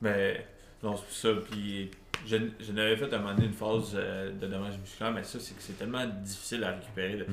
Mais 0.00 0.44
non, 0.82 0.96
c'est 0.96 1.28
ça. 1.28 1.40
Puis 1.48 1.90
je, 2.26 2.36
je 2.58 2.72
n'avais 2.72 2.96
fait 2.96 3.12
à 3.12 3.16
un 3.16 3.20
moment 3.20 3.34
donné 3.34 3.46
une 3.46 3.52
phase 3.52 3.92
euh, 3.94 4.32
de 4.32 4.46
dommage 4.48 4.76
musculaire, 4.78 5.12
mais 5.12 5.22
ça, 5.22 5.38
c'est 5.38 5.54
que 5.54 5.62
c'est 5.62 5.78
tellement 5.78 6.04
difficile 6.06 6.64
à 6.64 6.72
récupérer. 6.72 7.24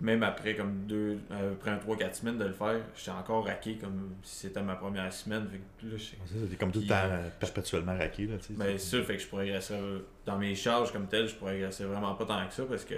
Même 0.00 0.22
après 0.22 0.54
comme 0.54 0.86
deux, 0.86 1.18
euh, 1.30 1.52
après 1.52 1.70
un 1.70 1.78
3-4 1.78 2.14
semaines 2.14 2.38
de 2.38 2.44
le 2.44 2.52
faire, 2.52 2.80
j'étais 2.96 3.10
encore 3.10 3.44
raqué 3.44 3.76
comme 3.76 4.14
si 4.22 4.36
c'était 4.46 4.62
ma 4.62 4.74
première 4.74 5.12
semaine. 5.12 5.48
C'était 5.80 6.56
comme 6.56 6.72
tout 6.72 6.80
le 6.80 6.86
temps 6.86 6.94
euh, 6.96 7.28
perpétuellement 7.38 7.96
raqué. 7.96 8.26
Là, 8.26 8.36
ben, 8.50 8.78
c'est 8.78 8.98
ça, 8.98 9.02
fait 9.02 9.16
que 9.16 9.22
je 9.22 9.28
progressais 9.28 9.78
dans 10.24 10.38
mes 10.38 10.54
charges 10.54 10.92
comme 10.92 11.06
tel, 11.06 11.26
je 11.28 11.34
progressais 11.34 11.84
vraiment 11.84 12.14
pas 12.14 12.24
tant 12.24 12.46
que 12.46 12.54
ça 12.54 12.64
parce 12.64 12.84
que 12.84 12.94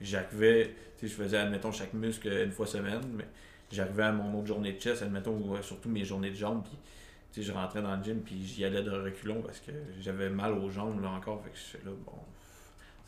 j'arrivais, 0.00 0.74
je 1.02 1.08
faisais, 1.08 1.36
admettons, 1.36 1.72
chaque 1.72 1.92
muscle 1.92 2.28
une 2.28 2.52
fois 2.52 2.66
semaine, 2.66 3.02
mais 3.14 3.26
j'arrivais 3.70 4.04
à 4.04 4.12
mon 4.12 4.38
autre 4.38 4.48
journée 4.48 4.72
de 4.72 4.80
chest, 4.80 5.02
admettons, 5.02 5.60
surtout 5.62 5.88
mes 5.88 6.04
journées 6.04 6.30
de 6.30 6.36
jambes, 6.36 6.62
puis 6.64 7.42
je 7.42 7.52
rentrais 7.52 7.82
dans 7.82 7.96
le 7.96 8.02
gym, 8.02 8.20
puis 8.20 8.44
j'y 8.44 8.64
allais 8.64 8.82
de 8.82 8.90
reculons 8.90 9.42
parce 9.42 9.60
que 9.60 9.72
j'avais 10.00 10.28
mal 10.28 10.52
aux 10.52 10.70
jambes 10.70 11.02
là 11.02 11.10
encore, 11.10 11.42
fait 11.42 11.50
que 11.50 11.56
je 11.56 11.88
là, 11.88 11.94
bon, 12.04 12.12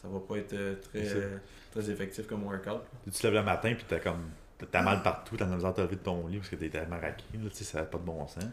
ça 0.04 0.10
va 0.10 0.20
pas 0.20 0.36
être 0.36 0.52
euh, 0.52 0.74
très 0.92 1.40
très 1.70 1.90
effectif 1.90 2.26
comme 2.26 2.44
workout. 2.44 2.82
Tu 3.04 3.10
te 3.10 3.26
lèves 3.26 3.34
le 3.34 3.42
matin 3.42 3.72
puis 3.74 3.84
t'as 3.88 3.98
comme 3.98 4.28
t'as 4.70 4.82
mal 4.82 5.02
partout, 5.02 5.36
t'as 5.36 5.46
besoin 5.46 5.70
de 5.70 5.86
te 5.86 5.94
de 5.94 5.94
ton 5.96 6.26
lit 6.26 6.38
parce 6.38 6.50
que 6.50 6.56
t'es 6.56 6.68
tellement 6.68 6.98
raqué, 7.00 7.24
là, 7.34 7.48
ça 7.52 7.78
n'a 7.78 7.84
pas 7.84 7.98
de 7.98 8.04
bon 8.04 8.26
sens. 8.26 8.44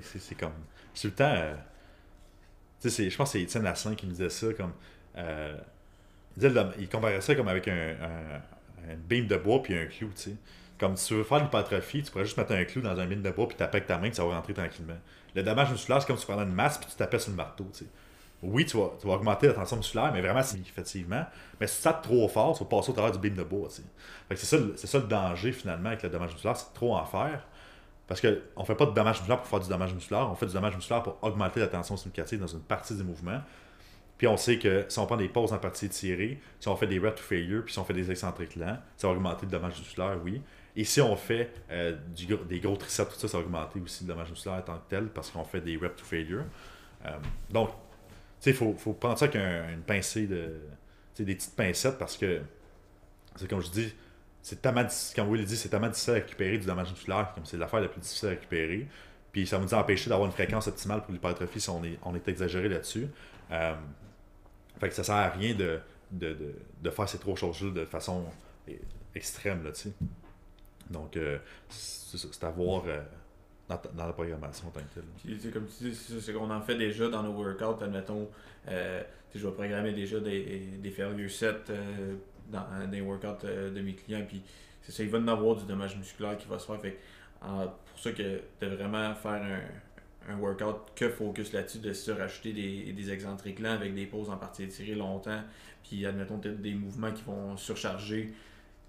C'est 0.00 0.34
comme. 0.34 0.52
C'est 0.94 1.08
le 1.08 1.14
temps. 1.14 1.32
Euh, 1.34 1.54
je 2.84 3.16
pense 3.16 3.28
que 3.28 3.38
c'est 3.38 3.42
Étienne 3.42 3.64
Lassin 3.64 3.94
qui 3.94 4.06
me 4.06 4.12
disait 4.12 4.28
ça 4.28 4.52
comme. 4.52 4.72
Euh, 5.16 5.56
il, 6.78 6.88
comparait 6.88 7.20
ça 7.20 7.34
comme 7.34 7.48
avec 7.48 7.66
un, 7.66 7.96
un, 8.88 8.94
beam 8.96 9.26
de 9.26 9.36
bois 9.36 9.60
puis 9.62 9.76
un 9.76 9.86
clou, 9.86 10.08
tu 10.14 10.30
sais. 10.30 10.36
Comme 10.78 10.96
si 10.96 11.08
tu 11.08 11.14
veux 11.14 11.24
faire 11.24 11.42
l'hypertrophie, 11.42 12.04
tu 12.04 12.12
pourrais 12.12 12.24
juste 12.24 12.36
mettre 12.36 12.52
un 12.52 12.64
clou 12.64 12.80
dans 12.80 12.98
un 12.98 13.06
beam 13.06 13.22
de 13.22 13.30
bois 13.30 13.48
puis 13.48 13.56
taper 13.56 13.78
avec 13.78 13.88
ta 13.88 13.98
main 13.98 14.10
que 14.10 14.16
ça 14.16 14.24
va 14.24 14.36
rentrer 14.36 14.54
tranquillement. 14.54 14.98
Le 15.34 15.42
dommage 15.42 15.72
musculaire, 15.72 16.00
c'est 16.00 16.06
comme 16.06 16.16
si 16.16 16.24
tu 16.24 16.32
prenais 16.32 16.48
une 16.48 16.54
masse 16.54 16.78
puis 16.78 16.88
tu 16.88 16.96
tapais 16.96 17.18
sur 17.18 17.30
le 17.30 17.36
marteau, 17.36 17.68
tu 17.72 17.80
sais 17.80 17.90
oui, 18.42 18.64
tu 18.64 18.76
vas, 18.76 18.92
tu 19.00 19.06
vas, 19.06 19.14
augmenter 19.14 19.48
la 19.48 19.54
tension 19.54 19.76
musculaire, 19.76 20.12
mais 20.12 20.20
vraiment 20.20 20.42
significativement. 20.42 21.24
Mais 21.60 21.66
si 21.66 21.82
ça 21.82 21.92
trop 21.92 22.28
fort, 22.28 22.56
tu 22.56 22.62
vas 22.62 22.70
passer 22.70 22.90
au 22.90 22.92
travers 22.92 23.12
du 23.12 23.18
beam 23.18 23.34
de 23.34 23.42
bois. 23.42 23.68
C'est 23.70 24.36
ça, 24.36 24.56
ça, 24.76 24.98
le 24.98 25.06
danger 25.06 25.52
finalement 25.52 25.88
avec 25.88 26.02
le 26.02 26.08
dommage 26.08 26.32
musculaire, 26.32 26.56
c'est 26.56 26.72
trop 26.72 26.96
en 26.96 27.04
faire. 27.04 27.46
Parce 28.06 28.20
qu'on 28.20 28.60
ne 28.60 28.64
fait 28.64 28.74
pas 28.74 28.86
de 28.86 28.92
dommage 28.92 29.18
musculaire 29.18 29.38
pour 29.38 29.48
faire 29.48 29.60
du 29.60 29.68
dommage 29.68 29.92
musculaire, 29.92 30.30
on 30.30 30.34
fait 30.34 30.46
du 30.46 30.54
dommage 30.54 30.76
musculaire 30.76 31.02
pour 31.02 31.18
augmenter 31.20 31.60
la 31.60 31.66
tension 31.66 31.96
significative 31.96 32.40
dans 32.40 32.46
une 32.46 32.60
partie 32.60 32.96
du 32.96 33.02
mouvement. 33.02 33.40
Puis 34.16 34.26
on 34.26 34.36
sait 34.36 34.58
que 34.58 34.86
si 34.88 34.98
on 34.98 35.06
prend 35.06 35.16
des 35.16 35.28
pauses 35.28 35.52
en 35.52 35.58
partie 35.58 35.86
étirée, 35.86 36.40
si 36.58 36.68
on 36.68 36.76
fait 36.76 36.86
des 36.86 36.98
reps 36.98 37.20
to 37.20 37.22
failure, 37.22 37.62
puis 37.64 37.72
si 37.72 37.78
on 37.78 37.84
fait 37.84 37.94
des 37.94 38.10
excentriques 38.10 38.56
lents, 38.56 38.78
ça 38.96 39.08
va 39.08 39.14
augmenter 39.14 39.46
le 39.46 39.52
dommage 39.52 39.78
musculaire, 39.78 40.16
oui. 40.24 40.42
Et 40.74 40.84
si 40.84 41.00
on 41.00 41.16
fait 41.16 41.52
euh, 41.70 41.96
des 42.48 42.60
gros 42.60 42.76
triceps, 42.76 43.14
tout 43.14 43.20
ça, 43.20 43.28
ça 43.28 43.38
va 43.38 43.44
augmenter 43.44 43.80
aussi 43.80 44.04
le 44.04 44.08
dommage 44.08 44.30
musculaire 44.30 44.58
en 44.58 44.62
tant 44.62 44.76
que 44.76 44.88
tel, 44.88 45.08
parce 45.08 45.30
qu'on 45.30 45.44
fait 45.44 45.60
des 45.60 45.76
reps 45.76 45.96
to 45.96 46.04
failure. 46.04 46.44
Euh, 47.04 47.10
donc, 47.50 47.70
il 48.46 48.54
faut, 48.54 48.74
faut 48.74 48.92
prendre 48.92 49.18
ça 49.18 49.26
avec 49.26 49.36
une 49.36 49.82
pincée 49.82 50.26
de. 50.26 50.60
des 51.18 51.34
petites 51.34 51.56
pincettes 51.56 51.98
parce 51.98 52.16
que, 52.16 52.40
c'est 53.36 53.48
comme 53.48 53.60
je 53.60 53.70
dis, 53.70 53.94
c'est 54.42 54.62
tellement, 54.62 54.86
comme 55.14 55.28
Will 55.28 55.44
dit, 55.44 55.56
c'est 55.56 55.68
tellement 55.68 55.88
à 55.88 56.12
récupérer 56.12 56.58
du 56.58 56.66
dommage 56.66 56.90
musculaire, 56.90 57.32
comme 57.34 57.44
c'est 57.44 57.56
l'affaire 57.56 57.80
la 57.80 57.88
plus 57.88 58.00
difficile 58.00 58.28
à 58.28 58.30
récupérer. 58.30 58.86
Puis 59.32 59.46
ça 59.46 59.58
nous 59.58 59.74
empêcher 59.74 60.08
d'avoir 60.08 60.26
une 60.26 60.32
fréquence 60.32 60.68
optimale 60.68 61.02
pour 61.02 61.12
l'hypertrophie 61.12 61.60
si 61.60 61.70
on 61.70 61.84
est, 61.84 61.98
on 62.02 62.14
est 62.14 62.26
exagéré 62.28 62.68
là-dessus. 62.68 63.08
Euh, 63.50 63.74
fait 64.80 64.88
que 64.88 64.94
ça 64.94 65.04
sert 65.04 65.14
à 65.14 65.28
rien 65.28 65.54
de, 65.54 65.80
de, 66.10 66.54
de, 66.82 66.90
faire 66.90 67.08
ces 67.08 67.18
trois 67.18 67.36
choses-là 67.36 67.72
de 67.72 67.84
façon 67.84 68.24
extrême, 69.14 69.64
là, 69.64 69.70
Donc, 70.90 71.16
euh, 71.16 71.38
c'est 71.68 72.44
à 72.44 72.50
voir. 72.50 72.84
Euh, 72.86 73.00
dans, 73.68 74.06
la 74.06 74.12
programmation 74.12 74.70
tant 74.70 74.80
que 74.80 75.00
tel. 75.00 75.52
comme 75.52 75.66
tu 75.66 75.90
dis, 75.90 75.94
c'est 75.94 76.32
qu'on 76.32 76.50
en 76.50 76.60
fait 76.60 76.76
déjà 76.76 77.08
dans 77.08 77.22
nos 77.22 77.32
workouts. 77.32 77.82
Admettons, 77.82 78.28
euh, 78.68 79.02
je 79.34 79.46
vais 79.46 79.52
programmer 79.52 79.92
déjà 79.92 80.20
des, 80.20 80.78
des 80.78 80.90
failure 80.90 81.30
sets 81.30 81.54
euh, 81.70 82.14
dans 82.50 82.88
des 82.90 83.00
workouts 83.00 83.44
euh, 83.44 83.70
de 83.70 83.80
mes 83.80 83.94
clients. 83.94 84.24
Puis 84.26 84.42
c'est 84.82 84.92
ça, 84.92 85.02
il 85.02 85.10
va 85.10 85.18
en 85.18 85.28
avoir 85.28 85.56
du 85.56 85.66
dommage 85.66 85.96
musculaire 85.96 86.36
qui 86.36 86.48
va 86.48 86.58
se 86.58 86.66
faire. 86.66 86.80
Fait 86.80 86.98
pour 87.40 87.98
ça 87.98 88.12
que 88.12 88.40
de 88.60 88.66
vraiment 88.66 89.14
faire 89.14 89.42
un, 89.42 89.60
un 90.28 90.36
workout 90.36 90.92
que 90.94 91.08
focus 91.08 91.52
là-dessus, 91.52 91.78
de 91.78 91.92
se 91.92 92.10
rajouter 92.10 92.52
des, 92.52 92.92
des 92.92 93.12
excentriques 93.12 93.62
avec 93.64 93.94
des 93.94 94.06
pauses 94.06 94.30
en 94.30 94.36
partie 94.36 94.64
étirée 94.64 94.94
longtemps, 94.94 95.42
puis 95.82 96.04
admettons 96.06 96.38
peut-être 96.38 96.60
des 96.60 96.74
mouvements 96.74 97.12
qui 97.12 97.22
vont 97.24 97.56
surcharger 97.56 98.32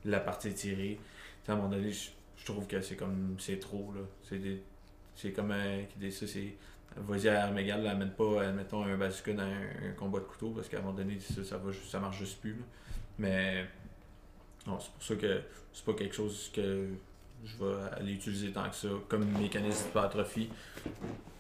la 0.06 0.20
partie 0.20 0.50
étirée. 0.50 1.00
à 1.48 1.54
un 1.54 1.56
moment 1.56 1.70
donné, 1.70 1.92
je, 1.92 2.46
trouve 2.46 2.68
que 2.68 2.82
c'est 2.82 2.96
comme 2.96 3.36
c'est 3.38 3.60
trop 3.60 3.92
là. 3.94 4.02
C'est 4.24 4.40
c'est 5.20 5.32
comme 5.32 5.52
un, 5.52 5.82
ça 6.12 6.28
c'est 6.28 6.56
vas-y 6.96 7.28
égales, 7.60 7.88
amène 7.88 8.12
pas 8.12 8.44
admettons 8.44 8.84
un 8.84 8.98
bazooka 8.98 9.34
dans 9.34 9.44
un, 9.44 9.92
combat 9.98 10.20
de 10.20 10.26
couteau 10.26 10.52
parce 10.52 10.70
qu'à 10.70 10.78
un 10.78 10.82
moment 10.82 10.94
donné 10.94 11.20
ça, 11.20 11.44
ça 11.44 11.60
ça 11.90 12.00
marche 12.00 12.20
juste 12.20 12.40
plus. 12.40 12.56
Mais 13.18 13.66
c'est 14.66 14.70
pour 14.70 15.04
ça 15.04 15.16
que 15.16 15.42
c'est 15.74 15.86
pas 15.86 15.94
quelque 15.94 16.16
chose 16.16 16.50
que 16.54 16.88
je 17.44 17.58
vais 17.58 17.74
aller 17.98 18.14
utiliser 18.14 18.52
tant 18.52 18.70
que 18.70 18.76
ça 18.76 18.88
comme 19.08 19.26
mécanisme 19.40 19.86
d'hypertrophie. 19.88 20.50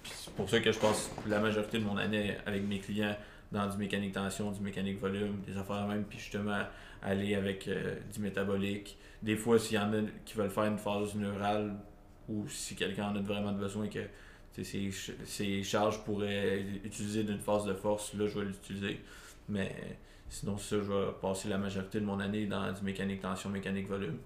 C'est 0.04 0.34
pour 0.34 0.50
ça 0.50 0.60
que 0.60 0.72
je 0.72 0.80
passe 0.80 1.12
la 1.28 1.40
majorité 1.40 1.80
de 1.80 1.84
mon 1.84 1.98
année 1.98 2.38
avec 2.46 2.64
mes 2.64 2.80
clients 2.80 3.16
dans 3.52 3.68
du 3.68 3.78
mécanique 3.78 4.14
tension, 4.14 4.52
du 4.52 4.62
mécanique 4.62 5.00
volume, 5.00 5.42
des 5.48 5.58
affaires 5.58 5.88
même, 5.88 6.04
puis 6.04 6.20
justement 6.20 6.64
aller 7.02 7.36
avec 7.36 7.68
euh, 7.68 7.96
du 8.14 8.20
métabolique. 8.20 8.98
Des 9.22 9.36
fois, 9.36 9.58
s'il 9.58 9.76
y 9.78 9.80
en 9.80 9.94
a 9.94 10.02
qui 10.26 10.36
veulent 10.36 10.52
faire 10.52 10.66
une 10.66 10.78
phase 10.78 11.16
neurale 11.16 11.76
ou 12.30 12.48
si 12.48 12.76
quelqu'un 12.76 13.10
en 13.10 13.16
a 13.16 13.22
vraiment 13.22 13.52
besoin 13.52 13.88
que 13.88 14.00
ses, 14.64 15.64
charges 15.64 16.04
pourraient 16.04 16.62
utiliser 16.84 17.24
d'une 17.24 17.40
phase 17.40 17.66
de 17.66 17.74
force, 17.74 18.14
là 18.14 18.28
je 18.28 18.40
vais 18.40 18.46
l'utiliser. 18.46 19.00
Mais 19.48 19.74
sinon, 20.30 20.58
ça, 20.58 20.78
je 20.78 20.82
vais 20.82 21.12
passer 21.22 21.50
la 21.50 21.58
majorité 21.58 22.00
de 22.00 22.06
mon 22.06 22.20
année 22.20 22.46
dans 22.46 22.72
du 22.72 22.84
mécanique 22.84 23.22
tension, 23.22 23.50
mécanique 23.50 23.88
volume. 23.88 24.18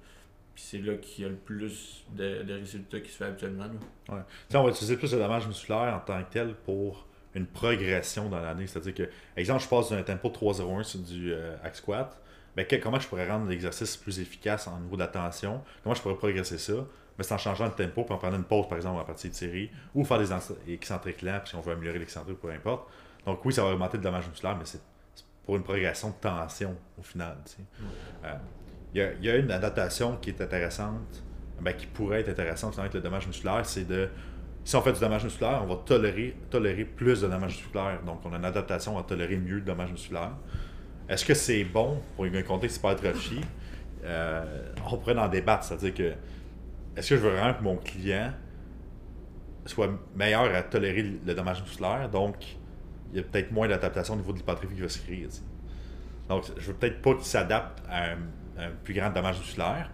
Puis 0.55 0.63
c'est 0.67 0.79
là 0.79 0.95
qu'il 0.95 1.23
y 1.23 1.27
a 1.27 1.29
le 1.29 1.35
plus 1.35 2.03
de, 2.11 2.43
résultats 2.47 2.99
qui 2.99 3.09
se 3.09 3.17
fait 3.17 3.25
habituellement. 3.25 3.65
Ouais. 4.09 4.19
on 4.53 4.63
va 4.63 4.69
utiliser 4.69 4.97
plus 4.97 5.11
de 5.11 5.17
dommages 5.17 5.47
musculaires 5.47 5.95
en 5.95 5.99
tant 5.99 6.23
que 6.23 6.31
tel 6.31 6.53
pour 6.53 7.07
une 7.33 7.47
progression 7.47 8.29
dans 8.29 8.39
l'année. 8.39 8.67
C'est-à-dire 8.67 8.93
que, 8.93 9.09
exemple, 9.35 9.63
je 9.63 9.67
passe 9.67 9.89
d'un 9.89 10.03
tempo 10.03 10.29
3-0-1 10.29 10.83
sur 10.83 10.99
du 10.99 11.33
euh, 11.33 11.55
hack 11.63 11.75
squat. 11.75 12.19
Ben, 12.55 12.67
comment 12.81 12.99
je 12.99 13.07
pourrais 13.07 13.27
rendre 13.27 13.47
l'exercice 13.47 13.97
plus 13.97 14.19
efficace 14.19 14.67
en 14.67 14.79
niveau 14.79 14.95
de 14.95 15.01
la 15.01 15.07
tension? 15.07 15.63
Comment 15.83 15.95
je 15.95 16.01
pourrais 16.03 16.17
progresser 16.17 16.59
ça? 16.59 16.85
Mais 17.17 17.23
c'est 17.23 17.33
en 17.33 17.37
changeant 17.37 17.67
de 17.67 17.73
tempo, 17.73 18.03
puis 18.03 18.13
en 18.13 18.17
prenant 18.17 18.37
une 18.37 18.43
pause, 18.43 18.67
par 18.67 18.77
exemple, 18.77 18.99
en 18.99 19.03
partie 19.03 19.29
de 19.29 19.35
série, 19.35 19.69
ou 19.93 20.03
faire 20.03 20.19
des 20.19 20.29
excentriques 20.67 21.21
lents, 21.21 21.41
si 21.45 21.55
on 21.55 21.61
veut 21.61 21.73
améliorer 21.73 21.99
l'excentrique, 21.99 22.39
peu 22.39 22.49
importe. 22.49 22.89
Donc 23.25 23.43
oui, 23.45 23.53
ça 23.53 23.63
va 23.63 23.71
augmenter 23.71 23.97
le 23.97 24.03
dommage 24.03 24.27
musculaire, 24.27 24.57
mais 24.57 24.65
c'est 24.65 24.81
pour 25.45 25.55
une 25.55 25.63
progression 25.63 26.09
de 26.09 26.15
tension 26.15 26.75
au 26.97 27.03
final. 27.03 27.37
Euh, 28.23 28.33
il 28.93 29.25
y, 29.25 29.29
a 29.29 29.35
une 29.37 29.51
adaptation 29.51 30.17
qui 30.17 30.29
est 30.29 30.41
intéressante, 30.41 31.23
ben, 31.59 31.73
qui 31.73 31.87
pourrait 31.87 32.21
être 32.21 32.29
intéressante 32.29 32.77
avec 32.77 32.93
le 32.93 33.01
dommage 33.01 33.25
musculaire, 33.25 33.65
c'est 33.65 33.87
de 33.87 34.09
si 34.63 34.75
on 34.75 34.81
fait 34.81 34.93
du 34.93 34.99
dommage 34.99 35.23
musculaire, 35.23 35.61
on 35.63 35.67
va 35.67 35.81
tolérer, 35.83 36.35
tolérer 36.49 36.85
plus 36.85 37.21
de 37.21 37.27
dommage 37.27 37.57
musculaire. 37.57 38.01
Donc, 38.05 38.21
on 38.23 38.33
a 38.33 38.37
une 38.37 38.45
adaptation 38.45 38.97
à 38.97 39.03
tolérer 39.03 39.35
mieux 39.35 39.55
le 39.55 39.61
dommage 39.61 39.91
musculaire. 39.91 40.31
Est-ce 41.09 41.25
que 41.25 41.33
c'est 41.33 41.63
bon? 41.65 42.01
Pour 42.15 42.25
un 42.25 42.41
contexte 42.43 42.77
hypertrophie? 42.77 43.41
Euh, 44.05 44.71
on 44.89 44.97
pourrait 44.97 45.17
en 45.17 45.27
débattre. 45.27 45.65
C'est-à-dire 45.65 45.93
que, 45.93 46.13
est-ce 46.95 47.09
que 47.09 47.15
je 47.17 47.21
veux 47.21 47.31
vraiment 47.31 47.53
que 47.53 47.63
mon 47.63 47.77
client 47.77 48.31
soit 49.65 49.89
meilleur 50.15 50.53
à 50.53 50.61
tolérer 50.61 51.03
le 51.25 51.33
dommage 51.33 51.61
musculaire? 51.61 52.09
Donc, 52.09 52.35
il 53.11 53.17
y 53.17 53.19
a 53.19 53.23
peut-être 53.23 53.51
moins 53.51 53.67
d'adaptation 53.67 54.15
au 54.15 54.17
niveau 54.17 54.31
de 54.31 54.37
l'hypertrophie 54.37 54.75
qui 54.75 54.81
va 54.81 54.89
se 54.89 54.99
créer. 54.99 55.27
Donc, 56.29 56.45
je 56.57 56.67
veux 56.67 56.73
peut-être 56.73 57.01
pas 57.01 57.13
qu'il 57.13 57.25
s'adapte 57.25 57.83
à 57.89 58.11
un, 58.11 58.69
plus 58.83 58.93
grand 58.93 59.09
dommage 59.09 59.39
musculaire. 59.39 59.91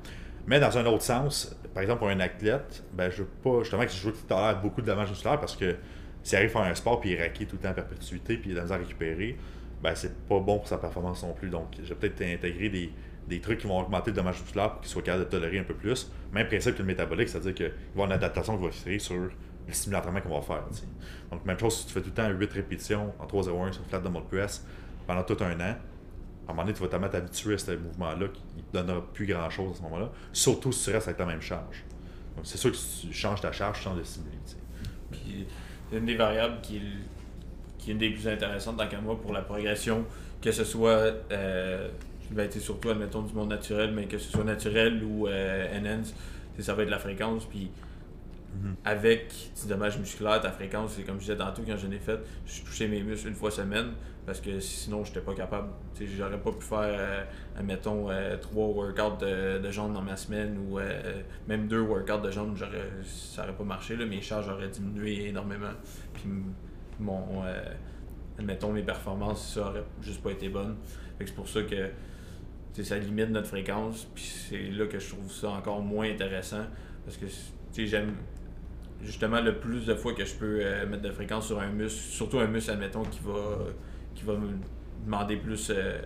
Mais 0.48 0.60
dans 0.60 0.78
un 0.78 0.86
autre 0.86 1.04
sens, 1.04 1.56
par 1.74 1.84
exemple, 1.84 2.00
pour 2.00 2.10
un 2.10 2.20
athlète, 2.20 2.84
ben, 2.94 3.10
je 3.10 3.24
veux 3.24 3.30
pas, 3.44 3.60
justement, 3.60 3.86
que 3.86 3.92
je 3.92 4.06
veux 4.06 4.12
qu'il 4.12 4.26
tolère 4.26 4.62
beaucoup 4.62 4.82
de 4.82 4.86
dommages 4.86 5.10
musculaires 5.10 5.40
parce 5.40 5.56
que 5.56 5.76
s'il 6.24 6.38
arrive 6.38 6.50
à 6.50 6.54
faire 6.54 6.72
un 6.72 6.76
sport 6.76 7.00
puis 7.00 7.12
il 7.12 7.22
est 7.22 7.46
tout 7.46 7.56
le 7.56 7.62
temps 7.62 7.70
en 7.70 7.74
perpétuité 7.74 8.38
puis 8.38 8.52
il 8.52 8.58
a 8.58 8.64
de 8.64 8.70
la 8.70 8.76
à 8.76 8.78
récupérer, 8.78 9.38
ben, 9.82 9.96
c'est 9.96 10.14
pas 10.28 10.40
bon 10.40 10.58
pour 10.58 10.68
sa 10.68 10.78
performance 10.78 11.24
non 11.24 11.34
plus. 11.34 11.50
Donc, 11.50 11.76
je 11.82 11.94
vais 11.94 11.96
peut-être 11.96 12.22
intégrer 12.22 12.70
des, 12.70 12.92
des, 13.30 13.40
trucs 13.40 13.60
qui 13.60 13.68
vont 13.68 13.80
augmenter 13.80 14.12
le 14.12 14.16
dommage 14.16 14.42
musculaire 14.42 14.72
pour 14.72 14.82
qu'il 14.82 14.90
soit 14.90 15.02
capable 15.02 15.26
de 15.26 15.30
tolérer 15.30 15.60
un 15.60 15.64
peu 15.64 15.74
plus. 15.74 16.12
Même 16.34 16.48
principe 16.48 16.76
que 16.76 16.80
le 16.80 16.86
métabolique, 16.86 17.30
c'est-à-dire 17.30 17.54
qu'il 17.54 17.68
va 17.68 17.72
y 17.72 17.92
avoir 17.92 18.08
une 18.08 18.14
adaptation 18.14 18.58
qui 18.58 18.66
va 18.66 18.72
se 18.72 19.00
sur 19.00 19.16
le 19.16 19.32
d'entraînement 19.92 20.22
qu'on 20.22 20.40
va 20.40 20.42
faire. 20.42 20.64
Donc, 21.32 21.46
même 21.46 21.60
chose 21.60 21.78
si 21.78 21.86
tu 21.86 21.94
fais 21.94 22.02
tout 22.02 22.10
le 22.10 22.14
temps 22.14 22.30
8 22.30 22.52
répétitions 22.54 23.14
en 23.20 23.26
3-0-1 23.26 23.74
sur 23.74 23.86
flat 23.86 24.00
mode 24.00 24.28
press 24.28 24.66
pendant 25.06 25.24
tout 25.24 25.38
un 25.42 25.60
an, 25.60 25.76
à 26.50 26.52
un 26.52 26.56
moment 26.56 26.64
donné, 26.64 26.74
tu 26.74 26.82
vas 26.82 26.88
tellement 26.90 27.10
t'habituer 27.10 27.54
à 27.54 27.58
ce 27.60 27.72
mouvement-là 27.72 28.28
qu'il 28.30 28.58
ne 28.58 28.62
te 28.62 28.74
donnera 28.74 29.06
plus 29.14 29.28
grand-chose 29.28 29.74
à 29.74 29.78
ce 29.78 29.82
moment-là. 29.84 30.10
Surtout 30.34 30.72
si 30.72 30.86
tu 30.86 30.92
restes 30.92 31.08
avec 31.08 31.18
ta 31.18 31.26
même 31.26 31.42
charge. 31.42 31.86
Donc, 32.36 32.46
c'est 32.46 32.58
sûr 32.58 32.72
que 32.72 32.78
si 32.78 33.08
tu 33.08 33.14
changes 33.14 33.42
ta 33.42 33.52
charge, 33.52 33.78
tu 33.78 33.84
changes 33.84 33.98
de. 33.98 34.04
Puis, 35.12 35.46
une 35.92 36.06
des 36.06 36.16
variables 36.16 36.60
qui 36.62 36.78
est, 36.78 36.82
qui 37.78 37.92
une 37.92 38.00
des 38.00 38.10
plus 38.10 38.28
intéressantes 38.28 38.78
dans 38.78 38.90
le 38.90 39.02
moi 39.02 39.20
pour 39.22 39.34
la 39.34 39.42
progression, 39.42 40.06
que 40.42 40.52
ce 40.52 40.64
soit, 40.64 41.14
euh, 41.32 41.90
ben, 42.32 42.50
surtout, 42.52 42.90
admettons, 42.90 43.22
du 43.24 43.34
monde 43.34 43.50
naturel, 43.50 43.92
mais 43.94 44.06
que 44.06 44.18
ce 44.18 44.32
soit 44.32 44.44
naturel 44.44 45.04
ou 45.04 45.28
euh, 45.28 45.80
NNs, 45.80 46.14
ça 46.60 46.74
va 46.74 46.84
être 46.84 46.90
la 46.90 47.00
fréquence. 47.00 47.46
Puis, 47.46 47.72
Mhm. 48.56 48.76
Avec 48.84 49.52
du 49.62 49.68
dommage 49.68 50.00
musculaire, 50.00 50.42
ta 50.42 50.52
fréquence, 50.52 50.94
c'est 50.96 51.04
comme 51.04 51.16
je 51.16 51.22
disais 51.22 51.38
tantôt 51.38 51.62
quand 51.66 51.78
je 51.78 51.88
l'ai 51.88 52.00
fait, 52.00 52.20
je 52.46 52.62
touchais 52.64 52.88
mes 52.88 53.04
muscles 53.04 53.28
une 53.30 53.36
fois 53.36 53.52
semaine 53.52 53.92
parce 54.26 54.42
que 54.42 54.60
sinon 54.60 55.04
j'étais 55.04 55.22
pas 55.22 55.36
capable. 55.36 55.70
J'aurais 56.18 56.40
pas 56.40 56.52
pu 56.52 56.64
faire, 56.64 56.80
euh, 56.82 57.24
admettons, 57.58 58.10
euh, 58.10 58.38
trois 58.38 58.68
workouts 58.68 59.24
de, 59.24 59.72
jambes 59.72 59.94
dans 59.94 60.02
ma 60.02 60.18
semaine 60.18 60.58
ou 60.58 60.80
euh, 60.80 61.22
même 61.48 61.68
deux 61.68 61.82
workouts 61.82 62.22
de 62.22 62.32
jambes, 62.32 62.58
ça 63.06 63.44
aurait 63.44 63.54
pas 63.54 63.64
marché. 63.64 63.96
Là, 63.96 64.06
mes 64.06 64.22
charges 64.22 64.50
auraient 64.50 64.70
diminué 64.70 65.28
énormément. 65.28 65.74
Puis 66.14 66.24
mon, 67.00 67.44
admettons, 68.38 68.74
mes 68.74 68.84
performances, 68.84 69.54
ça 69.54 69.68
aurait 69.68 69.86
juste 70.02 70.22
pas 70.22 70.32
été 70.32 70.50
bonne. 70.50 70.76
C'est 71.20 71.36
pour 71.36 71.48
ça 71.48 71.62
que 71.64 71.90
ça 72.84 72.98
limite 72.98 73.30
notre 73.30 73.48
fréquence. 73.48 74.08
Puis 74.14 74.24
c'est 74.24 74.70
là 74.70 74.86
que 74.86 75.00
je 75.00 75.10
trouve 75.10 75.32
ça 75.32 75.50
encore 75.50 75.82
moins 75.82 76.10
intéressant 76.10 76.66
parce 77.06 77.18
que 77.18 77.26
j'aime 77.86 78.14
justement 79.02 79.42
le 79.42 79.58
plus 79.58 79.86
de 79.86 79.96
fois 79.96 80.14
que 80.14 80.26
je 80.26 80.36
peux 80.36 80.60
euh, 80.62 80.86
mettre 80.86 81.04
de 81.04 81.12
fréquence 81.12 81.48
sur 81.48 81.60
un 81.60 81.70
muscle, 81.70 82.00
surtout 82.00 82.40
un 82.40 82.48
muscle, 82.48 82.72
admettons, 82.72 83.04
qui 83.04 83.20
va, 83.24 83.66
qui 84.16 84.24
va 84.24 84.36
me 84.36 84.50
demander 85.06 85.38
plus, 85.38 85.70
euh, 85.70 86.00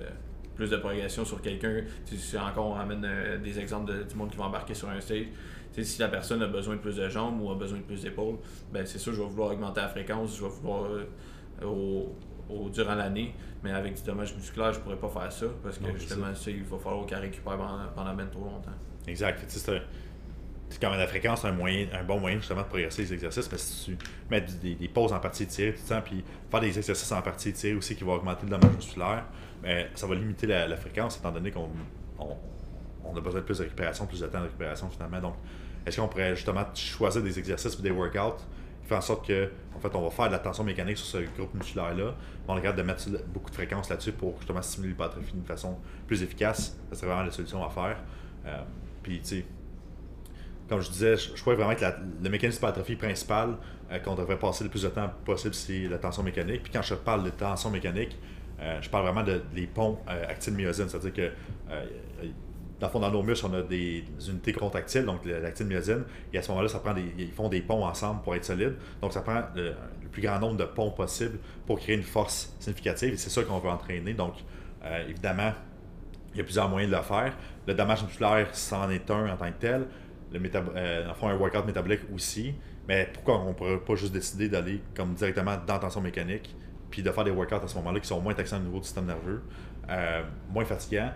plus 0.55 0.69
de 0.69 0.77
progression 0.77 1.25
sur 1.25 1.41
quelqu'un. 1.41 1.81
Si 2.05 2.37
encore 2.37 2.67
on 2.67 2.75
amène 2.75 3.03
euh, 3.05 3.37
des 3.37 3.59
exemples 3.59 3.91
de, 3.91 4.03
du 4.03 4.15
monde 4.15 4.29
qui 4.29 4.37
va 4.37 4.45
embarquer 4.45 4.73
sur 4.73 4.89
un 4.89 4.99
stage, 5.01 5.27
si 5.71 5.99
la 5.99 6.07
personne 6.07 6.41
a 6.43 6.47
besoin 6.47 6.75
de 6.75 6.81
plus 6.81 6.97
de 6.97 7.09
jambes 7.09 7.41
ou 7.41 7.49
a 7.49 7.55
besoin 7.55 7.79
de 7.79 7.83
plus 7.83 8.03
d'épaules, 8.03 8.35
ben 8.71 8.85
c'est 8.85 8.99
sûr, 8.99 9.13
je 9.13 9.21
vais 9.21 9.27
vouloir 9.27 9.51
augmenter 9.51 9.81
la 9.81 9.87
fréquence, 9.87 10.37
je 10.37 10.43
vais 10.43 10.49
vouloir 10.49 10.87
au, 11.65 12.15
durant 12.71 12.95
l'année, 12.95 13.33
mais 13.63 13.71
avec 13.71 13.95
du 13.95 14.03
dommage 14.03 14.35
musculaire, 14.35 14.73
je 14.73 14.79
pourrais 14.79 14.97
pas 14.97 15.09
faire 15.09 15.31
ça 15.31 15.45
parce 15.63 15.77
que 15.77 15.97
justement, 15.97 16.33
ça. 16.33 16.51
il 16.51 16.63
va 16.63 16.77
falloir 16.77 17.05
qu'elle 17.05 17.19
récupère 17.19 17.57
pendant, 17.57 17.87
pendant 17.95 18.13
même 18.13 18.29
trop 18.29 18.45
longtemps. 18.45 18.71
Exact 19.07 19.39
c'est 20.73 20.81
quand 20.81 20.89
même 20.89 20.99
la 20.99 21.07
fréquence, 21.07 21.41
c'est 21.41 21.47
un, 21.47 21.51
moyen, 21.51 21.87
un 21.93 22.03
bon 22.03 22.19
moyen 22.19 22.37
justement 22.37 22.61
de 22.61 22.67
progresser 22.67 23.03
les 23.03 23.13
exercices, 23.13 23.47
parce 23.47 23.61
que 23.61 23.69
si 23.69 23.85
tu 23.95 23.97
mets 24.31 24.41
des, 24.41 24.87
pauses 24.87 25.13
en 25.13 25.19
partie 25.19 25.45
tirée 25.45 25.73
tout 25.73 25.81
le 25.83 25.89
temps, 25.95 26.01
puis 26.01 26.23
faire 26.49 26.59
des 26.61 26.77
exercices 26.77 27.11
en 27.11 27.21
partie 27.21 27.53
tirée 27.53 27.75
aussi 27.75 27.95
qui 27.95 28.03
vont 28.03 28.13
augmenter 28.13 28.45
le 28.45 28.49
dommage 28.49 28.75
musculaire, 28.75 29.25
ben, 29.61 29.87
ça 29.93 30.07
va 30.07 30.15
limiter 30.15 30.47
la, 30.47 30.75
fréquence 30.75 31.17
étant 31.17 31.31
donné 31.31 31.51
qu'on 31.51 31.69
on, 32.17 33.15
a 33.15 33.21
besoin 33.21 33.41
de 33.41 33.45
plus 33.45 33.59
de 33.59 33.63
récupération, 33.63 34.07
plus 34.07 34.21
de 34.21 34.25
temps 34.25 34.39
de 34.39 34.45
récupération 34.45 34.89
finalement. 34.89 35.21
Donc, 35.21 35.35
est-ce 35.85 36.01
qu'on 36.01 36.07
pourrait 36.07 36.35
justement 36.35 36.65
choisir 36.73 37.21
des 37.21 37.37
exercices 37.37 37.77
ou 37.77 37.81
des 37.83 37.91
workouts 37.91 38.41
font 38.85 38.95
en 38.95 39.01
sorte 39.01 39.27
que, 39.27 39.49
en 39.75 39.79
fait, 39.79 39.95
on 39.95 40.01
va 40.01 40.09
faire 40.09 40.27
de 40.27 40.33
la 40.33 40.39
tension 40.39 40.63
mécanique 40.63 40.97
sur 40.97 41.07
ce 41.07 41.25
groupe 41.37 41.53
musculaire-là, 41.53 42.15
on 42.47 42.55
regarde 42.55 42.77
de 42.77 42.83
mettre 42.83 43.07
beaucoup 43.27 43.49
de 43.49 43.55
fréquence 43.55 43.89
là-dessus 43.89 44.11
pour 44.11 44.37
justement 44.37 44.61
stimuler 44.61 44.91
l'hypertrophie 44.91 45.33
d'une 45.33 45.45
façon 45.45 45.77
plus 46.07 46.21
efficace. 46.23 46.77
Ça 46.89 46.95
serait 46.95 47.07
vraiment 47.07 47.23
la 47.23 47.31
solution 47.31 47.63
à 47.65 47.69
faire. 47.69 47.97
Euh, 48.45 48.61
puis, 49.01 49.19
tu 49.21 49.27
sais, 49.27 49.45
comme 50.69 50.81
je 50.81 50.89
disais, 50.89 51.17
je, 51.17 51.41
crois 51.41 51.55
vraiment 51.55 51.75
que 51.75 51.85
le 52.23 52.29
mécanisme 52.29 52.59
d'hypertrophie 52.59 52.95
principal 52.95 53.57
euh, 53.91 53.99
qu'on 53.99 54.15
devrait 54.15 54.39
passer 54.39 54.63
le 54.63 54.69
plus 54.69 54.83
de 54.83 54.89
temps 54.89 55.09
possible, 55.25 55.53
c'est 55.53 55.87
la 55.87 55.97
tension 55.97 56.23
mécanique. 56.23 56.63
Puis 56.63 56.71
quand 56.71 56.81
je 56.81 56.95
parle 56.95 57.23
de 57.23 57.29
tension 57.29 57.69
mécanique, 57.69 58.17
euh, 58.59 58.81
je 58.81 58.89
parle 58.89 59.03
vraiment 59.03 59.23
de, 59.23 59.41
des 59.53 59.67
ponts 59.67 59.99
euh, 60.09 60.25
actine-myosine. 60.27 60.87
C'est-à-dire 60.89 61.13
que 61.13 61.31
dans 62.83 62.89
le 62.89 62.91
fond, 62.91 62.99
dans 62.99 63.11
nos 63.11 63.23
muscles, 63.23 63.45
on 63.49 63.53
a 63.53 63.61
des 63.61 64.03
unités 64.27 64.51
contractiles, 64.51 65.05
donc 65.05 65.21
l'actine-myosine, 65.25 66.03
et 66.33 66.37
à 66.37 66.41
ce 66.41 66.49
moment-là, 66.49 66.67
ça 66.67 66.79
prend 66.79 66.93
ils 67.17 67.31
font 67.31 67.47
des 67.47 67.61
ponts 67.61 67.85
ensemble 67.85 68.21
pour 68.23 68.35
être 68.35 68.43
solides. 68.43 68.75
Donc 69.01 69.13
ça 69.13 69.21
prend 69.21 69.43
le, 69.55 69.73
plus 70.11 70.21
grand 70.21 70.37
nombre 70.39 70.57
de 70.57 70.65
ponts 70.65 70.91
possible 70.91 71.39
pour 71.65 71.79
créer 71.79 71.95
une 71.95 72.03
force 72.03 72.53
significative, 72.59 73.13
et 73.13 73.17
c'est 73.17 73.29
ça 73.29 73.41
qu'on 73.43 73.59
veut 73.59 73.69
entraîner. 73.69 74.13
Donc, 74.13 74.33
évidemment, 75.07 75.53
il 76.33 76.39
y 76.39 76.41
a 76.41 76.43
plusieurs 76.43 76.67
moyens 76.67 76.91
de 76.91 76.97
le 76.97 77.03
faire. 77.03 77.33
Le 77.65 77.73
dommage 77.73 78.03
musculaire, 78.03 78.47
c'en 78.51 78.89
est 78.89 79.09
un 79.09 79.31
en 79.31 79.37
tant 79.37 79.49
que 79.49 79.59
tel 79.59 79.87
le 80.33 80.51
euh, 80.75 81.11
un 81.21 81.35
workout 81.37 81.65
métabolique 81.65 82.01
aussi. 82.13 82.53
Mais 82.87 83.09
pourquoi 83.13 83.39
on 83.39 83.49
ne 83.49 83.53
pourrait 83.53 83.79
pas 83.79 83.95
juste 83.95 84.11
décider 84.11 84.49
d'aller 84.49 84.81
comme 84.93 85.13
directement 85.13 85.55
dans 85.65 85.73
la 85.73 85.79
tension 85.79 86.01
mécanique, 86.01 86.53
puis 86.89 87.01
de 87.01 87.09
faire 87.11 87.23
des 87.23 87.31
workouts 87.31 87.55
à 87.55 87.67
ce 87.67 87.75
moment-là 87.77 87.99
qui 87.99 88.07
sont 88.07 88.19
moins 88.19 88.33
taxants 88.33 88.57
au 88.57 88.63
niveau 88.63 88.79
du 88.79 88.83
système 88.83 89.05
nerveux, 89.05 89.41
euh, 89.89 90.23
moins 90.49 90.65
fatigants, 90.65 91.11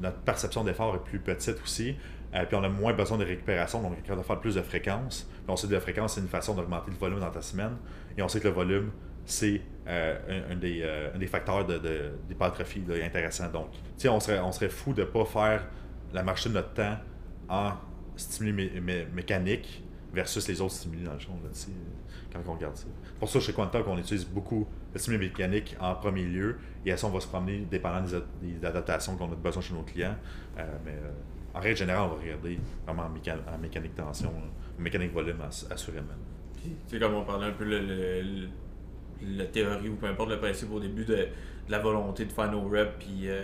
notre 0.00 0.18
perception, 0.18 0.64
d'effort 0.64 0.94
est 0.94 1.04
plus 1.04 1.18
petite 1.18 1.62
aussi. 1.62 1.96
Euh, 2.34 2.46
puis 2.46 2.56
on 2.56 2.64
a 2.64 2.68
moins 2.68 2.94
besoin 2.94 3.18
de 3.18 3.24
récupération, 3.24 3.82
donc 3.82 3.92
on 3.92 4.12
est 4.12 4.16
de 4.16 4.22
faire 4.22 4.40
plus 4.40 4.54
de 4.54 4.62
fréquences. 4.62 5.28
Puis 5.30 5.44
on 5.48 5.56
sait 5.56 5.66
que 5.66 5.74
la 5.74 5.80
fréquence, 5.80 6.14
c'est 6.14 6.20
une 6.20 6.28
façon 6.28 6.54
d'augmenter 6.54 6.90
le 6.90 6.96
volume 6.96 7.20
dans 7.20 7.30
ta 7.30 7.42
semaine. 7.42 7.76
Et 8.16 8.22
on 8.22 8.28
sait 8.28 8.40
que 8.40 8.48
le 8.48 8.54
volume, 8.54 8.90
c'est 9.26 9.60
euh, 9.86 10.50
un, 10.50 10.56
des, 10.56 10.82
un, 11.14 11.18
des, 11.18 11.26
facteurs 11.26 11.66
d'hypertrophie 11.66 12.80
de, 12.80 13.00
intéressant. 13.02 13.48
Donc, 13.48 13.68
on 14.06 14.20
serait, 14.20 14.40
on 14.40 14.52
serait 14.52 14.70
fou 14.70 14.94
de 14.94 15.02
ne 15.02 15.06
pas 15.06 15.24
faire 15.24 15.66
la 16.12 16.22
marche 16.22 16.44
de 16.44 16.52
notre 16.52 16.72
temps 16.72 16.96
en 17.48 17.72
stimuli 18.16 18.70
mécanique 19.12 19.84
versus 20.12 20.46
les 20.48 20.60
autres 20.60 20.74
stimuli 20.74 21.04
dans 21.04 21.14
le 21.14 21.18
fond, 21.18 21.38
quand 22.32 22.40
on 22.46 22.54
regarde 22.54 22.76
ça. 22.76 22.86
pour 23.18 23.28
ça, 23.28 23.40
chez 23.40 23.52
Quantum, 23.52 23.82
on 23.86 23.98
utilise 23.98 24.24
beaucoup 24.24 24.66
le 24.92 24.98
stimuli 24.98 25.26
mécanique 25.26 25.76
en 25.80 25.94
premier 25.94 26.24
lieu, 26.24 26.56
et 26.84 26.92
à 26.92 26.96
ça, 26.96 27.06
on 27.06 27.10
va 27.10 27.20
se 27.20 27.28
promener 27.28 27.66
dépendant 27.70 28.04
des, 28.40 28.66
adaptations 28.66 29.16
qu'on 29.16 29.30
a 29.30 29.34
besoin 29.34 29.62
chez 29.62 29.74
nos 29.74 29.82
clients. 29.82 30.16
Euh, 30.58 30.64
mais 30.84 30.94
en 31.54 31.60
règle 31.60 31.76
générale, 31.76 32.10
on 32.10 32.14
va 32.16 32.22
regarder 32.22 32.58
vraiment 32.86 33.04
en, 33.04 33.58
mécanique 33.58 33.94
tension, 33.94 34.30
en 34.30 34.82
mécanique 34.82 35.12
volume, 35.12 35.36
assurément. 35.70 36.08
Puis, 36.88 36.98
comme 36.98 37.14
on 37.14 37.24
parlait 37.24 37.46
un 37.46 37.52
peu 37.52 37.64
le 37.64 38.48
la 39.28 39.44
théorie 39.46 39.88
ou 39.88 39.96
peu 39.96 40.06
importe 40.06 40.30
le 40.30 40.38
principe 40.38 40.72
au 40.72 40.80
début 40.80 41.04
de, 41.04 41.28
la 41.68 41.78
volonté 41.78 42.24
de 42.24 42.32
faire 42.32 42.50
nos 42.50 42.68
reps 42.68 42.92
puis 42.98 43.28
euh, 43.28 43.42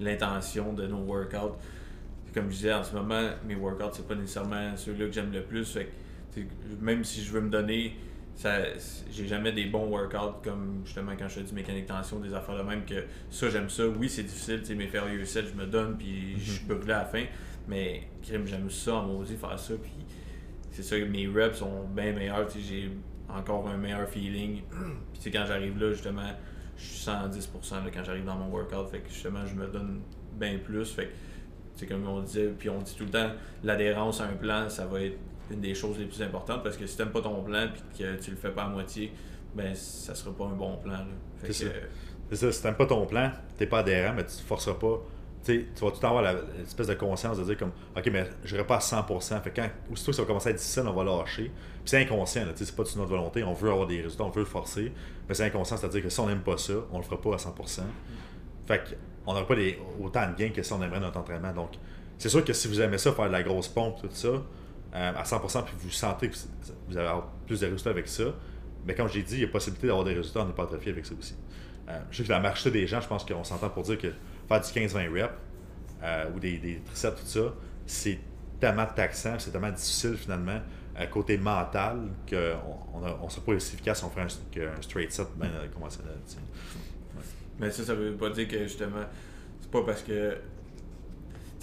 l'intention 0.00 0.72
de 0.72 0.86
nos 0.86 1.00
workouts. 1.00 1.56
Comme 2.34 2.50
je 2.50 2.56
disais, 2.56 2.74
en 2.74 2.82
ce 2.84 2.94
moment, 2.94 3.30
mes 3.46 3.54
workouts, 3.54 3.92
c'est 3.92 4.06
pas 4.06 4.14
nécessairement 4.14 4.76
ceux-là 4.76 5.06
que 5.06 5.12
j'aime 5.12 5.32
le 5.32 5.42
plus. 5.42 5.78
même 6.80 7.04
si 7.04 7.22
je 7.22 7.32
veux 7.32 7.40
me 7.40 7.50
donner, 7.50 7.96
j'ai 9.10 9.26
jamais 9.26 9.52
des 9.52 9.66
bons 9.66 9.88
workouts 9.88 10.40
comme 10.44 10.82
justement 10.84 11.12
quand 11.18 11.28
je 11.28 11.34
fais 11.34 11.42
du 11.42 11.54
mécanique 11.54 11.86
tension, 11.86 12.20
des 12.20 12.32
affaires 12.32 12.56
de 12.56 12.62
même 12.62 12.84
que 12.84 13.04
ça, 13.30 13.50
j'aime 13.50 13.68
ça. 13.68 13.86
Oui, 13.88 14.08
c'est 14.08 14.22
difficile, 14.22 14.62
mes 14.76 14.86
failure 14.86 15.26
sets, 15.26 15.46
je 15.46 15.54
me 15.54 15.66
donne 15.66 15.96
puis 15.98 16.38
je 16.38 16.52
suis 16.52 16.64
brûlé 16.64 16.92
à 16.92 16.98
la 16.98 17.04
fin. 17.04 17.24
Mais 17.66 18.02
j'aime 18.22 18.70
ça 18.70 18.94
en 18.94 19.06
maudit 19.06 19.36
faire 19.36 19.58
ça. 19.58 19.74
Puis 19.74 19.92
c'est 20.70 20.82
ça, 20.82 20.96
mes 20.96 21.26
reps 21.26 21.58
sont 21.58 21.84
bien 21.94 22.12
meilleurs. 22.12 22.48
J'ai 22.50 22.90
encore 23.28 23.68
un 23.68 23.76
meilleur 23.76 24.08
feeling. 24.08 24.62
Puis 25.20 25.30
quand 25.30 25.44
j'arrive 25.46 25.78
là, 25.78 25.92
justement, 25.92 26.30
je 26.76 26.84
suis 26.84 27.10
110% 27.10 27.90
quand 27.92 28.04
j'arrive 28.04 28.24
dans 28.24 28.36
mon 28.36 28.48
workout. 28.48 28.88
Fait 28.88 29.00
que 29.00 29.08
justement, 29.08 29.44
je 29.44 29.54
me 29.54 29.66
donne 29.66 30.00
bien 30.32 30.58
plus. 30.58 30.90
Fait 30.92 31.06
que 31.06 31.12
c'est 31.74 31.86
comme 31.86 32.06
on 32.08 32.20
disait, 32.20 32.48
puis 32.58 32.70
on 32.70 32.80
dit 32.80 32.94
tout 32.96 33.04
le 33.04 33.10
temps, 33.10 33.30
l'adhérence 33.62 34.20
à 34.20 34.24
un 34.24 34.34
plan, 34.34 34.68
ça 34.68 34.86
va 34.86 35.02
être 35.02 35.18
une 35.50 35.60
des 35.60 35.74
choses 35.74 35.98
les 35.98 36.06
plus 36.06 36.22
importantes 36.22 36.62
parce 36.62 36.76
que 36.76 36.86
si 36.86 36.96
t'aimes 36.96 37.10
pas 37.10 37.22
ton 37.22 37.42
plan 37.42 37.68
puis 37.72 37.82
que 37.98 38.20
tu 38.20 38.30
le 38.30 38.36
fais 38.36 38.50
pas 38.50 38.64
à 38.64 38.68
moitié, 38.68 39.12
ben 39.54 39.74
ça 39.74 40.14
sera 40.14 40.30
pas 40.32 40.44
un 40.44 40.54
bon 40.54 40.76
plan. 40.76 41.04
C'est 41.42 41.52
ça. 41.52 41.64
Euh, 41.66 42.34
ça. 42.34 42.52
Si 42.52 42.62
t'aimes 42.62 42.76
pas 42.76 42.86
ton 42.86 43.06
plan, 43.06 43.30
t'es 43.56 43.66
pas 43.66 43.78
adhérent, 43.80 44.14
mais 44.14 44.24
tu 44.24 44.36
te 44.36 44.42
forceras 44.42 44.74
pas 44.74 45.00
tu 45.44 45.84
vas 45.84 45.90
tout 45.90 45.96
le 45.96 46.00
temps 46.00 46.16
avoir 46.16 46.34
l'espèce 46.58 46.86
de 46.86 46.94
conscience 46.94 47.38
de 47.38 47.44
dire 47.44 47.56
comme 47.56 47.72
OK, 47.96 48.08
mais 48.12 48.28
je 48.44 48.54
n'irai 48.54 48.66
pas 48.66 48.76
à 48.76 48.80
100%. 48.80 49.42
Fait 49.42 49.50
quand, 49.50 49.68
aussitôt 49.90 50.10
que 50.10 50.16
ça 50.16 50.22
va 50.22 50.26
commencer 50.26 50.48
à 50.48 50.50
être 50.50 50.58
difficile, 50.58 50.84
on 50.86 50.92
va 50.92 51.04
lâcher. 51.04 51.44
Puis 51.44 51.82
c'est 51.84 52.02
inconscient, 52.02 52.44
c'est 52.54 52.76
pas 52.76 52.82
de 52.82 52.88
notre 52.96 53.10
volonté. 53.10 53.42
On 53.42 53.52
veut 53.52 53.70
avoir 53.70 53.86
des 53.86 54.00
résultats, 54.00 54.24
on 54.24 54.30
veut 54.30 54.40
le 54.40 54.46
forcer. 54.46 54.92
Mais 55.28 55.34
c'est 55.34 55.44
inconscient, 55.44 55.76
c'est-à-dire 55.76 56.02
que 56.02 56.08
si 56.08 56.20
on 56.20 56.26
n'aime 56.26 56.40
pas 56.42 56.58
ça, 56.58 56.74
on 56.92 56.98
le 56.98 57.04
fera 57.04 57.20
pas 57.20 57.34
à 57.34 57.36
100%. 57.36 57.80
Fait 58.66 58.98
qu'on 59.24 59.32
n'aura 59.32 59.46
pas 59.46 59.54
autant 60.00 60.30
de 60.30 60.36
gains 60.36 60.50
que 60.50 60.62
si 60.62 60.72
on 60.72 60.82
aimerait 60.82 61.00
notre 61.00 61.18
entraînement. 61.18 61.52
Donc, 61.52 61.70
c'est 62.18 62.28
sûr 62.28 62.44
que 62.44 62.52
si 62.52 62.68
vous 62.68 62.80
aimez 62.80 62.98
ça, 62.98 63.12
faire 63.12 63.26
de 63.26 63.32
la 63.32 63.42
grosse 63.42 63.68
pompe, 63.68 64.00
tout 64.00 64.08
ça, 64.12 64.42
euh, 64.94 65.12
à 65.16 65.22
100%, 65.22 65.64
puis 65.64 65.74
vous 65.78 65.90
sentez 65.90 66.30
que 66.30 66.36
vous 66.88 66.96
allez 66.96 67.06
avoir 67.06 67.28
plus 67.46 67.60
de 67.60 67.66
résultats 67.66 67.90
avec 67.90 68.08
ça, 68.08 68.24
mais 68.86 68.94
comme 68.94 69.08
j'ai 69.08 69.22
dit, 69.22 69.34
il 69.34 69.40
y 69.40 69.44
a 69.44 69.48
possibilité 69.48 69.86
d'avoir 69.86 70.04
des 70.04 70.14
résultats 70.14 70.40
en 70.40 70.48
hypertrophie 70.48 70.90
avec 70.90 71.04
ça 71.04 71.14
aussi. 71.18 71.34
Euh, 71.88 71.98
je 72.10 72.18
sais 72.18 72.24
que 72.24 72.28
la 72.30 72.40
marche 72.40 72.66
des 72.66 72.86
gens, 72.86 73.00
je 73.00 73.08
pense 73.08 73.24
qu'on 73.24 73.44
s'entend 73.44 73.70
pour 73.70 73.82
dire 73.82 73.98
que 73.98 74.08
faire 74.48 74.60
du 74.60 74.66
15-20 74.66 75.12
reps 75.12 75.34
euh, 76.02 76.30
ou 76.34 76.40
des, 76.40 76.58
des 76.58 76.80
triceps, 76.86 77.20
tout 77.20 77.26
ça, 77.26 77.54
c'est 77.86 78.18
tellement 78.60 78.86
taxant, 78.86 79.38
c'est 79.38 79.50
tellement 79.50 79.70
difficile 79.70 80.16
finalement, 80.16 80.60
à 80.96 81.06
côté 81.06 81.38
mental, 81.38 82.08
qu'on 82.28 83.00
ne 83.00 83.10
on 83.22 83.28
sera 83.28 83.44
pas 83.44 83.52
aussi 83.52 83.74
efficace 83.74 83.98
si 83.98 84.04
on 84.04 84.10
fait 84.10 84.20
un, 84.20 84.82
straight 84.82 85.12
set, 85.12 85.26
ben, 85.36 85.46
euh, 85.46 85.66
ça 85.88 86.00
Mais 87.58 87.70
ça, 87.70 87.84
ça 87.84 87.94
veut 87.94 88.14
pas 88.14 88.30
dire 88.30 88.48
que 88.48 88.64
justement, 88.64 89.04
c'est 89.60 89.70
pas 89.70 89.82
parce 89.82 90.02
que 90.02 90.36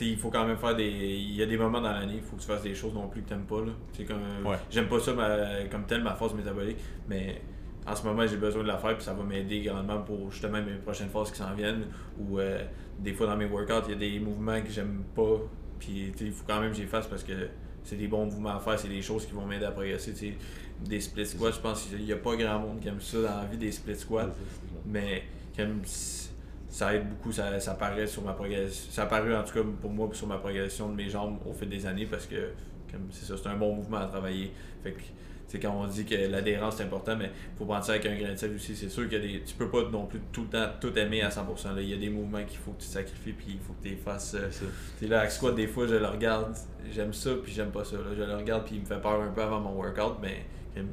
il 0.02 0.18
faut 0.18 0.30
quand 0.30 0.46
même 0.46 0.58
faire 0.58 0.76
des. 0.76 0.88
Il 0.88 1.36
y 1.36 1.43
a 1.43 1.46
des 1.46 1.58
moments 1.58 1.82
dans 1.82 1.91
l'année, 1.91 2.16
il 2.18 2.22
faut 2.22 2.36
que 2.36 2.41
tu 2.41 2.48
fasses 2.48 2.64
des 2.64 2.76
choses 2.76 2.93
non 2.93 3.08
plus 3.08 3.22
que 3.22 3.30
tu 3.30 3.34
n'aimes 3.34 3.46
pas. 3.46 3.62
Là. 3.62 3.72
Comme, 4.08 4.56
J'aime 4.70 4.88
pas 4.88 5.00
ça 5.00 5.14
comme 5.72 5.86
tel 5.86 6.04
ma 6.04 6.16
phase 6.16 6.34
métabolique, 6.34 6.78
mais 7.08 7.41
en 7.88 7.96
ce 7.96 8.04
moment 8.04 8.26
j'ai 8.26 8.38
besoin 8.38 8.64
de 8.64 8.68
la 8.68 8.78
faire 8.78 8.96
puis 8.96 9.04
ça 9.04 9.14
va 9.14 9.24
m'aider 9.24 9.62
grandement 9.62 10.02
pour 10.02 10.32
justement 10.32 10.62
mes 10.62 10.74
prochaines 10.78 11.10
phases 11.10 11.32
qui 11.32 11.38
s'en 11.38 11.54
viennent. 11.54 11.86
Ou 12.20 12.39
euh, 12.39 12.64
des 13.00 13.14
fois 13.14 13.28
dans 13.28 13.38
mes 13.38 13.46
workouts, 13.46 13.88
il 13.88 13.91
y 13.91 13.96
a 13.96 13.98
des 13.98 14.20
mouvements 14.20 14.62
que 14.62 14.70
j'aime 14.70 15.04
pas. 15.16 15.39
Puis 15.80 16.14
il 16.20 16.32
faut 16.32 16.46
quand 16.48 16.60
même 16.60 16.72
que 16.72 16.78
j'y 16.78 16.88
fasse 16.88 17.08
parce 17.08 17.24
que 17.24 17.34
c'est 17.84 17.98
des 17.98 18.08
bons 18.08 18.26
mouvements 18.26 18.56
à 18.56 18.60
faire, 18.60 18.80
c'est 18.80 18.88
des 18.88 19.02
choses 19.02 19.26
qui 19.26 19.34
vont 19.34 19.46
m'aider 19.46 19.66
à 19.66 19.72
progresser. 19.72 20.36
des 20.84 21.00
split 21.00 21.26
squats, 21.26 21.52
je 21.52 21.60
pense 21.60 21.84
qu'il 21.84 22.04
n'y 22.04 22.12
a 22.12 22.18
pas 22.18 22.36
grand 22.36 22.60
monde 22.60 22.80
qui 22.80 22.88
aime 22.88 23.00
ça 23.00 23.22
dans 23.22 23.41
la 23.41 23.46
vie, 23.46 23.58
des 23.58 23.72
split 23.72 23.96
squats. 23.96 24.32
mais 24.86 25.24
ça 26.76 26.93
aide 26.93 27.07
beaucoup, 27.07 27.32
ça, 27.32 27.57
ça 27.61 27.73
paraît 27.76 28.05
sur 28.05 28.21
ma 28.21 28.34
progression. 28.34 28.91
Ça 28.91 29.03
a 29.03 29.39
en 29.39 29.43
tout 29.45 29.53
cas 29.53 29.61
pour 29.82 29.89
moi 29.89 30.09
sur 30.11 30.28
ma 30.28 30.36
progression 30.36 30.89
de 30.89 30.95
mes 30.95 31.07
jambes 31.07 31.38
au 31.45 31.53
fil 31.53 31.69
des 31.69 31.86
années 31.86 32.05
parce 32.05 32.26
que 32.26 32.49
c'est 33.11 33.26
ça, 33.26 33.36
c'est 33.41 33.47
un 33.47 33.55
bon 33.55 33.76
mouvement 33.76 33.99
à 33.99 34.07
travailler. 34.07 34.51
Fait 34.84 34.91
que 34.91 34.99
c'est 35.47 35.57
quand 35.57 35.71
on 35.71 35.88
dit 35.88 36.03
que 36.03 36.15
l'adhérence 36.30 36.82
est 36.82 36.84
important, 36.84 37.15
mais 37.15 37.32
il 37.53 37.57
faut 37.57 37.63
prendre 37.63 37.86
ça 37.86 37.93
avec 37.93 38.05
un 38.07 38.17
grain 38.17 38.34
de 38.34 38.36
sel 38.36 38.53
aussi. 38.53 38.76
C'est 38.76 38.89
sûr 38.89 39.07
que 39.07 39.15
des, 39.15 39.41
tu 39.45 39.55
peux 39.55 39.69
pas 39.69 39.84
non 39.89 40.05
plus 40.05 40.19
tout 40.34 40.41
le 40.41 40.47
temps 40.49 40.67
tout 40.82 40.93
aimer 40.99 41.21
à 41.21 41.30
100%. 41.30 41.76
Là. 41.76 41.82
Il 41.82 41.89
y 41.89 41.93
a 41.93 41.97
des 41.97 42.09
mouvements 42.09 42.43
qu'il 42.43 42.59
faut 42.59 42.71
que 42.71 42.82
tu 42.82 42.89
sacrifies, 42.89 43.32
puis 43.32 43.45
il 43.51 43.59
faut 43.59 43.71
que 43.71 43.84
tu 43.84 43.89
les 43.91 43.95
fasses. 43.95 44.36
Euh, 44.36 45.07
là, 45.07 45.19
avec 45.19 45.32
squat, 45.32 45.55
des 45.55 45.67
fois, 45.67 45.88
je 45.88 45.95
le 45.95 46.07
regarde, 46.07 46.57
j'aime 46.91 47.13
ça, 47.13 47.36
puis 47.41 47.53
j'aime 47.53 47.71
pas 47.71 47.86
ça. 47.86 47.95
Là. 47.95 48.09
Je 48.17 48.23
le 48.23 48.36
regarde, 48.36 48.65
puis 48.65 48.76
il 48.76 48.82
me 48.82 48.86
fait 48.86 48.99
peur 48.99 49.21
un 49.21 49.32
peu 49.32 49.43
avant 49.43 49.61
mon 49.61 49.78
workout, 49.78 50.17
mais 50.21 50.45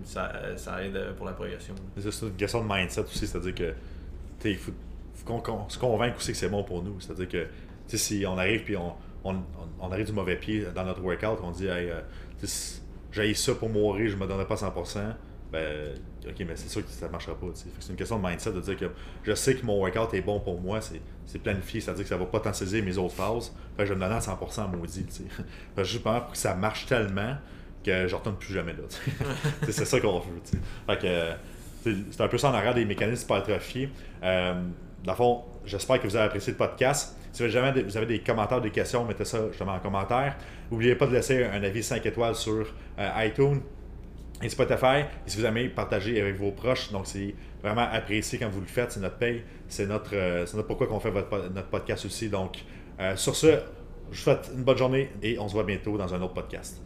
ça, 0.05 0.31
ça 0.55 0.85
aide 0.85 1.17
pour 1.17 1.27
la 1.27 1.33
progression. 1.33 1.75
C'est 1.99 2.23
une 2.23 2.37
question 2.37 2.65
de 2.65 2.73
mindset 2.73 3.01
aussi, 3.01 3.27
c'est-à-dire 3.27 3.55
que 3.57 3.75
il 4.45 4.57
faut, 4.57 4.73
qu'on 5.25 5.69
se 5.69 5.79
convaincre 5.79 6.17
aussi 6.17 6.33
que 6.33 6.39
c'est 6.39 6.49
bon 6.49 6.65
pour 6.65 6.83
nous. 6.83 7.01
C'est-à-dire 7.01 7.29
que 7.29 7.47
si 7.97 8.25
on 8.27 8.39
arrive, 8.39 8.65
puis 8.65 8.77
on, 8.77 8.95
on, 9.25 9.37
on, 9.81 9.93
arrive 9.93 10.07
du 10.07 10.13
mauvais 10.13 10.37
pied 10.37 10.67
dans 10.75 10.85
notre 10.85 11.03
workout, 11.03 11.39
on 11.43 11.51
dit, 11.51 11.67
hey, 11.67 11.91
euh, 11.91 12.01
j'ai 13.13 13.35
ça 13.35 13.55
pour 13.55 13.69
mourir, 13.69 14.11
je 14.11 14.17
me 14.17 14.27
donnerai 14.27 14.47
pas 14.47 14.55
100%, 14.55 15.01
ben, 15.53 15.95
ok, 16.27 16.35
mais 16.41 16.57
c'est 16.57 16.69
sûr 16.71 16.85
que 16.85 16.91
ça 16.91 17.07
ne 17.07 17.13
marchera 17.13 17.35
pas. 17.35 17.47
C'est 17.55 17.91
une 17.91 17.97
question 17.97 18.19
de 18.19 18.27
mindset 18.27 18.53
de 18.53 18.61
dire 18.61 18.77
que 18.77 18.87
je 19.23 19.35
sais 19.35 19.55
que 19.55 19.67
mon 19.67 19.79
workout 19.79 20.15
est 20.15 20.23
bon 20.23 20.41
pour 20.41 20.61
moi, 20.61 20.81
c'est 20.81 21.39
planifié, 21.39 21.81
c'est-à-dire 21.81 22.05
que 22.05 22.09
ça 22.09 22.17
va 22.17 22.25
potentialiser 22.25 22.81
mes 22.81 22.97
autres 22.97 23.15
phases. 23.15 23.53
Je 23.79 23.85
vais 23.85 23.95
me 23.95 24.01
donner 24.01 24.15
à 24.15 24.21
100% 24.21 24.75
maudit. 24.75 25.07
Juste 25.79 26.03
pour 26.03 26.31
que 26.31 26.39
ça 26.39 26.55
marche 26.55 26.87
tellement 26.87 27.37
que 27.85 28.07
je 28.07 28.15
retourne 28.15 28.37
plus 28.37 28.55
jamais 28.55 28.73
là. 28.73 28.83
c'est 29.69 29.85
ça 29.85 30.01
qu'on 30.01 30.21
veut. 30.21 30.41
Fait 30.87 30.99
que 30.99 31.33
c'est 31.85 32.21
un 32.21 32.29
peu 32.29 32.39
ça 32.39 32.51
en 32.51 32.55
arrière 32.55 32.75
des 32.75 32.85
mécanismes 32.85 33.25
hypertrophiés. 33.25 33.91
Euh, 34.23 34.55
dans 35.05 35.13
le 35.13 35.17
fond, 35.17 35.43
j'espère 35.65 36.01
que 36.01 36.07
vous 36.07 36.17
avez 36.17 36.27
apprécié 36.27 36.53
le 36.53 36.57
podcast. 36.57 37.17
Si 37.33 37.49
jamais 37.49 37.83
vous 37.83 37.97
avez 37.97 38.07
des 38.07 38.21
commentaires, 38.21 38.61
des 38.61 38.71
questions, 38.71 39.05
mettez 39.05 39.25
ça 39.25 39.49
justement 39.49 39.73
en 39.73 39.81
commentaire. 39.81 40.37
N'oubliez 40.71 40.95
pas 40.95 41.07
de 41.07 41.13
laisser 41.13 41.45
un 41.45 41.63
avis 41.63 41.83
5 41.83 42.05
étoiles 42.07 42.35
sur 42.35 42.67
euh, 42.99 43.25
iTunes 43.25 43.61
et 44.43 44.49
Spotify. 44.49 45.01
Et 45.27 45.31
si 45.31 45.39
vous 45.39 45.47
aimez, 45.47 45.69
partagez 45.69 46.21
avec 46.21 46.37
vos 46.37 46.53
proches. 46.53 46.93
Donc, 46.93 47.07
c'est 47.07 47.35
vraiment 47.63 47.89
apprécié 47.91 48.39
quand 48.39 48.51
vous 48.51 48.61
le 48.61 48.67
faites. 48.67 48.93
C'est 48.93 49.01
notre 49.01 49.17
paye. 49.17 49.43
C'est 49.67 49.87
notre, 49.87 50.11
euh, 50.15 50.47
notre 50.55 50.67
pourquoi 50.69 50.87
qu'on 50.87 51.01
fait 51.01 51.13
notre 51.13 51.69
podcast 51.69 52.05
aussi. 52.05 52.29
Donc, 52.29 52.65
euh, 53.01 53.17
sur 53.17 53.35
ce, 53.35 53.47
je 54.11 54.19
vous 54.19 54.23
souhaite 54.23 54.51
une 54.55 54.63
bonne 54.63 54.79
journée 54.79 55.11
et 55.23 55.39
on 55.39 55.49
se 55.49 55.55
voit 55.55 55.65
bientôt 55.65 55.97
dans 55.97 56.15
un 56.15 56.21
autre 56.21 56.35
podcast. 56.35 56.83